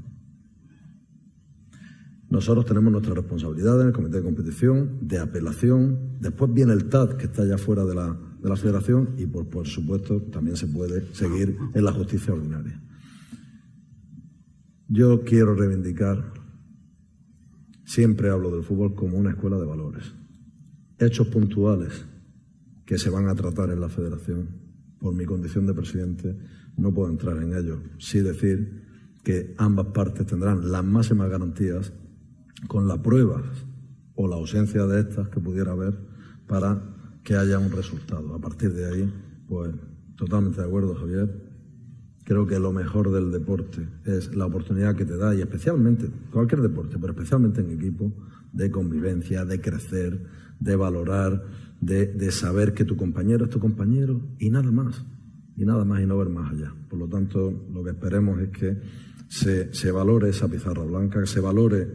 Nosotros 2.29 2.65
tenemos 2.65 2.91
nuestra 2.91 3.13
responsabilidad 3.13 3.79
en 3.81 3.87
el 3.87 3.93
comité 3.93 4.17
de 4.17 4.23
competición, 4.23 5.07
de 5.07 5.19
apelación, 5.19 6.17
después 6.19 6.51
viene 6.51 6.73
el 6.73 6.89
TAD, 6.89 7.15
que 7.15 7.25
está 7.25 7.45
ya 7.45 7.57
fuera 7.57 7.85
de 7.85 7.95
la, 7.95 8.26
de 8.47 8.49
la 8.49 8.55
federación, 8.55 9.09
y 9.17 9.25
por, 9.25 9.67
supuesto 9.67 10.21
también 10.21 10.55
se 10.55 10.67
puede 10.67 11.13
seguir 11.13 11.57
en 11.73 11.83
la 11.83 11.91
justicia 11.91 12.33
ordinaria. 12.33 12.81
Yo 14.87 15.23
quiero 15.25 15.53
reivindicar, 15.53 16.33
siempre 17.83 18.29
hablo 18.29 18.51
del 18.51 18.63
fútbol 18.63 18.95
como 18.95 19.17
una 19.17 19.31
escuela 19.31 19.57
de 19.57 19.65
valores. 19.65 20.13
Hechos 20.97 21.27
puntuales 21.27 22.05
que 22.85 22.97
se 22.97 23.09
van 23.09 23.27
a 23.27 23.35
tratar 23.35 23.69
en 23.69 23.81
la 23.81 23.89
federación, 23.89 24.47
por 24.99 25.13
mi 25.13 25.25
condición 25.25 25.67
de 25.67 25.73
presidente, 25.73 26.37
no 26.77 26.93
puedo 26.93 27.09
entrar 27.09 27.37
en 27.37 27.53
ellos. 27.53 27.79
Sí 27.99 28.21
decir 28.21 28.85
que 29.23 29.53
ambas 29.57 29.87
partes 29.87 30.25
tendrán 30.25 30.71
las 30.71 30.85
máximas 30.85 31.29
garantías 31.29 31.91
con 32.67 32.87
las 32.87 32.99
pruebas 32.99 33.43
o 34.15 34.27
la 34.27 34.37
ausencia 34.37 34.85
de 34.85 35.01
estas 35.01 35.27
que 35.27 35.41
pudiera 35.41 35.73
haber 35.73 35.99
para 36.47 36.96
que 37.27 37.35
haya 37.35 37.59
un 37.59 37.69
resultado. 37.69 38.33
A 38.33 38.39
partir 38.39 38.71
de 38.71 38.85
ahí, 38.85 39.13
pues 39.49 39.75
totalmente 40.15 40.61
de 40.61 40.67
acuerdo, 40.67 40.95
Javier. 40.95 41.29
Creo 42.23 42.47
que 42.47 42.57
lo 42.57 42.71
mejor 42.71 43.11
del 43.11 43.33
deporte 43.33 43.85
es 44.05 44.33
la 44.33 44.45
oportunidad 44.45 44.95
que 44.95 45.03
te 45.03 45.17
da, 45.17 45.35
y 45.35 45.41
especialmente, 45.41 46.09
cualquier 46.31 46.61
deporte, 46.61 46.97
pero 46.97 47.11
especialmente 47.11 47.59
en 47.59 47.71
equipo, 47.71 48.13
de 48.53 48.71
convivencia, 48.71 49.43
de 49.43 49.59
crecer, 49.59 50.23
de 50.61 50.75
valorar, 50.77 51.43
de, 51.81 52.31
saber 52.31 52.73
que 52.73 52.85
tu 52.85 52.95
compañero 52.95 53.43
es 53.43 53.51
tu 53.51 53.59
compañero 53.59 54.21
y 54.39 54.49
nada 54.49 54.71
más, 54.71 55.03
y 55.57 55.65
nada 55.65 55.83
más 55.83 56.01
y 56.01 56.05
no 56.05 56.17
ver 56.17 56.29
más 56.29 56.53
allá. 56.53 56.73
Por 56.89 56.97
lo 56.97 57.09
tanto, 57.09 57.51
lo 57.73 57.83
que 57.83 57.89
esperemos 57.89 58.39
es 58.39 58.49
que 58.51 58.77
se 59.27 59.91
valore 59.91 60.29
esa 60.29 60.47
pizarra 60.47 60.83
blanca, 60.83 61.19
que 61.19 61.27
se 61.27 61.41
valore 61.41 61.89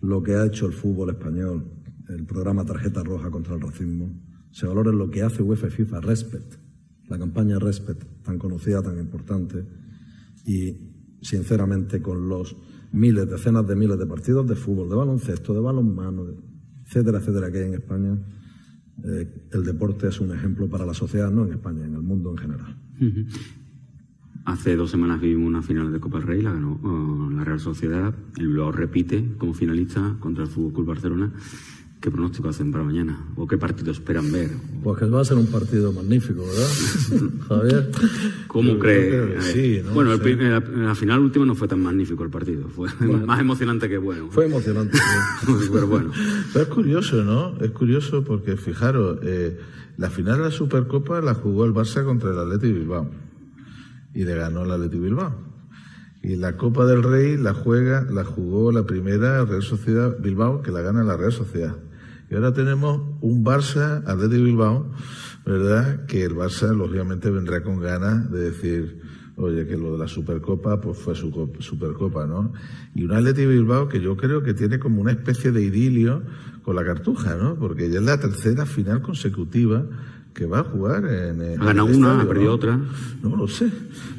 lo 0.00 0.22
que 0.22 0.36
ha 0.36 0.46
hecho 0.46 0.66
el 0.66 0.74
fútbol 0.74 1.10
español, 1.10 1.64
el 2.08 2.24
programa 2.24 2.64
Tarjeta 2.64 3.02
Roja 3.02 3.32
contra 3.32 3.56
el 3.56 3.60
Racismo, 3.60 4.25
se 4.56 4.66
valore 4.66 4.90
lo 4.90 5.10
que 5.10 5.22
hace 5.22 5.42
UEFA 5.42 5.66
y 5.66 5.70
FIFA 5.70 6.00
Respect, 6.00 6.54
la 7.10 7.18
campaña 7.18 7.58
Respect, 7.58 8.22
tan 8.22 8.38
conocida, 8.38 8.82
tan 8.82 8.98
importante, 8.98 9.66
y 10.46 11.18
sinceramente 11.20 12.00
con 12.00 12.26
los 12.26 12.56
miles, 12.90 13.28
decenas 13.28 13.68
de 13.68 13.76
miles 13.76 13.98
de 13.98 14.06
partidos 14.06 14.48
de 14.48 14.56
fútbol, 14.56 14.88
de 14.88 14.96
baloncesto, 14.96 15.52
de 15.52 15.60
balonmano, 15.60 16.24
etcétera, 16.86 17.18
etcétera, 17.18 17.52
que 17.52 17.58
hay 17.58 17.64
en 17.64 17.74
España, 17.74 18.18
eh, 19.04 19.46
el 19.52 19.62
deporte 19.62 20.08
es 20.08 20.22
un 20.22 20.34
ejemplo 20.34 20.70
para 20.70 20.86
la 20.86 20.94
sociedad, 20.94 21.30
no 21.30 21.44
en 21.44 21.52
España, 21.52 21.84
en 21.84 21.92
el 21.92 22.02
mundo 22.02 22.30
en 22.30 22.38
general. 22.38 22.78
Hace 24.46 24.74
dos 24.74 24.90
semanas 24.90 25.20
vivimos 25.20 25.48
una 25.48 25.60
final 25.60 25.92
de 25.92 26.00
Copa 26.00 26.16
del 26.16 26.28
Rey, 26.28 26.40
la 26.40 26.54
ganó 26.54 26.80
uh, 26.82 27.30
la 27.30 27.44
Real 27.44 27.60
Sociedad, 27.60 28.14
el 28.38 28.46
Bilbao 28.48 28.72
repite 28.72 29.36
como 29.36 29.52
finalista 29.52 30.16
contra 30.18 30.44
el 30.44 30.48
Fútbol 30.48 30.72
Club 30.72 30.86
Barcelona. 30.86 31.34
¿Qué 32.00 32.10
pronóstico 32.10 32.48
hacen 32.50 32.70
para 32.70 32.84
mañana? 32.84 33.18
¿O 33.36 33.46
qué 33.46 33.56
partido 33.56 33.90
esperan 33.90 34.30
ver? 34.30 34.50
Pues 34.84 34.98
que 34.98 35.06
va 35.06 35.22
a 35.22 35.24
ser 35.24 35.38
un 35.38 35.46
partido 35.46 35.92
magnífico, 35.92 36.42
¿verdad? 36.44 37.30
Javier. 37.48 37.90
¿Cómo 38.46 38.78
cree? 38.78 39.40
Sí, 39.40 39.80
¿no? 39.84 39.92
Bueno, 39.92 40.14
Sí. 40.16 40.36
la 40.36 40.94
final 40.94 41.20
última 41.20 41.46
no 41.46 41.54
fue 41.54 41.66
tan 41.66 41.80
magnífico 41.80 42.22
el 42.22 42.30
partido. 42.30 42.68
Fue 42.68 42.88
más 43.26 43.40
emocionante 43.40 43.88
que 43.88 43.96
bueno. 43.98 44.28
Fue 44.30 44.44
emocionante. 44.46 44.98
sí. 44.98 45.68
Pero 45.72 45.86
bueno. 45.86 46.12
Pero 46.52 46.64
es 46.64 46.70
curioso, 46.70 47.24
¿no? 47.24 47.58
Es 47.60 47.70
curioso 47.72 48.22
porque, 48.22 48.56
fijaros, 48.56 49.18
eh, 49.22 49.58
la 49.96 50.10
final 50.10 50.36
de 50.38 50.44
la 50.44 50.50
Supercopa 50.50 51.20
la 51.22 51.34
jugó 51.34 51.64
el 51.64 51.72
Barça 51.72 52.04
contra 52.04 52.30
el 52.30 52.38
Atleti 52.38 52.72
Bilbao 52.72 53.10
y 54.14 54.24
le 54.24 54.34
ganó 54.34 54.64
el 54.64 54.70
Atleti 54.70 54.98
Bilbao. 54.98 55.34
Y 56.22 56.36
la 56.36 56.56
Copa 56.56 56.84
del 56.86 57.02
Rey 57.02 57.36
la 57.36 57.54
juega, 57.54 58.02
la 58.10 58.24
jugó 58.24 58.70
la 58.70 58.84
primera 58.84 59.44
Real 59.44 59.62
Sociedad 59.62 60.16
Bilbao 60.20 60.60
que 60.62 60.70
la 60.70 60.82
gana 60.82 61.02
la 61.02 61.16
Real 61.16 61.32
Sociedad. 61.32 61.76
Y 62.30 62.34
ahora 62.34 62.52
tenemos 62.52 63.00
un 63.20 63.44
Barça 63.44 64.02
Atleti 64.06 64.42
Bilbao, 64.42 64.90
¿verdad? 65.44 66.06
Que 66.06 66.24
el 66.24 66.34
Barça 66.34 66.74
lógicamente 66.76 67.30
vendrá 67.30 67.62
con 67.62 67.78
ganas 67.80 68.30
de 68.32 68.50
decir, 68.50 69.00
oye, 69.36 69.66
que 69.66 69.76
lo 69.76 69.92
de 69.92 69.98
la 69.98 70.08
Supercopa 70.08 70.80
pues 70.80 70.98
fue 70.98 71.14
su 71.14 71.30
cop- 71.30 71.60
Supercopa, 71.60 72.26
¿no? 72.26 72.52
Y 72.94 73.04
un 73.04 73.12
Atleti 73.12 73.46
Bilbao 73.46 73.88
que 73.88 74.00
yo 74.00 74.16
creo 74.16 74.42
que 74.42 74.54
tiene 74.54 74.78
como 74.78 75.00
una 75.00 75.12
especie 75.12 75.52
de 75.52 75.62
idilio 75.62 76.22
con 76.62 76.74
la 76.74 76.84
Cartuja, 76.84 77.36
¿no? 77.36 77.56
Porque 77.56 77.88
ya 77.90 78.00
es 78.00 78.04
la 78.04 78.18
tercera 78.18 78.66
final 78.66 79.02
consecutiva 79.02 79.84
que 80.36 80.44
va 80.44 80.60
a 80.60 80.64
jugar 80.64 81.06
en, 81.06 81.40
en 81.40 81.62
Ha 81.62 81.64
ganado 81.64 81.88
el 81.88 81.96
una, 81.96 82.20
ha 82.20 82.28
perdido 82.28 82.50
¿no? 82.50 82.54
otra. 82.54 82.80
No 83.22 83.36
lo 83.36 83.48
sé, 83.48 83.72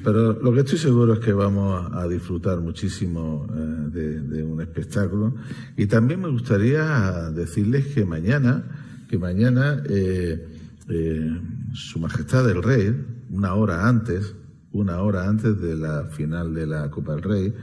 pero 0.03 0.33
lo 0.33 0.51
que 0.51 0.61
estoy 0.61 0.79
seguro 0.79 1.13
es 1.13 1.19
que 1.19 1.31
vamos 1.31 1.91
a 1.93 2.07
disfrutar 2.07 2.59
muchísimo 2.59 3.45
eh, 3.55 3.89
de, 3.91 4.21
de 4.21 4.43
un 4.43 4.59
espectáculo. 4.59 5.35
Y 5.77 5.85
también 5.85 6.19
me 6.21 6.29
gustaría 6.29 7.29
decirles 7.29 7.93
que 7.93 8.03
mañana, 8.03 8.63
que 9.07 9.19
mañana 9.19 9.83
eh, 9.87 10.47
eh, 10.89 11.41
Su 11.73 11.99
Majestad 11.99 12.49
el 12.49 12.63
Rey, 12.63 12.99
una 13.29 13.53
hora 13.53 13.87
antes, 13.87 14.33
una 14.71 15.01
hora 15.01 15.29
antes 15.29 15.61
de 15.61 15.75
la 15.75 16.05
final 16.05 16.55
de 16.55 16.65
la 16.65 16.89
Copa 16.89 17.13
del 17.13 17.21
Rey, 17.21 17.53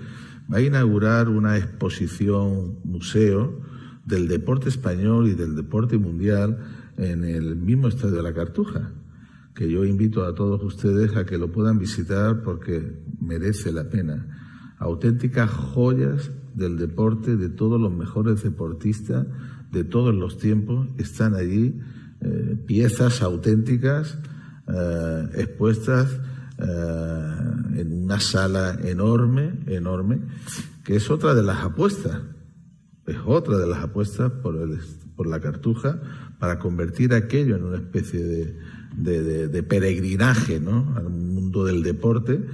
va 0.52 0.58
a 0.58 0.60
inaugurar 0.60 1.28
una 1.28 1.56
exposición 1.56 2.78
museo 2.84 3.60
del 4.04 4.28
deporte 4.28 4.68
español 4.68 5.26
y 5.26 5.34
del 5.34 5.56
deporte 5.56 5.98
mundial 5.98 6.83
en 6.96 7.24
el 7.24 7.56
mismo 7.56 7.88
estadio 7.88 8.16
de 8.16 8.22
la 8.22 8.34
Cartuja 8.34 8.92
que 9.54 9.70
yo 9.70 9.84
invito 9.84 10.24
a 10.24 10.34
todos 10.34 10.62
ustedes 10.62 11.16
a 11.16 11.24
que 11.24 11.38
lo 11.38 11.52
puedan 11.52 11.78
visitar 11.78 12.42
porque 12.42 13.00
merece 13.20 13.72
la 13.72 13.88
pena. 13.88 14.74
Auténticas 14.78 15.48
joyas 15.48 16.30
del 16.54 16.76
deporte, 16.76 17.36
de 17.36 17.48
todos 17.48 17.80
los 17.80 17.92
mejores 17.92 18.42
deportistas 18.42 19.26
de 19.70 19.84
todos 19.84 20.14
los 20.14 20.38
tiempos 20.38 20.88
están 20.98 21.34
allí, 21.34 21.80
eh, 22.20 22.56
piezas 22.64 23.22
auténticas 23.22 24.18
eh, 24.68 25.28
expuestas 25.34 26.20
eh, 26.58 27.80
en 27.80 28.04
una 28.04 28.20
sala 28.20 28.78
enorme, 28.84 29.64
enorme, 29.66 30.20
que 30.84 30.96
es 30.96 31.10
otra 31.10 31.34
de 31.34 31.42
las 31.42 31.64
apuestas 31.64 32.20
es 33.06 33.18
otra 33.26 33.58
de 33.58 33.66
las 33.66 33.80
apuestas 33.82 34.32
por, 34.32 34.56
el, 34.56 34.78
por 35.16 35.26
la 35.26 35.40
cartuja 35.40 36.00
para 36.38 36.58
convertir 36.58 37.14
aquello 37.14 37.56
en 37.56 37.64
una 37.64 37.76
especie 37.76 38.22
de, 38.96 39.62
peregrinaje 39.62 40.60
¿no? 40.60 40.94
al 40.96 41.10
mundo 41.10 41.64
del 41.64 41.82
deporte. 41.82 42.44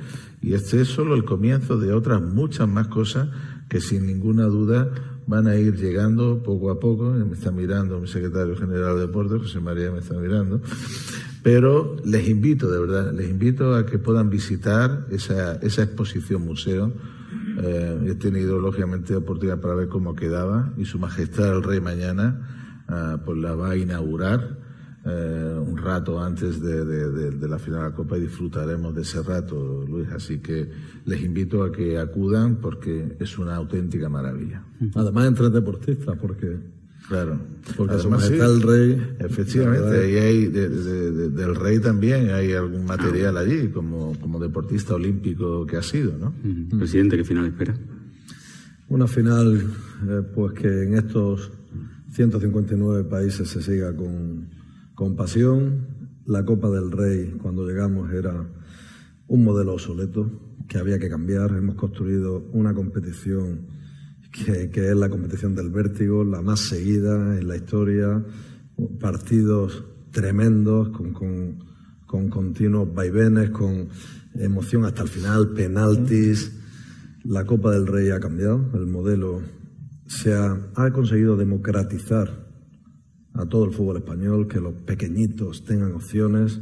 Y 0.42 0.54
este 0.54 0.80
es 0.80 0.88
solo 0.88 1.14
el 1.14 1.24
comienzo 1.24 1.78
de 1.78 1.92
otras 1.92 2.22
muchas 2.22 2.68
más 2.68 2.88
cosas 2.88 3.28
que 3.68 3.80
sin 3.80 4.06
ninguna 4.06 4.44
duda 4.44 4.90
van 5.26 5.46
a 5.46 5.56
ir 5.56 5.76
llegando 5.76 6.42
poco 6.42 6.70
a 6.70 6.80
poco. 6.80 7.10
Me 7.10 7.34
está 7.34 7.50
mirando 7.50 8.00
mi 8.00 8.08
secretario 8.08 8.56
general 8.56 8.96
de 8.96 9.02
deportes, 9.02 9.42
José 9.42 9.60
María 9.60 9.90
me 9.90 9.98
está 9.98 10.14
mirando. 10.14 10.60
Pero 11.42 11.96
les 12.04 12.28
invito, 12.28 12.70
de 12.70 12.80
verdad, 12.80 13.12
les 13.12 13.30
invito 13.30 13.74
a 13.74 13.86
que 13.86 13.98
puedan 13.98 14.28
visitar 14.28 15.06
esa, 15.10 15.54
esa 15.56 15.82
exposición 15.82 16.44
museo 16.44 16.92
eh, 17.62 18.06
he 18.08 18.14
tenido, 18.14 18.58
lógicamente, 18.58 19.14
oportunidad 19.14 19.60
para 19.60 19.74
ver 19.74 19.88
cómo 19.88 20.14
quedaba 20.14 20.72
y 20.76 20.84
Su 20.84 20.98
Majestad 20.98 21.56
el 21.56 21.62
Rey 21.62 21.80
mañana 21.80 22.59
ah, 22.90 23.20
pues 23.24 23.38
la 23.38 23.54
va 23.54 23.70
a 23.70 23.76
inaugurar 23.76 24.58
eh, 25.04 25.58
un 25.58 25.78
rato 25.78 26.22
antes 26.22 26.60
de, 26.60 27.48
la 27.48 27.58
final 27.58 27.80
de 27.80 27.88
la 27.88 27.94
Copa 27.94 28.18
y 28.18 28.20
disfrutaremos 28.20 28.94
de 28.94 29.02
ese 29.02 29.22
rato, 29.22 29.84
Luis. 29.88 30.08
Así 30.10 30.38
que 30.38 30.68
les 31.06 31.22
invito 31.22 31.62
a 31.62 31.72
que 31.72 31.98
acudan 31.98 32.56
porque 32.56 33.16
es 33.18 33.38
una 33.38 33.56
auténtica 33.56 34.08
maravilla. 34.10 34.62
Además, 34.94 35.28
entre 35.28 35.48
deportistas, 35.48 36.16
porque 36.18 36.80
Claro, 37.08 37.40
porque 37.76 37.94
además 37.94 38.30
está 38.30 38.46
el 38.46 38.62
rey. 38.62 39.16
Efectivamente, 39.18 40.12
y 40.12 40.16
hay 40.16 40.46
del 40.46 41.56
rey 41.56 41.80
también 41.80 42.30
hay 42.30 42.52
algún 42.52 42.84
material 42.84 43.36
allí, 43.36 43.66
como, 43.68 44.16
como 44.20 44.38
deportista 44.38 44.94
olímpico 44.94 45.66
que 45.66 45.76
ha 45.76 45.82
sido, 45.82 46.12
¿no? 46.16 46.32
Presidente, 46.78 47.16
¿qué 47.16 47.24
final 47.24 47.46
espera? 47.46 47.74
Una 48.88 49.08
final, 49.08 49.60
eh, 50.08 50.22
pues 50.32 50.52
que 50.52 50.84
en 50.84 50.94
estos 50.94 51.50
159 52.10 53.04
países 53.04 53.48
se 53.48 53.62
siga 53.62 53.94
con, 53.94 54.50
con 54.94 55.16
pasión. 55.16 55.86
La 56.26 56.44
Copa 56.44 56.68
del 56.70 56.90
Rey, 56.90 57.34
cuando 57.40 57.66
llegamos, 57.66 58.12
era 58.12 58.46
un 59.28 59.44
modelo 59.44 59.74
obsoleto 59.74 60.30
que 60.68 60.78
había 60.78 60.98
que 60.98 61.08
cambiar. 61.08 61.50
Hemos 61.56 61.76
construido 61.76 62.48
una 62.52 62.74
competición 62.74 63.66
que, 64.30 64.70
es 64.72 64.96
la 64.96 65.08
competición 65.08 65.54
del 65.54 65.70
vértigo, 65.70 66.24
la 66.24 66.42
más 66.42 66.60
seguida 66.60 67.38
en 67.38 67.48
la 67.48 67.56
historia, 67.56 68.24
partidos 69.00 69.84
tremendos, 70.12 70.90
con, 70.90 71.12
con, 72.06 72.28
continuos 72.28 72.92
vaivenes, 72.92 73.50
con 73.50 73.88
emoción 74.34 74.84
hasta 74.84 75.02
el 75.02 75.08
final, 75.08 75.50
penaltis. 75.50 76.52
La 77.24 77.44
Copa 77.44 77.72
del 77.72 77.86
Rey 77.86 78.10
ha 78.10 78.20
cambiado, 78.20 78.70
el 78.74 78.86
modelo 78.86 79.42
se 80.10 80.34
ha, 80.34 80.90
conseguido 80.92 81.36
democratizar 81.36 82.48
a 83.32 83.46
todo 83.46 83.64
el 83.64 83.70
fútbol 83.70 83.98
español, 83.98 84.48
que 84.48 84.60
los 84.60 84.74
pequeñitos 84.82 85.64
tengan 85.64 85.92
opciones 85.92 86.60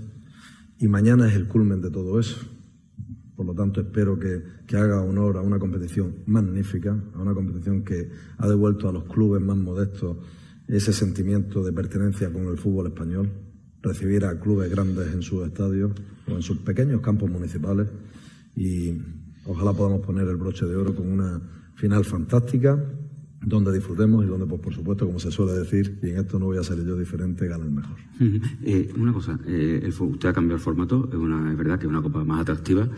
y 0.78 0.86
mañana 0.86 1.26
es 1.26 1.34
el 1.34 1.48
culmen 1.48 1.80
de 1.80 1.90
todo 1.90 2.20
eso. 2.20 2.36
Por 3.34 3.46
lo 3.46 3.54
tanto, 3.54 3.80
espero 3.80 4.18
que, 4.18 4.42
haga 4.76 5.00
honor 5.00 5.38
a 5.38 5.40
una 5.40 5.58
competición 5.58 6.16
magnífica, 6.26 7.02
a 7.14 7.22
una 7.22 7.32
competición 7.32 7.84
que 7.84 8.10
ha 8.36 8.46
devuelto 8.46 8.86
a 8.86 8.92
los 8.92 9.04
clubes 9.04 9.40
más 9.40 9.56
modestos 9.56 10.18
ese 10.66 10.92
sentimiento 10.92 11.64
de 11.64 11.72
pertenencia 11.72 12.30
con 12.30 12.48
el 12.48 12.58
fútbol 12.58 12.88
español, 12.88 13.30
recibir 13.80 14.26
a 14.26 14.38
clubes 14.38 14.70
grandes 14.70 15.14
en 15.14 15.22
sus 15.22 15.46
estadios 15.46 15.92
o 16.30 16.32
en 16.32 16.42
sus 16.42 16.58
pequeños 16.58 17.00
campos 17.00 17.30
municipales 17.30 17.88
y 18.54 18.92
ojalá 19.46 19.72
podamos 19.72 20.04
poner 20.04 20.28
el 20.28 20.36
broche 20.36 20.66
de 20.66 20.76
oro 20.76 20.94
con 20.94 21.08
una 21.08 21.40
final 21.76 22.04
fantástica 22.04 22.78
donde 23.40 23.72
disfrutemos 23.72 24.24
y 24.24 24.28
donde, 24.28 24.46
pues, 24.46 24.60
por 24.60 24.74
supuesto, 24.74 25.06
como 25.06 25.18
se 25.18 25.30
suele 25.30 25.52
decir, 25.52 25.98
y 26.02 26.10
en 26.10 26.18
esto 26.18 26.38
no 26.38 26.46
voy 26.46 26.58
a 26.58 26.62
ser 26.62 26.84
yo 26.84 26.96
diferente, 26.98 27.46
gana 27.46 27.64
el 27.64 27.70
mejor. 27.70 27.96
Eh, 28.62 28.92
una 28.96 29.12
cosa, 29.12 29.38
eh, 29.46 29.88
usted 29.98 30.28
ha 30.28 30.32
cambiado 30.32 30.56
el 30.56 30.62
formato, 30.62 31.08
es, 31.10 31.14
una, 31.14 31.50
es 31.50 31.56
verdad 31.56 31.78
que 31.78 31.86
es 31.86 31.90
una 31.90 32.02
copa 32.02 32.24
más 32.24 32.40
atractiva, 32.40 32.88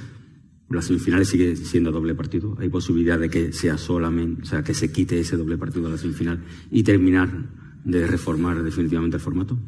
las 0.71 0.85
semifinales 0.85 1.29
sigue 1.29 1.57
siendo 1.57 1.91
doble 1.91 2.15
partido. 2.15 2.57
Hay 2.61 2.69
posibilidad 2.69 3.19
de 3.19 3.29
que 3.29 3.53
sea 3.53 3.77
solamente, 3.77 4.43
o 4.43 4.45
sea, 4.45 4.63
que 4.63 4.73
se 4.73 4.93
quite 4.93 5.19
ese 5.19 5.37
doble 5.37 5.59
partido 5.59 5.87
de 5.87 5.91
la 5.91 5.99
semifinal 5.99 6.41
y 6.71 6.85
terminar 6.85 7.29
de 7.85 8.07
reformar 8.07 8.63
definitivamente 8.63 9.17
el 9.17 9.23
formato. 9.23 9.59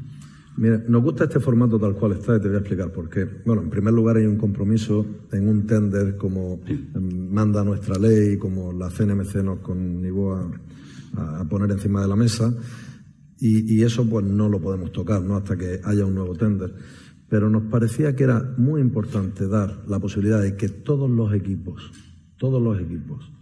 Mira, 0.56 0.82
nos 0.86 1.02
gusta 1.02 1.24
este 1.24 1.40
formato 1.40 1.78
tal 1.78 1.94
cual 1.94 2.12
está 2.12 2.36
y 2.36 2.40
te 2.40 2.48
voy 2.48 2.56
a 2.56 2.60
explicar 2.60 2.92
por 2.92 3.08
qué. 3.08 3.26
Bueno, 3.46 3.62
en 3.62 3.70
primer 3.70 3.94
lugar 3.94 4.16
hay 4.16 4.26
un 4.26 4.36
compromiso 4.36 5.06
en 5.32 5.48
un 5.48 5.66
tender 5.66 6.16
como 6.16 6.60
manda 6.94 7.64
nuestra 7.64 7.98
ley, 7.98 8.36
como 8.36 8.72
la 8.72 8.90
CNMC 8.90 9.36
nos 9.36 9.60
conllevó 9.60 10.34
a, 10.34 11.40
a, 11.40 11.44
poner 11.48 11.70
encima 11.70 12.02
de 12.02 12.08
la 12.08 12.16
mesa 12.16 12.54
y, 13.38 13.74
y, 13.74 13.82
eso 13.82 14.08
pues 14.08 14.24
no 14.26 14.48
lo 14.48 14.60
podemos 14.60 14.92
tocar, 14.92 15.22
¿no? 15.22 15.36
Hasta 15.36 15.56
que 15.56 15.80
haya 15.84 16.04
un 16.04 16.14
nuevo 16.14 16.34
tender 16.34 16.74
pero 17.32 17.48
nos 17.48 17.62
parecía 17.62 18.14
que 18.14 18.24
era 18.24 18.42
muy 18.58 18.82
importante 18.82 19.48
dar 19.48 19.84
la 19.88 19.98
posibilidad 19.98 20.42
de 20.42 20.54
que 20.54 20.68
todos 20.68 21.08
los 21.08 21.32
equipos, 21.32 21.90
todos 22.36 22.60
los 22.60 22.78
equipos 22.78 23.32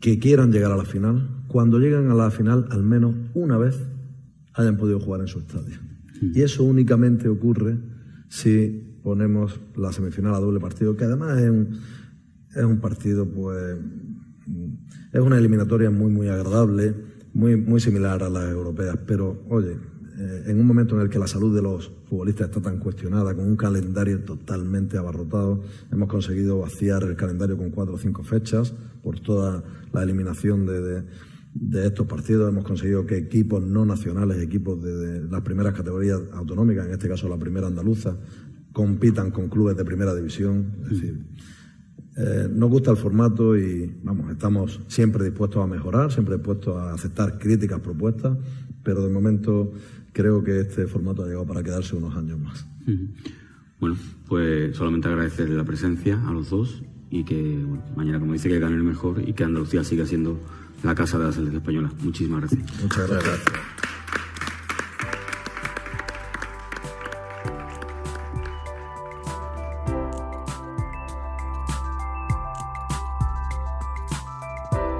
que 0.00 0.18
quieran 0.18 0.50
llegar 0.50 0.72
a 0.72 0.78
la 0.78 0.86
final, 0.86 1.44
cuando 1.48 1.78
lleguen 1.78 2.10
a 2.10 2.14
la 2.14 2.30
final, 2.30 2.66
al 2.70 2.82
menos 2.82 3.14
una 3.34 3.58
vez 3.58 3.78
hayan 4.54 4.76
podido 4.76 5.00
jugar 5.00 5.20
en 5.20 5.28
su 5.28 5.38
estadio. 5.38 5.78
Y 6.20 6.42
eso 6.42 6.64
únicamente 6.64 7.28
ocurre 7.28 7.78
si 8.28 8.98
ponemos 9.02 9.60
la 9.76 9.92
semifinal 9.92 10.34
a 10.34 10.40
doble 10.40 10.60
partido, 10.60 10.96
que 10.96 11.04
además 11.04 11.38
es 11.40 11.50
un, 11.50 11.78
es 12.54 12.64
un 12.64 12.80
partido, 12.80 13.26
pues, 13.26 13.76
es 15.12 15.20
una 15.20 15.38
eliminatoria 15.38 15.90
muy, 15.90 16.10
muy 16.10 16.28
agradable, 16.28 16.94
muy, 17.32 17.56
muy 17.56 17.80
similar 17.80 18.22
a 18.22 18.28
las 18.28 18.50
europeas, 18.50 18.98
pero, 19.06 19.44
oye, 19.48 19.76
eh, 20.18 20.44
en 20.48 20.60
un 20.60 20.66
momento 20.66 20.96
en 20.96 21.02
el 21.02 21.08
que 21.08 21.18
la 21.18 21.26
salud 21.26 21.54
de 21.54 21.62
los 21.62 21.90
futbolistas 22.08 22.48
está 22.48 22.60
tan 22.60 22.78
cuestionada, 22.78 23.34
con 23.34 23.46
un 23.46 23.56
calendario 23.56 24.20
totalmente 24.20 24.98
abarrotado, 24.98 25.62
hemos 25.90 26.08
conseguido 26.08 26.58
vaciar 26.58 27.04
el 27.04 27.16
calendario 27.16 27.56
con 27.56 27.70
cuatro 27.70 27.94
o 27.94 27.98
cinco 27.98 28.22
fechas 28.22 28.74
por 29.02 29.20
toda 29.20 29.64
la 29.92 30.02
eliminación 30.02 30.66
de, 30.66 31.04
estos 31.72 32.06
partidos. 32.06 32.48
Hemos 32.48 32.64
conseguido 32.64 33.06
que 33.06 33.16
equipos 33.16 33.62
no 33.62 33.84
nacionales, 33.84 34.38
equipos 34.38 34.82
de, 34.82 35.28
las 35.28 35.42
primeras 35.42 35.74
categorías 35.74 36.20
autonómicas, 36.32 36.86
en 36.86 36.92
este 36.92 37.08
caso 37.08 37.28
la 37.28 37.38
primera 37.38 37.66
andaluza, 37.66 38.16
compitan 38.72 39.30
con 39.30 39.48
clubes 39.48 39.76
de 39.76 39.84
primera 39.84 40.14
división. 40.14 40.76
Es 40.84 40.90
decir, 40.90 41.26
eh, 42.16 42.48
nos 42.52 42.70
gusta 42.70 42.90
el 42.90 42.96
formato 42.96 43.56
y 43.56 43.98
vamos, 44.02 44.30
estamos 44.30 44.80
siempre 44.88 45.24
dispuestos 45.24 45.62
a 45.62 45.66
mejorar, 45.66 46.12
siempre 46.12 46.36
dispuestos 46.36 46.76
a 46.76 46.92
aceptar 46.92 47.38
críticas, 47.38 47.80
propuestas, 47.80 48.36
pero 48.82 49.02
de 49.02 49.10
momento 49.10 49.72
creo 50.12 50.42
que 50.42 50.60
este 50.60 50.86
formato 50.86 51.22
ha 51.22 51.26
llegado 51.26 51.46
para 51.46 51.62
quedarse 51.62 51.96
unos 51.96 52.16
años 52.16 52.38
más. 52.38 52.66
Bueno, 53.78 53.96
pues 54.28 54.76
solamente 54.76 55.08
agradecerle 55.08 55.56
la 55.56 55.64
presencia 55.64 56.20
a 56.28 56.32
los 56.32 56.50
dos 56.50 56.82
y 57.10 57.24
que 57.24 57.64
mañana, 57.96 58.20
como 58.20 58.32
dice, 58.32 58.48
que 58.48 58.58
gane 58.58 58.76
el 58.76 58.82
mejor 58.82 59.22
y 59.26 59.32
que 59.32 59.44
Andalucía 59.44 59.84
siga 59.84 60.04
siendo 60.04 60.38
la 60.82 60.94
casa 60.94 61.18
de 61.18 61.24
la 61.24 61.32
selección 61.32 61.60
española. 61.60 61.90
Muchísimas 62.00 62.40
gracias. 62.40 62.82
Muchas 62.82 63.08
gracias. 63.08 63.40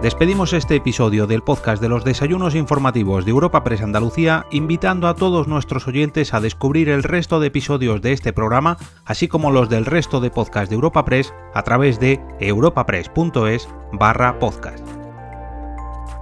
Despedimos 0.03 0.55
este 0.55 0.77
episodio 0.77 1.27
del 1.27 1.43
podcast 1.43 1.83
de 1.83 1.91
los 1.91 2.05
desayunos 2.05 2.55
informativos 2.55 3.27
de 3.27 3.33
Europa 3.33 3.63
Press 3.63 3.83
Andalucía 3.83 4.47
invitando 4.51 5.09
a 5.09 5.15
todos 5.15 5.47
nuestros 5.47 5.87
oyentes 5.87 6.33
a 6.33 6.41
descubrir 6.41 6.89
el 6.89 7.03
resto 7.03 7.39
de 7.39 7.49
episodios 7.49 8.01
de 8.01 8.13
este 8.13 8.33
programa, 8.33 8.79
así 9.05 9.29
como 9.29 9.51
los 9.51 9.69
del 9.69 9.85
resto 9.85 10.21
de 10.21 10.31
podcast 10.31 10.71
de 10.71 10.77
Europa 10.77 11.05
Press 11.05 11.35
a 11.53 11.63
través 11.65 12.01
de 12.01 12.19
europapress.es 12.41 13.69
barra 13.93 14.39
podcast. 14.39 15.00